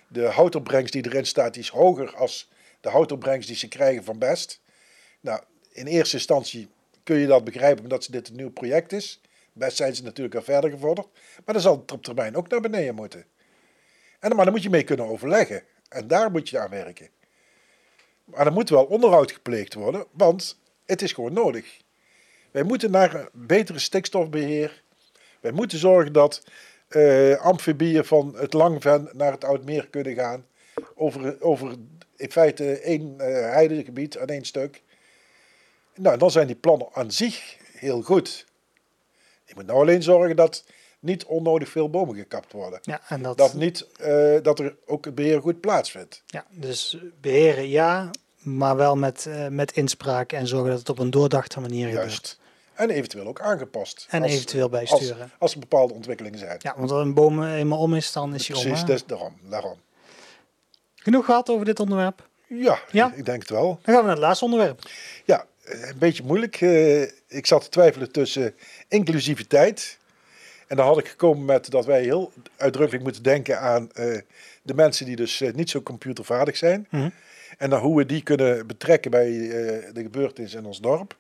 de 0.09 0.25
houtopbrengst 0.25 0.93
die 0.93 1.07
erin 1.07 1.27
staat, 1.27 1.55
die 1.55 1.63
is 1.63 1.69
hoger 1.69 2.17
als 2.17 2.51
de 2.81 2.89
houtopbrengst 2.89 3.49
die 3.49 3.57
ze 3.57 3.69
krijgen 3.69 4.05
van 4.05 4.19
Best. 4.19 4.61
Nou, 5.21 5.43
in 5.73 5.87
eerste 5.87 6.17
instantie 6.17 6.69
kun 7.03 7.17
je 7.17 7.27
dat 7.27 7.45
begrijpen 7.45 7.83
omdat 7.83 8.09
dit 8.11 8.29
een 8.29 8.37
nieuw 8.37 8.51
project 8.51 8.93
is. 8.93 9.21
Best 9.53 9.77
zijn 9.77 9.95
ze 9.95 10.03
natuurlijk 10.03 10.37
al 10.37 10.43
verder 10.43 10.71
gevorderd. 10.71 11.09
Maar 11.45 11.55
dan 11.55 11.63
zal 11.63 11.77
het 11.77 11.93
op 11.93 12.03
termijn 12.03 12.37
ook 12.37 12.49
naar 12.49 12.61
beneden 12.61 12.95
moeten. 12.95 13.25
En, 14.21 14.37
maar 14.37 14.45
dan 14.45 14.55
moet 14.55 14.63
je 14.63 14.71
mee 14.71 14.85
kunnen 14.85 15.07
overleggen. 15.07 15.63
En 15.89 16.09
daar 16.09 16.31
moet 16.31 16.49
je 16.49 16.59
aan 16.59 16.71
werken. 16.71 17.09
Maar 18.25 18.47
er 18.47 18.53
moet 18.53 18.69
wel 18.69 18.85
onderhoud 18.85 19.33
gepleegd 19.33 19.75
worden, 19.75 20.07
want 20.11 20.59
het 20.87 21.03
is 21.03 21.13
gewoon 21.13 21.33
nodig. 21.33 21.79
Wij 22.51 22.63
moeten 22.63 22.91
naar 22.91 23.15
een 23.15 23.29
betere 23.33 23.79
stikstofbeheer. 23.79 24.83
Wij 25.41 25.53
moeten 25.53 25.79
zorgen 25.79 26.13
dat 26.13 26.45
uh, 26.89 27.37
amfibieën 27.37 28.05
van 28.05 28.35
het 28.37 28.53
Langven 28.53 29.09
naar 29.13 29.33
het 29.33 29.45
Oudmeer 29.45 29.89
kunnen 29.89 30.15
gaan. 30.15 30.47
Over, 30.95 31.43
over 31.43 31.75
in 32.21 32.31
feite 32.31 32.79
één 32.79 33.15
uh, 33.19 33.25
heidegebied 33.27 34.19
aan 34.19 34.27
één 34.27 34.45
stuk. 34.45 34.83
Nou, 35.95 36.19
dan 36.19 36.31
zijn 36.31 36.47
die 36.47 36.57
plannen 36.57 36.89
aan 36.93 37.13
zich 37.13 37.57
heel 37.73 38.03
goed. 38.03 38.47
Je 39.45 39.53
moet 39.55 39.67
nou 39.67 39.81
alleen 39.81 40.03
zorgen 40.03 40.37
dat 40.37 40.65
niet 40.99 41.25
onnodig 41.25 41.69
veel 41.69 41.91
bomen 41.91 42.15
gekapt 42.15 42.53
worden. 42.53 42.79
Ja, 42.83 43.01
en 43.09 43.23
dat... 43.23 43.39
Dat, 43.39 43.55
niet, 43.55 43.87
uh, 44.01 44.43
dat 44.43 44.59
er 44.59 44.77
ook 44.87 45.05
het 45.05 45.15
beheer 45.15 45.41
goed 45.41 45.61
plaatsvindt. 45.61 46.23
Ja, 46.27 46.45
dus 46.51 46.99
beheren 47.21 47.69
ja, 47.69 48.11
maar 48.39 48.77
wel 48.77 48.97
met, 48.97 49.25
uh, 49.29 49.47
met 49.47 49.73
inspraak 49.73 50.33
en 50.33 50.47
zorgen 50.47 50.71
dat 50.71 50.79
het 50.79 50.89
op 50.89 50.99
een 50.99 51.11
doordachte 51.11 51.61
manier 51.61 51.89
Juist. 51.89 52.15
gebeurt. 52.15 52.39
En 52.75 52.91
eventueel 52.91 53.27
ook 53.27 53.41
aangepast. 53.41 54.07
En 54.11 54.23
als, 54.23 54.33
eventueel 54.33 54.69
bijsturen. 54.69 55.23
Als, 55.23 55.31
als, 55.39 55.53
er 55.53 55.59
bepaalde 55.59 55.95
ontwikkelingen 55.95 56.39
zijn. 56.39 56.59
Ja, 56.59 56.75
want 56.77 56.91
als 56.91 57.03
een 57.03 57.15
boom 57.15 57.45
eenmaal 57.45 57.79
om 57.79 57.95
is, 57.95 58.13
dan 58.13 58.35
is 58.35 58.49
hij 58.49 58.57
om. 58.57 58.63
Precies, 58.63 58.85
dus 58.85 59.07
daarom, 59.07 59.35
daarom. 59.49 59.79
Genoeg 61.11 61.25
gehad 61.25 61.49
over 61.49 61.65
dit 61.65 61.81
onderwerp? 61.81 62.29
Ja, 62.47 62.79
ja, 62.91 63.13
ik 63.17 63.25
denk 63.25 63.41
het 63.41 63.51
wel. 63.51 63.81
Dan 63.83 63.95
gaan 63.95 63.97
we 63.97 64.03
naar 64.03 64.11
het 64.11 64.19
laatste 64.19 64.45
onderwerp. 64.45 64.91
Ja, 65.25 65.47
een 65.65 65.99
beetje 65.99 66.23
moeilijk. 66.23 66.61
Uh, 66.61 67.03
ik 67.29 67.47
zat 67.47 67.63
te 67.63 67.69
twijfelen 67.69 68.13
tussen 68.13 68.55
inclusiviteit. 68.89 69.99
En 70.67 70.77
dan 70.77 70.87
had 70.87 70.99
ik 70.99 71.09
gekomen 71.09 71.45
met 71.45 71.71
dat 71.71 71.87
wij 71.87 72.03
heel 72.03 72.33
uitdrukkelijk 72.57 73.05
moeten 73.05 73.23
denken 73.23 73.61
aan 73.61 73.91
uh, 73.95 74.19
de 74.63 74.75
mensen 74.75 75.07
die 75.07 75.17
dus 75.17 75.41
uh, 75.41 75.53
niet 75.53 75.71
zo 75.71 75.83
computervaardig 75.83 76.57
zijn. 76.57 76.87
Mm 76.91 77.01
-hmm. 77.01 77.13
En 77.59 77.71
dan 77.71 77.81
hoe 77.81 77.97
we 77.97 78.07
die 78.07 78.23
kunnen 78.23 78.67
betrekken 78.67 79.11
bij 79.11 79.29
de 79.93 80.03
gebeurtenissen 80.03 80.61
in 80.61 80.67
ons 80.67 80.81
dorp. 80.81 81.17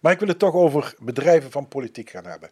Maar 0.00 0.12
ik 0.12 0.18
wil 0.18 0.28
het 0.28 0.38
toch 0.38 0.54
over 0.54 0.94
bedrijven 0.98 1.50
van 1.50 1.68
politiek 1.68 2.10
gaan 2.10 2.26
hebben. 2.26 2.50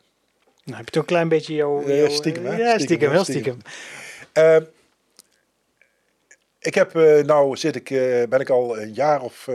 Nou, 0.64 0.76
heb 0.76 0.84
je 0.84 0.93
toch 0.93 1.03
een 1.03 1.09
klein 1.09 1.28
beetje 1.28 1.55
jouw... 1.55 2.09
Stiekem, 2.09 2.47
hè? 2.47 2.57
Ja, 2.57 2.78
stiekem, 2.78 3.11
heel 3.11 3.24
stiekem. 3.24 3.59
Uh, 4.39 4.57
ik 6.59 6.75
heb, 6.75 6.95
uh, 6.95 7.25
nou 7.25 7.57
zit 7.57 7.77
ik, 7.77 7.89
ben 8.29 8.41
ik 8.41 8.51
al 8.51 8.79
een 8.79 8.95
jaar 8.95 9.23
of 9.23 9.49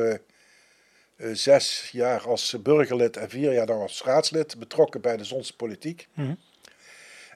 zes 1.31 1.89
jaar 1.91 2.27
als 2.27 2.55
burgerlid 2.61 3.17
en 3.17 3.29
vier 3.29 3.53
jaar 3.53 3.65
dan 3.65 3.81
als 3.81 4.03
raadslid 4.03 4.59
betrokken 4.59 5.01
bij 5.01 5.17
de 5.17 5.23
Zonse 5.23 5.55
politiek. 5.55 6.07
Mm 6.13 6.39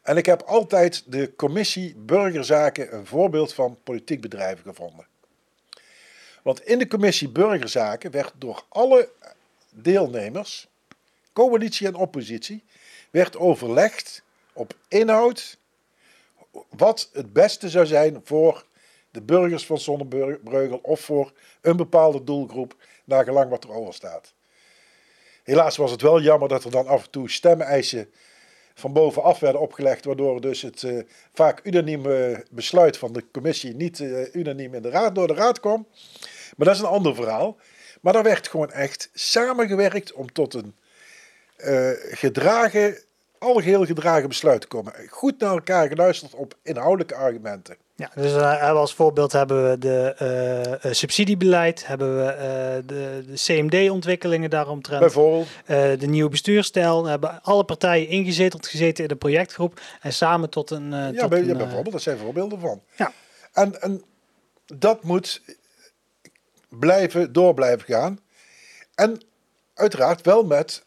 En 0.04 0.18
ik 0.18 0.26
heb 0.26 0.42
altijd 0.42 1.04
de 1.06 1.36
commissie 1.36 1.96
Burgerzaken 1.96 2.94
een 2.94 3.06
voorbeeld 3.06 3.54
van 3.54 3.78
politiek 3.84 4.22
bedrijven 4.22 4.64
gevonden. 4.64 5.06
Want 6.44 6.66
in 6.66 6.80
de 6.80 6.88
commissie 6.88 7.30
Burgerzaken 7.30 8.12
werd 8.12 8.34
door 8.38 8.64
alle 8.70 9.10
deelnemers, 9.74 10.68
coalitie 11.34 11.88
en 11.88 11.96
oppositie, 11.96 12.64
werd 13.10 13.38
overlegd 13.38 14.22
op 14.54 14.74
inhoud 14.88 15.58
wat 16.70 17.10
het 17.14 17.34
beste 17.34 17.70
zou 17.70 17.86
zijn 17.86 18.22
voor 18.24 18.66
de 19.12 19.22
burgers 19.22 19.66
van 19.66 19.78
Zonnebreugel 19.78 20.80
of 20.82 21.00
voor 21.00 21.34
een 21.62 21.78
bepaalde 21.78 22.24
doelgroep, 22.24 22.76
naar 23.06 23.24
gelang 23.24 23.50
wat 23.50 23.64
er 23.64 23.72
over 23.72 23.94
staat. 23.94 24.34
Helaas 25.44 25.78
was 25.78 25.92
het 25.92 26.02
wel 26.02 26.22
jammer 26.22 26.50
dat 26.50 26.64
er 26.64 26.72
dan 26.72 26.88
af 26.88 27.04
en 27.04 27.10
toe 27.10 27.30
stemmeisen 27.30 28.10
van 28.74 28.94
bovenaf 28.94 29.40
werden 29.40 29.62
opgelegd, 29.62 30.06
waardoor 30.06 30.42
dus 30.42 30.62
het 30.62 30.82
uh, 30.82 31.04
vaak 31.34 31.60
unanieme 31.64 32.46
besluit 32.52 32.98
van 32.98 33.14
de 33.14 33.24
commissie 33.32 33.76
niet 33.76 34.00
uh, 34.00 34.36
unaniem 34.36 34.74
in 34.74 34.82
de 34.82 34.90
raad, 34.90 35.16
door 35.16 35.28
de 35.28 35.34
raad 35.34 35.60
kwam. 35.60 35.88
Maar 36.58 36.68
dat 36.68 36.76
is 36.76 36.82
een 36.82 36.88
ander 36.88 37.16
verhaal. 37.16 37.58
Maar 38.02 38.14
daar 38.14 38.24
werd 38.24 38.48
gewoon 38.48 38.72
echt 38.72 39.10
samengewerkt 39.14 40.14
om 40.14 40.32
tot 40.32 40.54
een 40.54 40.76
uh, 41.58 41.90
gedragen, 41.96 42.98
algeheel 43.40 43.86
gedragen 43.86 44.28
besluit 44.28 44.62
te 44.62 44.68
komen. 44.68 44.94
Goed 45.10 45.40
naar 45.40 45.52
elkaar 45.52 45.88
geluisterd 45.88 46.34
op 46.34 46.54
inhoudelijke 46.64 47.16
argumenten. 47.16 47.78
Ja, 47.96 48.12
dus 48.16 48.32
uh, 48.32 48.72
als 48.72 48.94
voorbeeld 48.94 49.32
hebben 49.32 49.70
we 49.70 49.78
de 49.78 50.80
uh, 50.86 50.92
subsidiebeleid, 50.94 51.88
hebben 51.88 52.18
we 52.18 52.84
de, 52.86 53.24
de 53.28 53.34
CMD-ontwikkelingen 53.34 54.50
daaromtrent. 54.50 55.00
Bijvoorbeeld. 55.00 55.48
de 56.00 56.08
nieuwe 56.08 56.30
bestuurstijl, 56.30 57.06
hebben 57.06 57.42
alle 57.42 57.64
partijen 57.64 58.08
ingezeteld 58.08 58.68
gezeten 58.68 59.04
in 59.04 59.10
de 59.10 59.16
projectgroep 59.16 59.82
en 60.02 60.14
samen 60.14 60.50
tot 60.50 60.72
een... 60.72 60.92
ja, 60.92 61.12
tot 61.12 61.30
bij, 61.30 61.44
ja, 61.44 61.56
bijvoorbeeld, 61.56 61.92
dat 61.92 62.02
zijn 62.02 62.18
voorbeelden 62.18 62.60
van. 62.60 62.82
Ja. 62.96 63.12
En, 63.54 63.82
en 63.82 64.04
dat 64.66 65.04
moet 65.04 65.42
blijven, 66.70 67.34
door 67.34 67.54
blijven 67.54 67.86
gaan. 67.86 68.20
En 68.96 69.22
uiteraard 69.74 70.22
wel 70.22 70.44
met 70.44 70.86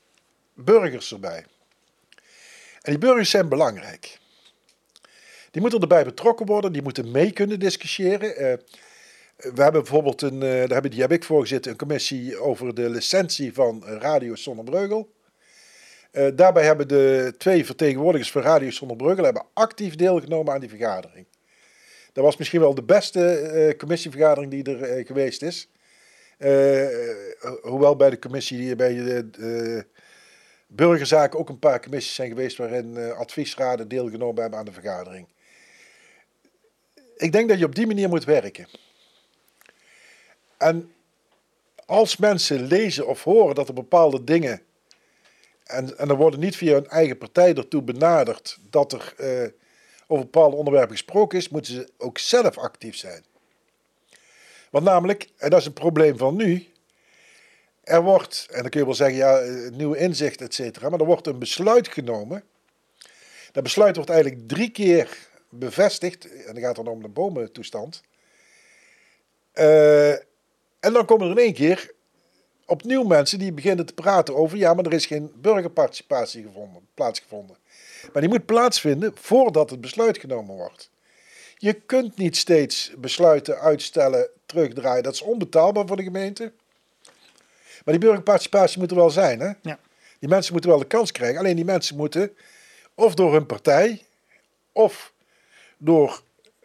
burgers 0.54 1.12
erbij. 1.12 1.44
En 2.82 2.90
die 2.90 2.98
burgers 2.98 3.30
zijn 3.30 3.48
belangrijk. 3.48 4.18
Die 5.50 5.60
moeten 5.60 5.80
erbij 5.80 6.04
betrokken 6.04 6.46
worden, 6.46 6.72
die 6.72 6.82
moeten 6.82 7.10
mee 7.10 7.32
kunnen 7.32 7.58
discussiëren. 7.58 8.42
Uh, 8.42 8.52
We 9.40 9.62
hebben 9.62 9.82
bijvoorbeeld 9.82 10.22
een, 10.22 10.34
uh, 10.34 10.40
daar 10.40 10.68
hebben, 10.68 10.90
die 10.90 11.00
heb 11.00 11.12
ik 11.12 11.24
voorgezitten, 11.24 11.70
een 11.70 11.78
commissie 11.78 12.38
over 12.38 12.74
de 12.74 12.88
licentie 12.88 13.52
van 13.52 13.84
Radio 13.84 14.34
Zonnebreugel. 14.34 15.12
Uh, 16.12 16.28
daarbij 16.34 16.64
hebben 16.64 16.88
de 16.88 17.34
twee 17.38 17.64
vertegenwoordigers 17.64 18.30
van 18.30 18.42
Radio 18.42 18.70
Zonnebreugel 18.70 19.24
hebben 19.24 19.46
actief 19.54 19.94
deelgenomen 19.94 20.54
aan 20.54 20.60
die 20.60 20.68
vergadering. 20.68 21.26
Dat 22.12 22.24
was 22.24 22.36
misschien 22.36 22.60
wel 22.60 22.74
de 22.74 22.82
beste 22.82 23.74
commissievergadering 23.78 24.50
die 24.50 24.76
er 24.76 25.06
geweest 25.06 25.42
is. 25.42 25.68
hoewel 27.62 27.96
bij 27.96 28.10
de 28.10 28.18
commissie, 28.18 28.76
bij 28.76 28.94
de 28.94 29.86
burgerzaken 30.72 31.38
ook 31.38 31.48
een 31.48 31.58
paar 31.58 31.80
commissies 31.80 32.14
zijn 32.14 32.28
geweest 32.28 32.56
waarin 32.56 33.12
adviesraden 33.12 33.88
deelgenomen 33.88 34.40
hebben 34.40 34.58
aan 34.58 34.64
de 34.64 34.72
vergadering. 34.72 35.26
Ik 37.16 37.32
denk 37.32 37.48
dat 37.48 37.58
je 37.58 37.64
op 37.64 37.74
die 37.74 37.86
manier 37.86 38.08
moet 38.08 38.24
werken. 38.24 38.68
En 40.56 40.92
als 41.86 42.16
mensen 42.16 42.66
lezen 42.66 43.06
of 43.06 43.24
horen 43.24 43.54
dat 43.54 43.68
er 43.68 43.74
bepaalde 43.74 44.24
dingen. 44.24 44.62
En, 45.64 45.98
en 45.98 46.08
er 46.08 46.16
worden 46.16 46.40
niet 46.40 46.56
via 46.56 46.72
hun 46.72 46.88
eigen 46.88 47.18
partij 47.18 47.54
ertoe 47.54 47.82
benaderd 47.82 48.58
dat 48.70 48.92
er 48.92 49.14
uh, 49.18 49.48
over 50.06 50.24
bepaalde 50.24 50.56
onderwerpen 50.56 50.96
gesproken 50.96 51.38
is, 51.38 51.48
moeten 51.48 51.74
ze 51.74 51.88
ook 51.98 52.18
zelf 52.18 52.58
actief 52.58 52.96
zijn. 52.96 53.24
Want 54.70 54.84
namelijk, 54.84 55.28
en 55.36 55.50
dat 55.50 55.60
is 55.60 55.66
een 55.66 55.72
probleem 55.72 56.16
van 56.16 56.36
nu, 56.36 56.68
er 57.82 58.02
wordt, 58.02 58.46
en 58.50 58.60
dan 58.60 58.70
kun 58.70 58.80
je 58.80 58.86
wel 58.86 58.94
zeggen, 58.94 59.16
ja, 59.16 59.38
eh, 59.38 59.70
nieuwe 59.70 59.98
inzicht, 59.98 60.40
et 60.40 60.54
cetera, 60.54 60.88
maar 60.88 61.00
er 61.00 61.06
wordt 61.06 61.26
een 61.26 61.38
besluit 61.38 61.88
genomen. 61.88 62.44
Dat 63.52 63.62
besluit 63.62 63.96
wordt 63.96 64.10
eigenlijk 64.10 64.48
drie 64.48 64.70
keer 64.70 65.28
bevestigd, 65.48 66.30
en 66.30 66.54
dan 66.54 66.62
gaat 66.62 66.76
het 66.76 66.84
dan 66.84 66.94
om 66.94 67.02
de 67.02 67.08
bomentoestand. 67.08 68.02
Uh, 69.54 70.10
en 70.80 70.92
dan 70.92 71.04
komen 71.06 71.26
er 71.26 71.32
in 71.32 71.44
één 71.44 71.54
keer 71.54 71.90
opnieuw 72.66 73.02
mensen 73.02 73.38
die 73.38 73.52
beginnen 73.52 73.86
te 73.86 73.94
praten 73.94 74.36
over, 74.36 74.58
ja, 74.58 74.74
maar 74.74 74.84
er 74.84 74.92
is 74.92 75.06
geen 75.06 75.32
burgerparticipatie 75.34 76.42
gevonden, 76.42 76.86
plaatsgevonden. 76.94 77.56
Maar 78.12 78.22
die 78.22 78.30
moet 78.30 78.46
plaatsvinden 78.46 79.12
voordat 79.14 79.70
het 79.70 79.80
besluit 79.80 80.18
genomen 80.18 80.54
wordt. 80.54 80.90
Je 81.56 81.72
kunt 81.72 82.16
niet 82.16 82.36
steeds 82.36 82.92
besluiten 82.98 83.60
uitstellen, 83.60 84.28
terugdraaien. 84.46 85.02
Dat 85.02 85.14
is 85.14 85.22
onbetaalbaar 85.22 85.86
voor 85.86 85.96
de 85.96 86.02
gemeente. 86.02 86.52
Maar 87.84 87.94
die 87.94 88.04
burgerparticipatie 88.04 88.78
moet 88.78 88.90
er 88.90 88.96
wel 88.96 89.10
zijn. 89.10 89.40
Hè? 89.40 89.50
Ja. 89.62 89.78
Die 90.18 90.28
mensen 90.28 90.52
moeten 90.52 90.70
wel 90.70 90.78
de 90.78 90.86
kans 90.86 91.12
krijgen. 91.12 91.38
Alleen 91.38 91.56
die 91.56 91.64
mensen 91.64 91.96
moeten 91.96 92.32
of 92.94 93.14
door 93.14 93.32
hun 93.32 93.46
partij 93.46 94.02
of 94.72 95.12
door 95.78 96.22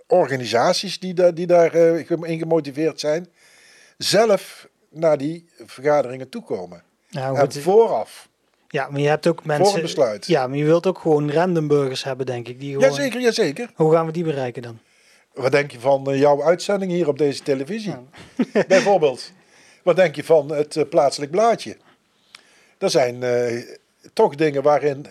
organisaties 0.08 1.00
die, 1.00 1.14
da 1.14 1.32
die 1.32 1.48
daarin 1.48 2.06
uh, 2.10 2.40
gemotiveerd 2.40 3.00
zijn, 3.00 3.28
zelf 3.98 4.68
naar 4.90 5.18
die 5.18 5.46
vergaderingen 5.66 6.30
toekomen. 6.30 6.84
Nou, 7.10 7.38
en 7.38 7.52
vooraf. 7.52 8.28
Ja, 8.68 8.88
maar 8.90 9.00
je 9.00 9.08
hebt 9.08 9.28
ook 9.28 9.46
mensen. 9.46 9.66
Voor 9.66 9.76
een 9.76 9.82
besluit. 9.82 10.28
Ja, 10.28 10.48
maar 10.48 10.58
je 10.58 10.64
wilt 10.64 10.88
ook 10.88 11.00
gewoon 11.00 11.32
random 11.32 11.68
burgers 11.68 12.04
hebben, 12.04 12.26
denk 12.26 12.48
ik. 12.48 12.60
Die 12.60 12.74
gewoon... 12.74 12.90
Jazeker, 12.90 13.22
jazeker. 13.22 13.70
Hoe 13.76 13.92
gaan 13.92 14.06
we 14.06 14.12
die 14.12 14.24
bereiken 14.24 14.62
dan? 14.62 14.80
Wat 15.34 15.52
denk 15.52 15.72
je 15.72 15.80
van 15.80 16.12
uh, 16.12 16.20
jouw 16.20 16.44
uitzending 16.44 16.92
hier 16.92 17.08
op 17.08 17.18
deze 17.18 17.44
televisie? 17.44 17.96
Bijvoorbeeld. 18.68 19.32
Wat 19.86 19.96
denk 19.96 20.16
je 20.16 20.24
van 20.24 20.52
het 20.52 20.76
uh, 20.76 20.84
plaatselijk 20.90 21.32
blaadje? 21.32 21.78
Er 22.78 22.90
zijn 22.90 23.22
uh, 23.22 23.64
toch 24.14 24.36
dingen 24.36 24.64
waarin 24.64 25.06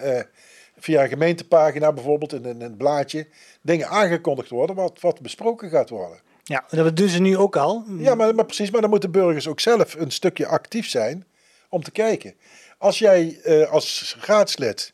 via 0.78 1.02
een 1.02 1.08
gemeentepagina 1.08 1.92
bijvoorbeeld 1.92 2.32
in, 2.32 2.44
in 2.44 2.60
een 2.60 2.76
blaadje 2.76 3.26
dingen 3.60 3.88
aangekondigd 3.88 4.48
worden 4.48 4.76
wat, 4.76 5.00
wat 5.00 5.20
besproken 5.20 5.70
gaat 5.70 5.90
worden. 5.90 6.18
Ja, 6.42 6.64
dat 6.70 6.96
doen 6.96 7.08
ze 7.08 7.20
nu 7.20 7.36
ook 7.36 7.56
al. 7.56 7.84
Ja, 7.98 8.14
maar, 8.14 8.34
maar 8.34 8.44
precies. 8.44 8.70
Maar 8.70 8.80
dan 8.80 8.90
moeten 8.90 9.10
burgers 9.10 9.48
ook 9.48 9.60
zelf 9.60 9.94
een 9.94 10.10
stukje 10.10 10.46
actief 10.46 10.88
zijn 10.88 11.24
om 11.68 11.82
te 11.82 11.90
kijken. 11.90 12.34
Als 12.78 12.98
jij 12.98 13.40
als 13.70 14.16
raadslid 14.20 14.92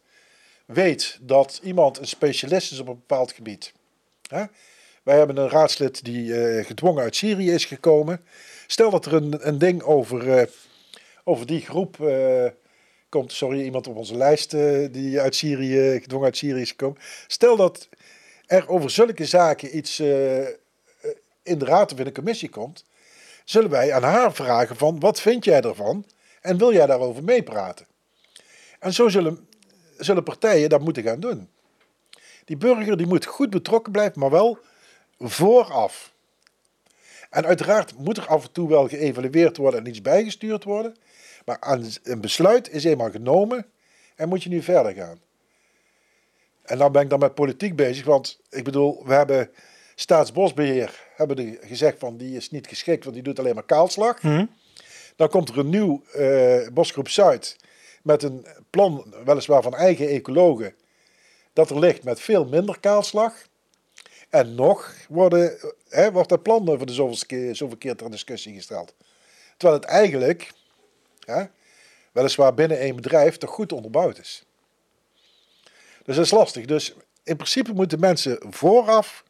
weet 0.67 1.19
dat 1.21 1.61
iemand 1.63 1.99
een 1.99 2.07
specialist 2.07 2.73
is 2.73 2.79
op 2.79 2.89
een 2.89 3.03
bepaald 3.07 3.33
gebied. 3.33 3.73
Hè? 4.29 4.45
Wij 5.03 5.19
hebben 5.19 5.37
een 5.37 5.51
raadslid 5.51 6.05
die 6.05 6.35
gedwongen 6.65 7.03
uit 7.03 7.17
Syrië 7.17 7.53
is 7.53 7.65
gekomen. 7.65 8.25
Stel 8.71 8.91
dat 8.91 9.07
er 9.07 9.15
een, 9.15 9.49
een 9.49 9.59
ding 9.59 9.83
over, 9.83 10.27
uh, 10.27 10.43
over 11.25 11.47
die 11.47 11.61
groep 11.61 11.97
komt. 13.09 13.33
Sorry, 13.33 13.63
iemand 13.63 13.87
op 13.87 13.97
onze 13.97 14.17
lijst 14.17 14.51
die 14.93 15.21
uit 15.21 15.35
Syrië, 15.35 16.01
gedwongen 16.01 16.27
uit 16.27 16.37
Syrië 16.37 16.61
is 16.61 16.71
gekomen. 16.71 17.01
Stel 17.27 17.57
dat 17.57 17.89
er 18.47 18.69
over 18.69 18.91
zulke 18.91 19.25
zaken 19.25 19.77
iets 19.77 20.01
in 21.43 21.59
de 21.59 21.65
raad 21.65 21.93
of 21.93 21.99
in 21.99 22.05
de 22.05 22.13
commissie 22.13 22.49
komt, 22.49 22.85
zullen 23.45 23.71
wij 23.71 23.93
aan 23.93 24.03
haar 24.03 24.35
vragen 24.35 24.77
van 24.77 25.01
wat 25.01 25.21
vind 25.21 25.45
jij 25.45 25.61
ervan 25.61 26.05
en 26.41 26.59
wil 26.59 26.73
jij 26.73 26.87
daarover 26.87 27.25
meepraten? 27.25 27.87
En 28.79 28.93
zo 28.93 29.09
zullen, 29.09 29.49
zullen 29.99 30.23
partijen 30.23 30.69
dat 30.69 30.81
moeten 30.81 31.03
gaan 31.03 31.21
doen. 31.21 31.49
Die 32.45 32.57
burger 32.57 32.97
die 32.97 33.07
moet 33.07 33.27
goed 33.27 33.51
betrokken 33.51 33.93
blijven, 33.93 34.21
maar 34.21 34.31
wel 34.31 34.59
vooraf. 35.19 36.13
En 37.31 37.47
uiteraard 37.47 37.99
moet 37.99 38.17
er 38.17 38.27
af 38.27 38.45
en 38.45 38.53
toe 38.53 38.69
wel 38.69 38.89
geëvalueerd 38.89 39.57
worden 39.57 39.81
en 39.81 39.87
iets 39.87 40.03
bijgestuurd 40.03 40.65
worden. 40.65 40.97
Maar 41.45 41.79
een 42.03 42.21
besluit 42.21 42.71
is 42.71 42.85
eenmaal 42.85 43.11
genomen 43.11 43.67
en 44.17 44.29
moet 44.29 44.43
je 44.43 44.49
nu 44.49 44.63
verder 44.63 44.93
gaan. 44.93 45.21
En 46.63 46.79
dan 46.79 46.93
ben 46.93 47.03
ik 47.03 47.11
dan 47.11 47.19
met 47.19 47.35
politiek 47.35 47.77
bezig, 47.77 48.05
want 48.05 48.41
ik 48.51 48.65
bedoel, 48.65 49.03
we 49.07 49.13
hebben 49.13 49.51
Staatsbosbeheer 49.95 51.07
hebben 51.17 51.37
die 51.37 51.59
gezegd 51.61 51.99
van 51.99 52.17
die 52.17 52.37
is 52.37 52.51
niet 52.51 52.67
geschikt, 52.67 53.03
want 53.03 53.15
die 53.15 53.25
doet 53.25 53.39
alleen 53.39 53.55
maar 53.55 53.65
kaalslag. 53.65 54.23
Mhm. 54.23 54.45
Dan 55.17 55.29
komt 55.29 55.49
er 55.49 55.59
een 55.59 55.71
nieuw 55.71 56.03
uh, 56.17 56.69
Bosgroep 56.69 57.09
Zuid 57.09 57.57
met 58.03 58.23
een 58.23 58.47
plan, 58.71 59.15
weliswaar 59.25 59.63
van 59.63 59.75
eigen 59.75 60.09
ecologen, 60.09 60.75
dat 61.53 61.71
er 61.71 61.79
ligt 61.79 62.05
met 62.05 62.21
veel 62.21 62.45
minder 62.45 62.81
kaalslag. 62.81 63.35
En 64.31 64.55
nog 64.55 64.95
worden, 65.09 65.59
hè, 65.89 66.13
wordt 66.13 66.29
dat 66.29 66.43
plan 66.43 66.65
voor 66.67 66.87
de 66.87 66.93
zoveelste 66.93 67.27
keer, 67.27 67.57
zoveel 67.57 67.77
keer 67.77 67.97
ter 67.97 68.11
discussie 68.11 68.55
gesteld. 68.55 68.95
Terwijl 69.57 69.81
het 69.81 69.91
eigenlijk, 69.91 70.53
hè, 71.25 71.45
weliswaar 72.13 72.55
binnen 72.55 72.79
één 72.79 72.97
bedrijf, 72.97 73.37
toch 73.37 73.51
goed 73.51 73.73
onderbouwd 73.73 74.19
is. 74.19 74.45
Dus 76.05 76.17
dat 76.17 76.25
is 76.25 76.31
lastig. 76.31 76.67
Dus 76.67 76.95
in 77.23 77.37
principe 77.37 77.73
moeten 77.73 78.01
mensen 78.01 78.39
vooraf 78.51 79.25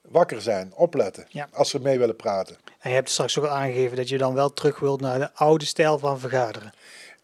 wakker 0.00 0.42
zijn, 0.42 0.72
opletten, 0.74 1.26
als 1.50 1.70
ze 1.70 1.80
mee 1.80 1.98
willen 1.98 2.16
praten. 2.16 2.56
En 2.78 2.90
je 2.90 2.96
hebt 2.96 3.10
straks 3.10 3.38
ook 3.38 3.44
al 3.44 3.50
aangegeven 3.50 3.96
dat 3.96 4.08
je 4.08 4.18
dan 4.18 4.34
wel 4.34 4.52
terug 4.52 4.78
wilt 4.78 5.00
naar 5.00 5.18
de 5.18 5.32
oude 5.34 5.64
stijl 5.64 5.98
van 5.98 6.20
vergaderen. 6.20 6.72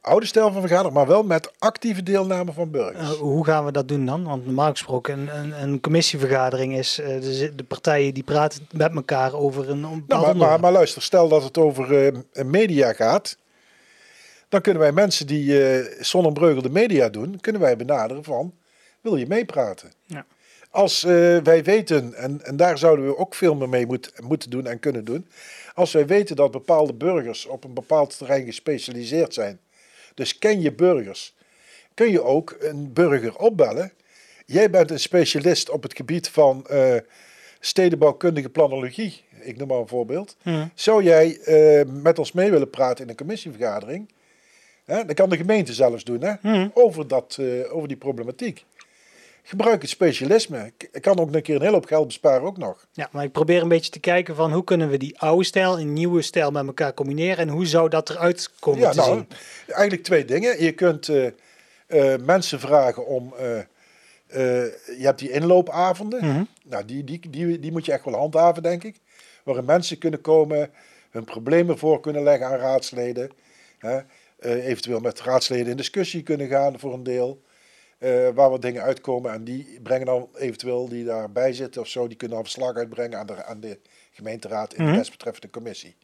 Oude 0.01 0.27
stijl 0.27 0.53
van 0.53 0.61
vergaderen, 0.61 0.93
maar 0.93 1.07
wel 1.07 1.23
met 1.23 1.53
actieve 1.59 2.03
deelname 2.03 2.53
van 2.53 2.71
burgers. 2.71 3.11
Uh, 3.11 3.17
hoe 3.17 3.45
gaan 3.45 3.65
we 3.65 3.73
dat 3.73 3.89
doen 3.89 4.07
dan? 4.07 4.25
Want 4.25 4.45
normaal 4.45 4.71
gesproken, 4.71 5.19
een, 5.19 5.37
een, 5.39 5.63
een 5.63 5.81
commissievergadering 5.81 6.77
is 6.77 6.99
uh, 6.99 7.07
de, 7.07 7.55
de, 7.55 7.65
partijen 7.65 8.15
die 8.15 8.23
praten 8.23 8.69
met 8.73 8.95
elkaar 8.95 9.35
over 9.35 9.71
een. 9.71 9.81
Nou, 9.81 10.03
maar, 10.07 10.37
maar, 10.37 10.61
maar, 10.61 10.73
luister, 10.73 11.03
stel 11.03 11.29
dat 11.29 11.43
het 11.43 11.59
over 11.59 12.13
uh, 12.13 12.45
media 12.45 12.93
gaat. 12.93 13.37
Dan 14.49 14.61
kunnen 14.61 14.83
wij 14.83 14.93
mensen 14.93 15.27
die 15.27 15.79
uh, 15.79 15.87
Zonnebreugel 16.01 16.63
de 16.63 16.71
media 16.71 17.09
doen, 17.09 17.41
kunnen 17.41 17.61
wij 17.61 17.77
benaderen 17.77 18.25
van, 18.25 18.55
wil 19.01 19.17
je 19.17 19.27
meepraten? 19.27 19.93
Ja. 20.07 20.27
Als 20.71 21.05
uh, 21.05 21.11
wij 21.39 21.65
weten, 21.65 22.15
en, 22.15 22.45
en 22.45 22.57
daar 22.57 22.79
zouden 22.79 23.07
we 23.07 23.17
ook 23.17 23.35
veel 23.35 23.55
meer 23.55 23.69
mee 23.69 23.87
moet, 23.87 24.13
moeten 24.23 24.51
doen 24.51 24.67
en 24.67 24.79
kunnen 24.79 25.05
doen. 25.05 25.29
Als 25.75 25.93
wij 25.93 26.07
weten 26.07 26.37
dat 26.37 26.51
bepaalde 26.51 26.95
burgers 26.95 27.47
op 27.47 27.65
een 27.65 27.75
bepaald 27.75 28.19
terrein 28.19 28.45
gespecialiseerd 28.45 29.35
zijn. 29.35 29.61
Dus 30.15 30.39
ken 30.39 30.61
je 30.61 30.73
burgers. 30.73 31.35
Kun 31.95 32.11
je 32.11 32.23
ook 32.23 32.57
een 32.59 32.93
burger 32.93 33.37
opbellen. 33.37 33.93
Jij 34.47 34.71
bent 34.71 34.91
een 34.91 35.01
specialist 35.01 35.71
op 35.71 35.83
het 35.83 35.97
gebied 35.97 36.29
van 36.29 36.67
uh, 36.71 36.97
stedenbouwkundige 37.61 38.49
planologie. 38.49 39.23
Ik 39.41 39.57
noem 39.57 39.69
maar 39.69 39.79
een 39.79 39.89
voorbeeld. 39.89 40.37
Hmm. 40.43 40.71
Zou 40.75 41.03
jij 41.03 41.39
uh, 41.47 41.93
met 42.03 42.19
ons 42.19 42.33
mee 42.33 42.51
willen 42.51 42.71
praten 42.71 43.05
in 43.05 43.11
een 43.11 43.17
commissievergadering? 43.17 44.09
Hè? 44.85 45.05
Dat 45.05 45.17
kan 45.17 45.31
de 45.31 45.37
gemeente 45.37 45.73
zelfs 45.73 46.05
doen, 46.05 46.23
hè? 46.23 46.33
Hmm. 46.41 46.71
Over, 46.75 47.09
dat, 47.09 47.39
over 47.71 47.89
die 47.89 47.97
problematiek 47.97 48.65
gebruik 49.43 49.81
het 49.83 49.91
specialisme. 49.91 50.73
Ik 50.93 51.03
kan 51.03 51.19
ook 51.19 51.35
een 51.35 51.43
keer 51.43 51.55
een 51.55 51.61
hele 51.61 51.75
hoop 51.75 51.87
geld 51.87 52.07
besparen 52.07 52.43
ook 52.47 52.59
nog. 52.59 52.87
Ja, 52.93 53.09
maar 53.13 53.25
ik 53.25 53.33
probeer 53.33 53.63
een 53.63 53.69
beetje 53.69 53.91
te 53.91 54.01
kijken 54.01 54.35
van 54.35 54.53
hoe 54.53 54.65
kunnen 54.65 54.89
we 54.89 54.97
die 54.97 55.21
oude 55.21 55.45
stijl 55.45 55.79
en 55.79 55.93
nieuwe 55.93 56.23
stijl 56.23 56.51
met 56.51 56.67
elkaar 56.67 56.95
combineren 56.95 57.37
en 57.37 57.49
hoe 57.49 57.67
zou 57.67 57.89
dat 57.89 58.11
eruit 58.11 58.51
komen 58.59 58.81
ja, 58.81 58.91
te 58.91 58.97
nou, 58.97 59.15
zien? 59.15 59.29
Eigenlijk 59.67 60.03
twee 60.03 60.25
dingen. 60.25 60.63
Je 60.63 60.73
kunt 60.73 61.09
uh, 61.09 61.27
uh, 61.89 62.15
mensen 62.25 62.61
vragen 62.61 63.07
om... 63.07 63.35
Uh, 63.41 63.59
je 64.99 65.01
hebt 65.03 65.19
die 65.19 65.31
inloopavonden. 65.31 66.25
Mm 66.25 66.49
Nou, 66.65 66.85
die, 66.85 67.05
die, 67.05 67.31
die, 67.31 67.59
die 67.59 67.73
moet 67.73 67.87
je 67.87 67.93
echt 67.93 68.05
wel 68.05 68.15
handhaven, 68.15 68.63
denk 68.63 68.85
ik. 68.85 68.97
Waarin 69.45 69.65
mensen 69.65 69.99
kunnen 69.99 70.21
komen, 70.21 70.71
hun 71.11 71.25
problemen 71.25 71.79
voor 71.79 72.01
kunnen 72.01 72.23
leggen 72.23 72.47
aan 72.47 72.59
raadsleden. 72.59 73.31
eventueel 74.39 75.01
met 75.01 75.21
raadsleden 75.21 75.67
in 75.67 75.77
discussie 75.77 76.23
kunnen 76.23 76.49
gaan 76.49 76.79
voor 76.79 76.93
een 76.93 77.03
deel. 77.03 77.43
Uh, 78.03 78.29
waar 78.29 78.51
wat 78.51 78.63
dingen 78.63 78.83
uitkomen. 78.83 79.33
En 79.33 79.45
die 79.45 79.81
brengen 79.83 80.07
dan 80.07 80.29
eventueel, 80.35 80.89
die 80.89 81.05
daarbij 81.05 81.53
zitten 81.53 81.81
of 81.81 81.89
zo, 81.89 82.09
die 82.09 82.17
kunnen 82.17 82.37
dan 82.37 82.47
verslag 82.47 82.77
uitbrengen 82.77 83.19
aan 83.19 83.27
de, 83.27 83.45
aan 83.45 83.61
de 83.61 83.79
gemeenteraad 84.11 84.75
in 84.75 84.83
Mhm. 84.83 84.93
de 84.93 84.99
desbetreffende 84.99 85.51
commissie. 85.51 85.97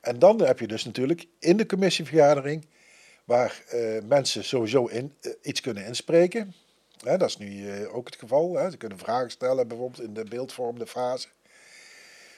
En 0.00 0.18
dan 0.18 0.42
heb 0.42 0.58
je 0.58 0.66
dus 0.66 0.84
natuurlijk 0.84 1.26
in 1.38 1.56
de 1.56 1.66
commissievergadering, 1.66 2.66
waar 3.24 3.62
eh, 3.68 3.80
mensen 4.08 4.44
sowieso 4.44 4.86
in, 4.86 5.14
eh, 5.20 5.32
iets 5.42 5.60
kunnen 5.60 5.86
inspreken. 5.86 6.54
Hè, 7.02 7.16
dat 7.16 7.28
is 7.28 7.36
nu 7.36 7.70
eh, 7.70 7.94
ook 7.96 8.06
het 8.06 8.16
geval. 8.16 8.54
Hè. 8.54 8.70
Ze 8.70 8.76
kunnen 8.76 8.98
vragen 8.98 9.30
stellen, 9.30 9.68
bijvoorbeeld 9.68 10.02
in 10.06 10.14
de 10.14 10.24
beeldvormende 10.24 10.86
fase. 10.86 11.28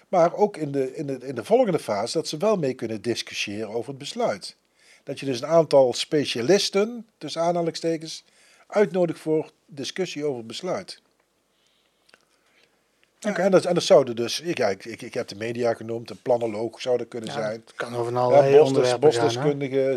Maar 0.08 0.34
ook 0.34 0.56
in 0.56 0.72
de, 0.72 0.94
in, 0.94 1.06
de, 1.06 1.18
in 1.22 1.34
de 1.34 1.44
volgende 1.44 1.78
fase 1.78 2.12
dat 2.18 2.28
ze 2.28 2.36
wel 2.36 2.56
mee 2.56 2.74
kunnen 2.74 3.02
discussiëren 3.02 3.68
over 3.68 3.88
het 3.88 3.98
besluit. 3.98 4.56
Dat 5.02 5.20
je 5.20 5.26
dus 5.26 5.40
een 5.40 5.48
aantal 5.48 5.92
specialisten, 5.92 7.06
tussen 7.18 7.42
aanhalingstekens, 7.42 8.24
uitnodigt 8.66 9.18
voor 9.18 9.50
discussie 9.66 10.24
over 10.24 10.46
besluit. 10.46 11.02
Ja, 13.18 13.36
en, 13.36 13.50
dat, 13.50 13.64
en 13.64 13.74
dat 13.74 13.82
zouden 13.82 14.16
dus, 14.16 14.40
ik, 14.40 14.58
ja, 14.58 14.68
ik, 14.68 14.84
ik, 14.84 15.14
heb 15.14 15.28
de 15.28 15.36
media 15.36 15.74
genoemd, 15.74 16.10
een 16.10 16.22
planoloog 16.22 16.80
zou 16.80 16.96
dat 16.96 17.08
kunnen 17.08 17.28
Ja, 17.28 17.34
zijn. 17.34 17.60
Het 17.66 17.74
kan 17.74 17.94
over 17.94 18.06
een 18.06 18.18
Ja, 18.18 18.20
allerlei 18.20 18.60
onderwerpen 18.60 19.12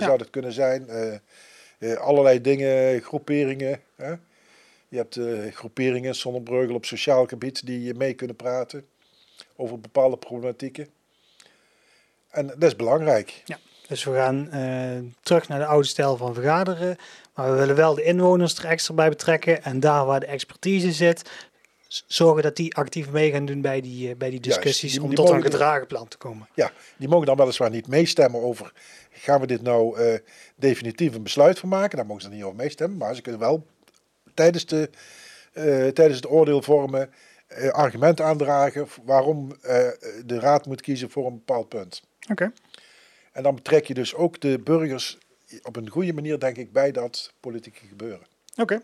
zou 0.02 0.18
dat 0.18 0.30
kunnen 0.30 0.54
zijn. 0.54 0.88
eh, 0.90 1.20
eh, 1.78 1.98
allerlei 1.98 2.42
dingen, 2.42 3.02
groeperingen. 3.02 3.82
Hè? 3.96 4.14
Je 4.88 4.98
hebt 4.98 5.18
eh, 5.18 5.54
groeperingen, 5.54 6.16
Zonnebreugel 6.16 6.76
op 6.76 6.86
sociaal 6.86 7.26
gebied, 7.26 7.66
die 7.66 7.94
mee 7.94 8.14
kunnen 8.14 8.36
praten 8.36 8.86
over 9.56 9.80
bepaalde 9.80 10.18
problematieken. 10.18 10.88
En 12.30 12.48
dat 12.48 12.64
is 12.64 12.76
belangrijk. 12.76 13.44
Dus 13.90 14.04
we 14.04 14.14
gaan 14.14 14.52
eh, 14.52 14.98
terug 15.22 15.48
naar 15.48 15.60
de 15.60 15.66
oude 15.66 15.88
stijl 15.88 16.18
van 16.18 16.34
vergaderen. 16.34 16.96
Maar 17.36 17.52
we 17.52 17.58
willen 17.58 17.76
wel 17.76 17.96
de 17.96 18.04
inwoners 18.04 18.58
er 18.58 18.66
extra 18.66 18.94
bij 18.94 19.10
betrekken. 19.10 19.64
En 19.64 19.80
daar 19.80 20.06
waar 20.06 20.20
de 20.20 20.26
expertise 20.26 20.92
zit, 20.92 21.30
zorgen 22.08 22.44
dat 22.44 22.56
die 22.56 22.76
actief 22.76 23.10
mee 23.12 23.32
gaan 23.32 23.46
doen 23.46 23.62
bij 23.62 23.82
die, 23.82 24.10
eh, 24.10 24.16
bij 24.16 24.30
die 24.30 24.40
Juist, 24.42 24.62
discussies. 24.62 24.92
die- 24.92 25.02
om 25.02 25.08
die 25.08 25.16
tot 25.18 25.28
een 25.30 25.36
mogen- 25.36 25.52
gedragen 25.52 25.88
plan 25.88 26.08
te 26.08 26.18
komen. 26.18 26.48
Ja, 26.54 26.72
die 26.98 27.08
mogen 27.08 27.26
dan 27.26 27.38
weliswaar 27.38 27.70
niet 27.70 27.88
meestemmen 27.88 28.42
over, 28.42 28.72
gaan 29.12 29.40
we 29.42 29.48
dit 29.48 29.62
nou 29.62 30.00
eh, 30.00 30.20
definitief 30.56 31.16
een 31.16 31.24
besluit 31.24 31.60
van 31.60 31.70
maken? 31.70 31.98
Daar 31.98 32.06
mogen 32.06 32.22
ze 32.22 32.30
niet 32.30 32.44
over 32.44 32.56
meestemmen, 32.56 32.98
maar 32.98 33.16
ze 33.16 33.22
kunnen 33.22 33.42
wel 33.42 33.66
tijdens, 34.34 34.66
de, 34.66 34.90
eh, 35.54 35.64
tijdens 35.88 36.16
het 36.16 36.30
oordeel 36.30 36.62
vormen 36.62 37.10
eh, 37.48 37.70
argumenten 37.70 38.26
aandragen 38.26 38.88
waarom 39.04 39.52
eh, 39.62 39.88
de 40.26 40.40
raad 40.40 40.66
moet 40.66 40.82
kiezen 40.82 41.10
voor 41.10 41.26
een 41.26 41.34
bepaald 41.46 41.70
punt. 41.70 42.02
Oké. 42.32 42.52
En 43.40 43.46
dan 43.46 43.56
betrek 43.56 43.86
je 43.86 43.94
dus 43.94 44.16
ook 44.16 44.40
de 44.40 44.60
burgers 44.60 45.18
op 45.64 45.76
een 45.76 45.90
goede 45.90 46.14
manier, 46.14 46.40
denk 46.40 46.58
ik, 46.58 46.72
bij 46.72 46.92
dat 46.92 47.34
politieke 47.40 47.88
gebeuren. 47.88 48.28
Oké. 48.56 48.82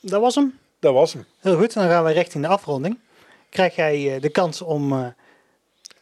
Dat 0.00 0.20
was 0.20 0.34
hem. 0.34 0.58
Dat 0.78 0.92
was 0.94 1.12
hem. 1.12 1.24
Heel 1.38 1.56
goed. 1.56 1.72
Dan 1.72 1.88
gaan 1.88 2.04
we 2.04 2.10
richting 2.10 2.44
de 2.44 2.50
afronding. 2.50 2.98
Krijg 3.50 3.74
jij 3.74 4.14
eh, 4.14 4.20
de 4.20 4.28
kans 4.28 4.62
om 4.62 4.92
eh, 4.92 5.06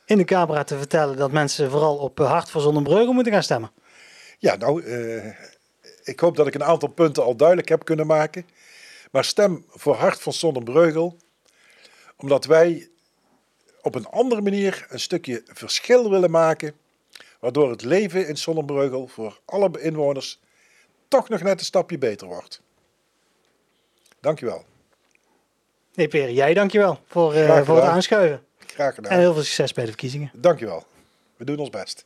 in 0.05 0.19
de 0.19 0.25
camera 0.25 0.65
te 0.65 0.79
vertellen 0.79 1.17
dat 1.17 1.33
mensen 1.33 1.71
vooral 1.71 1.97
op 1.97 2.21
eh, 2.21 2.31
Hart 2.31 2.51
voor 2.51 2.61
Zonnebreugel 2.61 3.13
moeten 3.13 3.33
gaan 3.33 3.43
stemmen. 3.43 3.71
Ja, 4.39 4.57
nou, 4.57 4.85
ik 6.05 6.21
hoop 6.21 6.37
dat 6.37 6.47
ik 6.47 6.55
een 6.55 6.65
aantal 6.65 6.89
punten 6.89 7.25
al 7.25 7.37
duidelijk 7.37 7.69
heb 7.69 7.85
kunnen 7.85 8.07
maken. 8.07 8.47
Maar 9.11 9.25
stem 9.25 9.65
voor 9.69 9.95
Hart 9.95 10.21
van 10.21 10.33
Sonnenbreugel, 10.33 11.17
omdat 12.17 12.45
wij 12.45 12.89
op 13.83 13.95
een 13.95 14.07
andere 14.07 14.43
manier 14.43 14.87
een 14.89 15.01
stukje 15.01 15.43
verschil 15.45 16.11
willen 16.11 16.31
maken, 16.31 16.75
waardoor 17.47 17.71
het 17.71 17.83
leven 17.83 18.29
in 18.29 18.37
Sonnenbreugel 18.37 19.07
voor 19.07 19.41
alle 19.45 19.81
inwoners 19.81 20.41
toch 21.09 21.29
nog 21.29 21.43
net 21.43 21.59
een 21.59 21.65
stapje 21.67 21.99
beter 21.99 22.27
wordt. 22.27 22.61
Dankjewel. 24.21 24.65
Nee, 25.95 26.09
Per, 26.09 26.31
jij 26.31 26.55
dankjewel 26.55 27.01
voor, 27.07 27.33
Graag 27.33 27.65
voor 27.65 27.77
het 27.77 27.85
aanschuiven. 27.85 28.45
Graag 28.59 28.89
En 28.89 28.95
gedaan. 28.95 29.19
heel 29.19 29.33
veel 29.35 29.43
succes 29.43 29.73
bij 29.73 29.85
de 29.85 29.91
verkiezingen. 29.91 30.31
Dankjewel. 30.35 30.85
We 31.37 31.45
doen 31.45 31.59
ons 31.59 31.71
best. 31.71 32.05